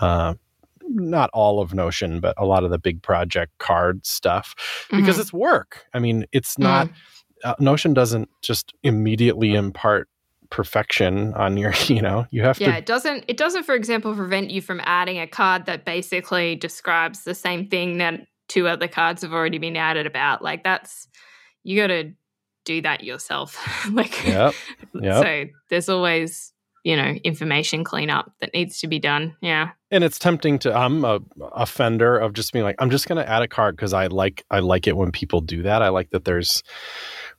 uh 0.00 0.34
not 0.90 1.28
all 1.34 1.60
of 1.60 1.74
notion 1.74 2.18
but 2.20 2.34
a 2.38 2.46
lot 2.46 2.64
of 2.64 2.70
the 2.70 2.78
big 2.78 3.02
project 3.02 3.52
card 3.58 4.06
stuff 4.06 4.54
because 4.90 5.16
Mhm. 5.16 5.20
it's 5.20 5.32
work. 5.32 5.84
I 5.92 5.98
mean 5.98 6.24
it's 6.32 6.58
not 6.58 6.88
uh, 7.44 7.54
notion 7.60 7.92
doesn't 7.94 8.28
just 8.42 8.72
immediately 8.82 9.54
impart 9.54 10.08
perfection 10.50 11.34
on 11.34 11.58
your 11.58 11.74
you 11.88 12.00
know 12.00 12.26
you 12.30 12.42
have 12.42 12.58
yeah 12.58 12.68
to 12.68 12.72
yeah 12.72 12.78
it 12.78 12.86
doesn't 12.86 13.24
it 13.28 13.36
doesn't 13.36 13.64
for 13.64 13.74
example 13.74 14.14
prevent 14.14 14.50
you 14.50 14.62
from 14.62 14.80
adding 14.84 15.18
a 15.20 15.26
card 15.26 15.66
that 15.66 15.84
basically 15.84 16.56
describes 16.56 17.24
the 17.24 17.34
same 17.34 17.68
thing 17.68 17.98
that 17.98 18.20
two 18.48 18.66
other 18.66 18.88
cards 18.88 19.22
have 19.22 19.32
already 19.32 19.58
been 19.58 19.76
added 19.76 20.06
about 20.06 20.42
like 20.42 20.64
that's 20.64 21.08
you 21.62 21.80
got 21.80 21.88
to 21.88 22.12
do 22.64 22.82
that 22.82 23.04
yourself. 23.04 23.56
Like 23.90 24.26
yep 24.26 24.54
yep. 24.94 25.22
so 25.22 25.44
there's 25.70 25.88
always 25.88 26.52
you 26.84 26.96
know 26.96 27.14
information 27.24 27.84
cleanup 27.84 28.32
that 28.40 28.52
needs 28.54 28.80
to 28.80 28.86
be 28.86 28.98
done 28.98 29.36
yeah. 29.40 29.70
And 29.90 30.04
it's 30.04 30.18
tempting 30.18 30.58
to 30.60 30.76
i'm 30.76 31.04
a 31.04 31.20
offender 31.52 32.18
of 32.18 32.34
just 32.34 32.52
being 32.52 32.64
like 32.64 32.76
i'm 32.78 32.90
just 32.90 33.08
going 33.08 33.16
to 33.22 33.28
add 33.28 33.42
a 33.42 33.48
card 33.48 33.76
because 33.76 33.92
i 33.92 34.06
like 34.06 34.44
i 34.50 34.58
like 34.58 34.86
it 34.86 34.96
when 34.96 35.10
people 35.12 35.40
do 35.40 35.62
that. 35.62 35.82
I 35.82 35.88
like 35.88 36.10
that 36.10 36.24
there's 36.24 36.62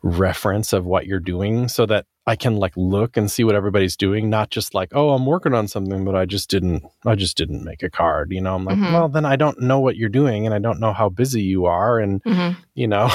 reference 0.01 0.73
of 0.73 0.85
what 0.85 1.05
you're 1.05 1.19
doing 1.19 1.67
so 1.67 1.85
that 1.85 2.05
i 2.29 2.35
can 2.35 2.55
like 2.57 2.73
look 2.75 3.17
and 3.17 3.31
see 3.31 3.43
what 3.43 3.55
everybody's 3.55 3.97
doing 3.97 4.29
not 4.29 4.47
just 4.57 4.73
like 4.79 4.89
oh 4.93 5.09
i'm 5.15 5.25
working 5.25 5.53
on 5.53 5.67
something 5.67 6.05
but 6.05 6.15
i 6.15 6.25
just 6.25 6.49
didn't 6.49 6.83
i 7.05 7.15
just 7.15 7.35
didn't 7.37 7.63
make 7.63 7.81
a 7.83 7.89
card 7.89 8.31
you 8.31 8.41
know? 8.41 8.55
I'm 8.55 8.65
like 8.65 8.77
Mhm. 8.77 8.93
well 8.93 9.09
then 9.09 9.25
i 9.25 9.35
don't 9.35 9.59
know 9.69 9.79
what 9.79 9.95
you're 9.97 10.15
doing 10.21 10.45
and 10.45 10.53
i 10.53 10.59
don't 10.59 10.79
know 10.79 10.93
how 10.93 11.09
busy 11.09 11.41
you 11.41 11.65
are 11.65 11.99
and 11.99 12.21
you 12.75 12.87
know 12.87 13.09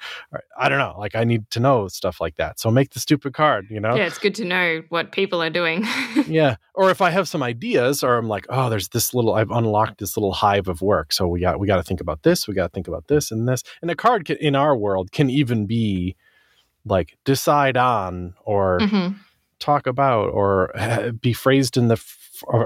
i 0.58 0.68
don't 0.68 0.78
know 0.78 0.94
like 0.98 1.14
i 1.14 1.24
need 1.24 1.48
to 1.50 1.60
know 1.60 1.88
stuff 1.88 2.20
like 2.20 2.36
that 2.36 2.58
so 2.60 2.70
make 2.70 2.90
the 2.90 3.00
stupid 3.00 3.34
card 3.34 3.66
you 3.70 3.80
know? 3.80 3.94
Yeah 3.94 4.06
it's 4.06 4.18
good 4.18 4.34
to 4.36 4.44
know 4.44 4.82
what 4.88 5.12
people 5.12 5.42
are 5.42 5.50
doing. 5.50 5.84
Yeah 6.26 6.56
or 6.74 6.90
if 6.90 7.00
i 7.02 7.10
have 7.10 7.28
some 7.28 7.42
ideas 7.42 8.02
or 8.02 8.16
i'm 8.16 8.28
like 8.28 8.46
oh 8.48 8.68
there's 8.70 8.88
this 8.88 9.12
little 9.14 9.34
i've 9.34 9.50
unlocked 9.50 9.98
this 9.98 10.16
little 10.16 10.32
hive 10.32 10.68
of 10.68 10.80
work 10.80 11.12
so 11.12 11.26
we 11.26 11.40
got 11.40 11.60
we 11.60 11.66
got 11.66 11.76
to 11.76 11.82
think 11.82 12.00
about 12.00 12.22
this 12.22 12.48
we 12.48 12.54
got 12.54 12.68
to 12.68 12.74
think 12.76 12.88
about 12.88 13.08
this 13.08 13.30
and 13.30 13.46
this 13.48 13.62
and 13.82 13.90
a 13.90 13.94
card 13.94 14.24
can, 14.24 14.36
in 14.38 14.54
our 14.56 14.74
world 14.76 15.12
can 15.12 15.28
even 15.28 15.66
be 15.66 16.16
like 16.84 17.16
decide 17.24 17.76
on 17.76 18.34
or 18.44 18.78
Mhm. 18.80 19.16
talk 19.58 19.86
about 19.86 20.28
or 20.30 20.76
uh, 20.78 21.10
be 21.12 21.32
phrased 21.32 21.76
in 21.76 21.88
the 21.88 21.94
f- 21.94 22.20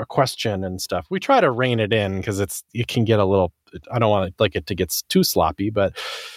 question 0.08 0.64
and 0.64 0.80
stuff. 0.80 1.06
We 1.10 1.20
try 1.20 1.40
to 1.40 1.50
rein 1.50 1.78
it 1.78 1.92
in 1.92 2.16
because 2.18 2.40
it's 2.40 2.64
it 2.72 2.88
can 2.88 3.04
get 3.04 3.18
a 3.20 3.24
little 3.24 3.52
i 3.92 3.98
don't 3.98 4.08
want 4.08 4.32
like 4.38 4.56
it 4.56 4.66
to 4.66 4.74
get 4.74 4.90
too 5.10 5.22
sloppy 5.22 5.68
but 5.68 5.94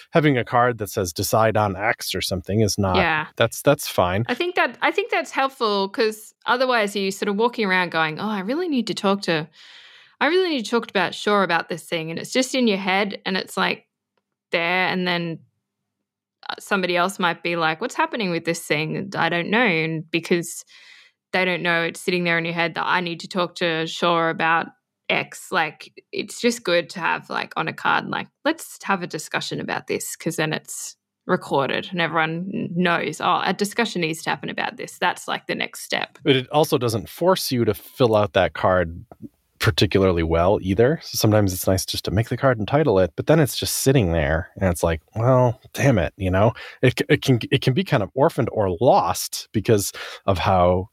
having 0.09 0.37
a 0.37 0.43
card 0.43 0.79
that 0.79 0.89
says 0.89 1.13
decide 1.13 1.55
on 1.55 1.77
x 1.77 2.13
or 2.13 2.19
something 2.19 2.59
is 2.59 2.77
not 2.77 2.97
yeah. 2.97 3.27
that's 3.37 3.61
that's 3.61 3.87
fine. 3.87 4.25
I 4.27 4.33
think 4.33 4.55
that 4.55 4.77
I 4.81 4.91
think 4.91 5.11
that's 5.11 5.31
helpful 5.31 5.87
because 5.87 6.33
otherwise 6.45 6.93
you 6.93 7.09
sort 7.09 7.29
of 7.29 7.37
walking 7.37 7.65
around 7.65 7.91
going, 7.91 8.19
"Oh, 8.19 8.27
I 8.27 8.41
really 8.41 8.67
need 8.67 8.85
to 8.87 8.93
talk 8.93 9.21
to, 9.21 9.47
I 10.19 10.27
really 10.27 10.49
need 10.49 10.65
to 10.65 10.69
talk 10.71 10.89
about 10.89 11.15
Shaw 11.15 11.41
about 11.41 11.69
this 11.69 11.83
thing," 11.83 12.09
and 12.09 12.19
it's 12.19 12.33
just 12.33 12.53
in 12.53 12.67
your 12.67 12.77
head, 12.79 13.21
and 13.25 13.37
it's 13.37 13.55
like 13.55 13.87
there, 14.51 14.87
and 14.87 15.07
then 15.07 15.39
somebody 16.59 16.95
else 16.95 17.19
might 17.19 17.43
be 17.43 17.55
like, 17.55 17.81
"What's 17.81 17.95
happening 17.95 18.31
with 18.31 18.45
this 18.45 18.61
thing?" 18.61 19.11
I 19.15 19.29
don't 19.29 19.49
know, 19.49 19.59
and 19.59 20.09
because 20.09 20.63
they 21.33 21.45
don't 21.45 21.63
know, 21.63 21.83
it's 21.83 22.01
sitting 22.01 22.23
there 22.23 22.37
in 22.37 22.45
your 22.45 22.53
head 22.53 22.75
that 22.75 22.85
I 22.85 22.99
need 22.99 23.19
to 23.21 23.27
talk 23.27 23.55
to 23.55 23.87
Shaw 23.87 24.29
about 24.29 24.67
X. 25.09 25.47
Like 25.51 25.91
it's 26.11 26.41
just 26.41 26.63
good 26.63 26.89
to 26.91 26.99
have 26.99 27.29
like 27.29 27.53
on 27.55 27.67
a 27.67 27.73
card, 27.73 28.07
like 28.07 28.27
let's 28.45 28.79
have 28.83 29.03
a 29.03 29.07
discussion 29.07 29.59
about 29.59 29.87
this 29.87 30.15
because 30.17 30.35
then 30.35 30.53
it's 30.53 30.95
recorded 31.27 31.87
and 31.91 32.01
everyone 32.01 32.69
knows 32.75 33.21
oh 33.21 33.41
a 33.45 33.53
discussion 33.53 34.01
needs 34.01 34.23
to 34.23 34.29
happen 34.29 34.49
about 34.49 34.77
this 34.77 34.97
that's 34.99 35.27
like 35.27 35.45
the 35.45 35.53
next 35.53 35.83
step 35.83 36.17
but 36.23 36.35
it 36.35 36.49
also 36.49 36.79
doesn't 36.79 37.07
force 37.07 37.51
you 37.51 37.63
to 37.63 37.75
fill 37.75 38.15
out 38.15 38.33
that 38.33 38.53
card 38.53 39.05
particularly 39.61 40.23
well 40.23 40.57
either. 40.61 40.99
So 41.03 41.17
sometimes 41.17 41.53
it's 41.53 41.67
nice 41.67 41.85
just 41.85 42.03
to 42.05 42.11
make 42.11 42.29
the 42.29 42.35
card 42.35 42.57
and 42.57 42.67
title 42.67 42.97
it, 42.99 43.13
but 43.15 43.27
then 43.27 43.39
it's 43.39 43.55
just 43.55 43.77
sitting 43.77 44.11
there 44.11 44.49
and 44.59 44.71
it's 44.71 44.83
like, 44.83 45.01
well, 45.15 45.61
damn 45.73 45.99
it, 45.99 46.13
you 46.17 46.31
know, 46.31 46.53
it, 46.81 46.99
it 47.07 47.21
can 47.21 47.39
it 47.51 47.61
can 47.61 47.73
be 47.73 47.83
kind 47.83 48.01
of 48.03 48.09
orphaned 48.15 48.49
or 48.51 48.75
lost 48.81 49.47
because 49.53 49.93
of 50.25 50.39
how 50.39 50.89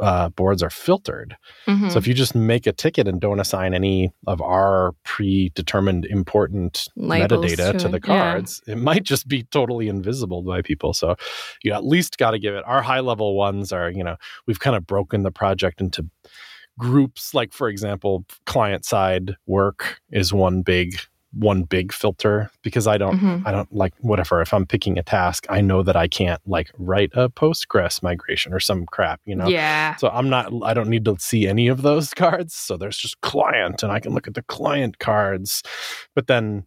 uh, 0.00 0.28
boards 0.30 0.62
are 0.62 0.70
filtered. 0.70 1.36
Mhm. 1.66 1.90
So 1.92 1.98
if 1.98 2.06
you 2.06 2.14
just 2.14 2.34
make 2.34 2.66
a 2.66 2.72
ticket 2.72 3.08
and 3.08 3.20
don't 3.20 3.40
assign 3.40 3.74
any 3.74 4.12
of 4.26 4.40
our 4.40 4.92
predetermined 5.04 6.04
important 6.06 6.88
Labels 6.96 7.44
metadata 7.44 7.72
to 7.72 7.78
to 7.78 7.86
it, 7.86 7.90
the 7.90 8.00
yeah. 8.06 8.32
cards, 8.32 8.62
it 8.66 8.78
might 8.78 9.02
just 9.02 9.28
be 9.28 9.44
totally 9.44 9.88
invisible 9.88 10.42
by 10.42 10.62
people. 10.62 10.94
So 10.94 11.16
you 11.62 11.72
at 11.72 11.84
least 11.84 12.18
got 12.18 12.32
to 12.32 12.38
give 12.38 12.54
it. 12.54 12.64
Our 12.66 12.82
high 12.82 13.00
level 13.00 13.34
ones 13.34 13.72
are, 13.72 13.90
you 13.90 14.04
know, 14.04 14.16
we've 14.46 14.60
kind 14.60 14.76
of 14.76 14.86
broken 14.86 15.22
the 15.22 15.32
project 15.32 15.80
into 15.80 16.06
groups. 16.80 17.34
Like 17.34 17.52
for 17.52 17.68
example, 17.68 18.24
client 18.46 18.84
side 18.84 19.36
work 19.46 20.00
is 20.10 20.32
one 20.32 20.62
big 20.62 20.96
one 21.32 21.62
big 21.62 21.92
filter 21.92 22.50
because 22.62 22.88
I 22.88 22.98
don't 22.98 23.20
Mhm. 23.20 23.46
I 23.46 23.52
don't 23.52 23.72
like 23.72 23.94
whatever. 24.00 24.40
If 24.40 24.52
I'm 24.52 24.66
picking 24.66 24.98
a 24.98 25.02
task, 25.04 25.46
I 25.48 25.60
know 25.60 25.84
that 25.84 25.94
I 25.94 26.08
can't 26.08 26.40
like 26.44 26.72
write 26.76 27.10
a 27.14 27.28
Postgres 27.28 28.02
migration 28.02 28.52
or 28.52 28.58
some 28.58 28.84
crap, 28.84 29.20
you 29.26 29.36
know. 29.36 29.46
Yeah. 29.46 29.94
So 29.94 30.08
I'm 30.08 30.28
not 30.28 30.52
I 30.64 30.74
don't 30.74 30.88
need 30.88 31.04
to 31.04 31.14
see 31.20 31.46
any 31.46 31.68
of 31.68 31.82
those 31.82 32.12
cards. 32.14 32.54
So 32.54 32.76
there's 32.76 32.98
just 32.98 33.20
client 33.20 33.84
and 33.84 33.92
I 33.92 34.00
can 34.00 34.12
look 34.12 34.26
at 34.26 34.34
the 34.34 34.42
client 34.42 34.98
cards. 34.98 35.62
But 36.16 36.26
then 36.26 36.64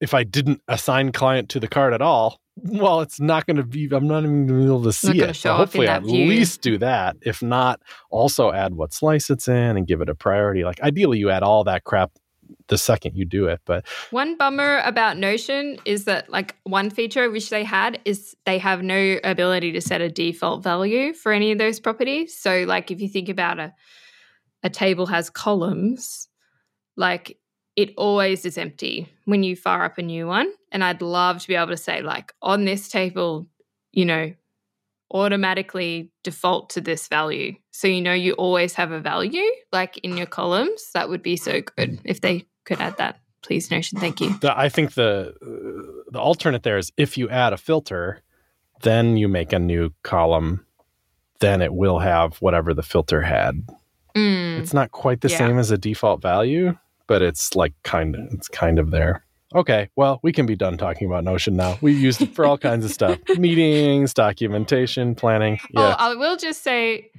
if 0.00 0.14
I 0.14 0.24
didn't 0.24 0.60
assign 0.68 1.12
client 1.12 1.48
to 1.50 1.60
the 1.60 1.68
card 1.68 1.94
at 1.94 2.02
all, 2.02 2.40
well, 2.56 3.00
it's 3.00 3.20
not 3.20 3.46
going 3.46 3.56
to 3.56 3.64
be 3.64 3.88
I'm 3.92 4.06
not 4.06 4.22
even 4.22 4.46
going 4.46 4.60
to 4.60 4.64
be 4.64 4.66
able 4.66 4.84
to 4.84 4.92
see 4.92 5.20
it. 5.20 5.34
So 5.36 5.54
hopefully 5.54 5.86
that 5.86 6.02
at 6.02 6.02
view. 6.04 6.26
least 6.26 6.60
do 6.60 6.78
that. 6.78 7.16
If 7.22 7.42
not, 7.42 7.80
also 8.10 8.52
add 8.52 8.74
what 8.74 8.92
slice 8.92 9.30
it's 9.30 9.48
in 9.48 9.76
and 9.76 9.86
give 9.86 10.00
it 10.00 10.08
a 10.08 10.14
priority. 10.14 10.64
Like 10.64 10.80
ideally 10.80 11.18
you 11.18 11.30
add 11.30 11.42
all 11.42 11.64
that 11.64 11.84
crap 11.84 12.12
the 12.68 12.78
second 12.78 13.16
you 13.16 13.24
do 13.24 13.46
it, 13.46 13.60
but 13.64 13.86
One 14.10 14.36
bummer 14.36 14.82
about 14.84 15.16
Notion 15.16 15.78
is 15.86 16.04
that, 16.04 16.28
like, 16.28 16.54
one 16.64 16.90
feature 16.90 17.30
which 17.30 17.48
they 17.48 17.64
had 17.64 17.98
is 18.04 18.36
they 18.44 18.58
have 18.58 18.82
no 18.82 19.18
ability 19.24 19.72
to 19.72 19.80
set 19.80 20.02
a 20.02 20.10
default 20.10 20.62
value 20.62 21.14
for 21.14 21.32
any 21.32 21.52
of 21.52 21.58
those 21.58 21.80
properties. 21.80 22.36
So, 22.36 22.64
like, 22.66 22.90
if 22.90 23.00
you 23.00 23.08
think 23.08 23.30
about 23.30 23.58
a 23.58 23.72
a 24.64 24.70
table 24.70 25.06
has 25.06 25.30
columns, 25.30 26.26
like 26.96 27.38
it 27.76 27.92
always 27.96 28.44
is 28.44 28.56
empty 28.58 29.08
when 29.24 29.42
you 29.42 29.56
fire 29.56 29.82
up 29.84 29.98
a 29.98 30.02
new 30.02 30.26
one. 30.26 30.52
And 30.72 30.82
I'd 30.84 31.02
love 31.02 31.40
to 31.42 31.48
be 31.48 31.54
able 31.54 31.68
to 31.68 31.76
say, 31.76 32.02
like, 32.02 32.32
on 32.42 32.64
this 32.64 32.88
table, 32.88 33.46
you 33.92 34.04
know, 34.04 34.32
automatically 35.12 36.10
default 36.22 36.70
to 36.70 36.80
this 36.80 37.06
value. 37.08 37.54
So 37.70 37.86
you 37.88 38.00
know 38.00 38.12
you 38.12 38.32
always 38.34 38.74
have 38.74 38.90
a 38.90 39.00
value 39.00 39.42
like 39.72 39.96
in 39.98 40.16
your 40.16 40.26
columns. 40.26 40.90
That 40.94 41.08
would 41.08 41.22
be 41.22 41.36
so 41.36 41.60
good 41.76 42.00
if 42.04 42.20
they 42.20 42.46
could 42.64 42.80
add 42.80 42.96
that. 42.98 43.20
Please, 43.42 43.70
Notion. 43.70 44.00
Thank 44.00 44.20
you. 44.20 44.36
the, 44.38 44.58
I 44.58 44.68
think 44.70 44.94
the 44.94 45.34
uh, 45.42 46.02
the 46.10 46.18
alternate 46.18 46.62
there 46.62 46.78
is 46.78 46.90
if 46.96 47.18
you 47.18 47.28
add 47.28 47.52
a 47.52 47.58
filter, 47.58 48.22
then 48.82 49.16
you 49.18 49.28
make 49.28 49.52
a 49.52 49.58
new 49.58 49.92
column, 50.02 50.64
then 51.40 51.60
it 51.60 51.74
will 51.74 51.98
have 51.98 52.38
whatever 52.38 52.72
the 52.72 52.82
filter 52.82 53.20
had. 53.20 53.68
Mm. 54.16 54.60
It's 54.60 54.72
not 54.72 54.92
quite 54.92 55.20
the 55.20 55.28
Yeah. 55.28 55.38
same 55.38 55.58
as 55.58 55.70
a 55.70 55.76
default 55.76 56.22
value, 56.22 56.76
but 57.06 57.22
it's 57.22 57.54
like 57.54 57.72
kind 57.84 58.14
of 58.14 58.20
it's 58.32 58.48
kind 58.48 58.78
of 58.78 58.90
there. 58.90 59.24
Okay, 59.54 59.88
well, 59.94 60.18
we 60.22 60.32
can 60.32 60.46
be 60.46 60.56
done 60.56 60.76
talking 60.76 61.06
about 61.06 61.22
Notion 61.22 61.54
now. 61.54 61.78
We 61.80 61.92
used 61.92 62.20
it 62.22 62.34
for 62.34 62.44
all 62.44 62.58
kinds 62.58 62.84
of 62.84 62.90
stuff. 62.90 63.18
Meetings, 63.38 64.12
documentation, 64.12 65.14
planning. 65.14 65.58
Oh, 65.76 65.80
Yeah. 65.80 65.96
I 65.96 66.14
will 66.16 66.36
just 66.36 66.62
say 66.64 67.10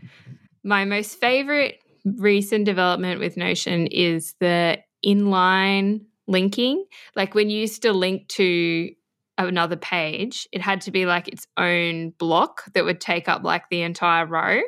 my 0.64 0.84
most 0.84 1.18
favorite 1.20 1.80
recent 2.18 2.66
development 2.66 3.20
with 3.22 3.38
Notion 3.38 3.88
is 3.88 4.36
the 4.42 4.80
inline 5.06 6.02
linking. 6.28 6.84
Like 7.16 7.36
when 7.36 7.50
you 7.50 7.62
used 7.62 7.84
to 7.84 7.94
link 7.94 8.28
to 8.30 8.92
another 9.38 9.76
page, 9.78 10.48
it 10.52 10.62
had 10.62 10.82
to 10.82 10.92
be 10.92 11.06
like 11.06 11.28
its 11.30 11.48
own 11.58 12.10
block 12.18 12.64
that 12.74 12.84
would 12.84 13.00
take 13.00 13.30
up 13.30 13.44
like 13.44 13.64
the 13.70 13.82
entire 13.82 14.26
row. 14.26 14.60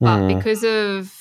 But 0.00 0.20
Hmm. 0.30 0.38
because 0.38 0.64
of 0.64 1.12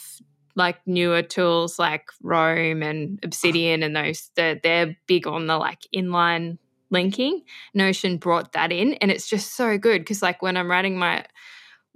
like 0.55 0.77
newer 0.85 1.21
tools 1.21 1.79
like 1.79 2.09
Roam 2.21 2.83
and 2.83 3.19
Obsidian 3.23 3.83
and 3.83 3.95
those, 3.95 4.29
they're, 4.35 4.59
they're 4.61 4.95
big 5.07 5.27
on 5.27 5.47
the 5.47 5.57
like 5.57 5.87
inline 5.95 6.57
linking. 6.89 7.41
Notion 7.73 8.17
brought 8.17 8.53
that 8.53 8.71
in, 8.71 8.93
and 8.95 9.11
it's 9.11 9.27
just 9.27 9.55
so 9.55 9.77
good 9.77 9.99
because 10.01 10.21
like 10.21 10.41
when 10.41 10.55
I'm 10.55 10.69
writing 10.69 10.97
my 10.97 11.25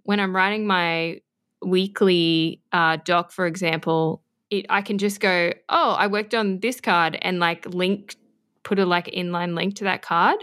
when 0.03 0.19
I'm 0.19 0.35
writing 0.35 0.65
my 0.67 1.21
weekly 1.61 2.61
uh, 2.71 2.97
doc, 3.03 3.31
for 3.31 3.45
example, 3.45 4.23
it 4.49 4.65
I 4.69 4.81
can 4.81 4.97
just 4.97 5.19
go, 5.19 5.53
oh, 5.69 5.91
I 5.91 6.07
worked 6.07 6.33
on 6.35 6.59
this 6.59 6.81
card 6.81 7.17
and 7.21 7.39
like 7.39 7.65
link, 7.65 8.15
put 8.63 8.79
a 8.79 8.85
like 8.85 9.05
inline 9.07 9.55
link 9.55 9.75
to 9.75 9.85
that 9.85 10.01
card. 10.01 10.39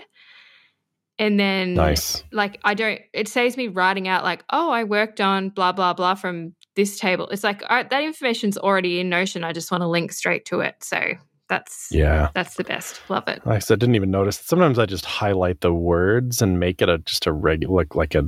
And 1.19 1.39
then 1.39 1.75
nice. 1.75 2.25
like 2.33 2.59
I 2.65 2.75
don't 2.75 3.01
it 3.13 3.29
saves 3.29 3.57
me 3.57 3.69
writing 3.69 4.09
out 4.09 4.25
like, 4.25 4.45
oh, 4.51 4.71
I 4.71 4.85
worked 4.85 5.21
on 5.21 5.51
blah 5.51 5.73
blah 5.73 5.95
blah 5.95 6.15
from 6.17 6.55
this 6.75 6.99
table. 6.99 7.29
It's 7.29 7.45
like 7.45 7.63
all 7.63 7.77
right, 7.77 7.89
that 7.89 8.03
information's 8.03 8.59
already 8.59 8.99
in 8.99 9.09
Notion. 9.09 9.45
I 9.45 9.53
just 9.53 9.71
want 9.71 9.83
to 9.83 9.89
link 9.89 10.13
straight 10.13 10.45
to 10.47 10.61
it. 10.61 10.77
So 10.83 11.01
that's 11.49 11.89
Yeah. 11.93 12.31
that's 12.35 12.57
the 12.57 12.65
best. 12.65 13.01
Love 13.09 13.29
it. 13.29 13.47
Like 13.47 13.57
I 13.57 13.59
said, 13.61 13.79
didn't 13.79 13.95
even 13.95 14.11
notice. 14.11 14.39
Sometimes 14.39 14.79
I 14.79 14.87
just 14.87 15.05
highlight 15.05 15.61
the 15.61 15.73
words 15.73 16.43
and 16.43 16.59
make 16.59 16.83
it 16.83 16.89
a 16.89 16.99
just 16.99 17.27
a 17.27 17.33
regular, 17.33 17.75
like, 17.77 17.95
like 17.95 18.15
a, 18.15 18.25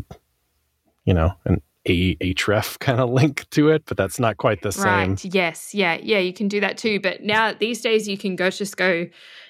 you 1.05 1.15
know, 1.15 1.33
an 1.45 1.63
a 1.89 2.35
href 2.35 2.79
kind 2.81 3.01
of 3.01 3.11
link 3.11 3.49
to 3.51 3.69
it, 3.69 3.85
but 3.87 3.97
that's 3.97 4.19
not 4.19 4.37
quite 4.37 4.63
the 4.63 4.73
same. 4.73 5.11
Right. 5.11 5.25
Yes. 5.25 5.75
Yeah. 5.75 5.99
Yeah. 6.03 6.19
You 6.19 6.33
can 6.33 6.49
do 6.49 6.61
that 6.61 6.77
too. 6.79 7.01
But 7.01 7.23
now 7.23 7.53
these 7.53 7.81
days 7.81 8.09
you 8.09 8.19
can 8.19 8.37
go 8.37 8.51
just 8.51 8.77
go, 8.77 9.07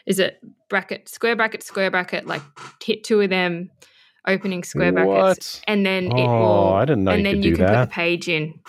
is 0.07 0.19
it 0.19 0.39
bracket, 0.69 1.09
square 1.09 1.35
bracket, 1.37 1.63
square 1.63 1.91
bracket, 1.91 2.27
like 2.27 2.43
hit 2.83 3.05
two 3.05 3.21
of 3.21 3.31
them, 3.31 3.71
opening 4.27 4.65
square 4.65 4.93
brackets. 4.93 5.61
And 5.67 5.85
then 5.87 6.07
it 6.07 6.13
Oh, 6.27 6.41
will, 6.41 6.73
I 6.75 6.85
didn't 6.85 7.05
know 7.05 7.13
and 7.13 7.21
you 7.23 7.25
then 7.25 7.37
you 7.43 7.51
do 7.51 7.57
can 7.57 7.67
put 7.67 7.73
that. 7.73 7.89
the 7.89 7.93
page 7.95 8.29
in. 8.29 8.61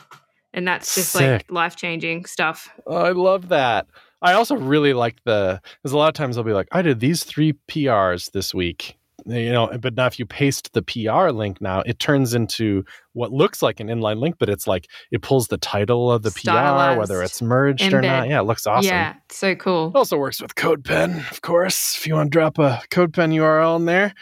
And 0.53 0.67
that's 0.67 0.95
just 0.95 1.11
Sick. 1.11 1.21
like 1.21 1.51
life 1.51 1.75
changing 1.75 2.25
stuff. 2.25 2.69
Oh, 2.87 2.95
I 2.95 3.11
love 3.11 3.49
that. 3.49 3.85
I 4.21 4.33
also 4.33 4.55
really 4.55 4.93
like 4.93 5.17
the 5.25 5.61
because 5.83 5.91
a 5.93 5.97
lot 5.97 6.07
of 6.07 6.13
times 6.15 6.37
I'll 6.37 6.43
be 6.43 6.53
like, 6.53 6.67
I 6.71 6.81
did 6.81 6.99
these 6.99 7.23
three 7.23 7.53
PRs 7.67 8.31
this 8.31 8.53
week, 8.55 8.97
you 9.27 9.51
know. 9.51 9.69
But 9.79 9.95
now 9.95 10.05
if 10.05 10.19
you 10.19 10.25
paste 10.25 10.73
the 10.73 10.81
PR 10.81 11.29
link, 11.29 11.61
now 11.61 11.81
it 11.81 11.99
turns 11.99 12.33
into 12.33 12.83
what 13.13 13.31
looks 13.31 13.61
like 13.61 13.79
an 13.79 13.87
inline 13.87 14.19
link, 14.19 14.35
but 14.39 14.49
it's 14.49 14.67
like 14.67 14.87
it 15.11 15.21
pulls 15.21 15.47
the 15.47 15.57
title 15.57 16.11
of 16.11 16.23
the 16.23 16.31
PR, 16.31 16.99
whether 16.99 17.21
it's 17.21 17.41
merged 17.41 17.93
or 17.93 18.01
not. 18.01 18.27
Yeah, 18.27 18.39
it 18.39 18.43
looks 18.43 18.65
awesome. 18.67 18.89
Yeah. 18.89 19.15
So 19.29 19.55
cool. 19.55 19.89
It 19.89 19.95
also 19.95 20.17
works 20.17 20.41
with 20.41 20.55
CodePen, 20.55 21.29
of 21.31 21.41
course. 21.41 21.97
If 21.97 22.07
you 22.07 22.15
want 22.15 22.31
to 22.31 22.35
drop 22.35 22.57
a 22.57 22.81
CodePen 22.89 23.33
URL 23.33 23.77
in 23.77 23.85
there, 23.85 24.13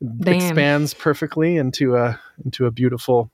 it 0.00 0.24
Bam. 0.24 0.34
expands 0.34 0.94
perfectly 0.94 1.56
into 1.56 1.96
a 1.96 2.20
into 2.44 2.66
a 2.66 2.70
beautiful 2.70 3.30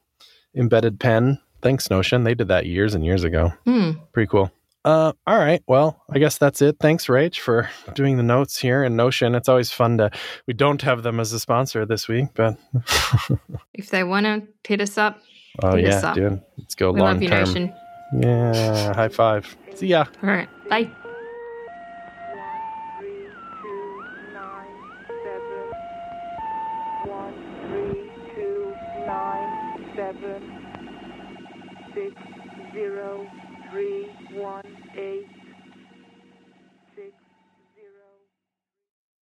embedded 0.55 1.01
pen. 1.01 1.39
Thanks, 1.63 1.89
Notion. 1.91 2.25
They 2.25 2.35
did 2.35 2.49
that 2.49 2.67
years 2.67 2.95
and 2.95 3.05
years 3.05 3.25
ago. 3.25 3.53
Hmm. 3.65 3.93
Pretty 4.13 4.29
cool. 4.29 4.53
Uh, 4.85 5.13
all 5.27 5.39
right. 5.39 5.63
Well, 5.67 6.03
I 6.11 6.19
guess 6.19 6.37
that's 6.39 6.61
it. 6.61 6.77
Thanks, 6.79 7.07
Rach, 7.07 7.39
for 7.39 7.71
doing 7.95 8.17
the 8.19 8.23
notes 8.23 8.59
here 8.59 8.85
in 8.85 8.97
Notion. 8.97 9.35
It's 9.35 9.49
always 9.49 9.71
fun 9.73 9.97
to. 9.99 10.11
We 10.47 10.53
don't 10.55 10.83
have 10.83 11.03
them 11.03 11.21
as 11.21 11.33
a 11.33 11.41
sponsor 11.41 11.87
this 11.87 12.07
week, 12.07 12.27
but 12.35 12.57
If 13.75 13.91
they 13.91 14.05
want 14.05 14.27
to 14.27 14.43
hit 14.69 14.81
us 14.81 14.99
up, 14.99 15.19
oh 15.63 15.77
Hit 15.77 15.87
us 15.87 16.03
yeah, 16.03 16.09
up. 16.11 16.15
dude, 16.17 16.43
let's 16.59 16.75
go 16.75 16.93
we 16.93 17.01
long 17.01 17.15
love 17.15 17.23
you, 17.23 17.29
term. 17.29 17.45
Notion. 17.45 17.75
Yeah, 18.21 18.93
high 18.95 19.09
five. 19.09 19.57
See 19.75 19.87
ya. 19.89 20.05
All 20.23 20.29
right. 20.29 20.49
Bye. 20.69 20.91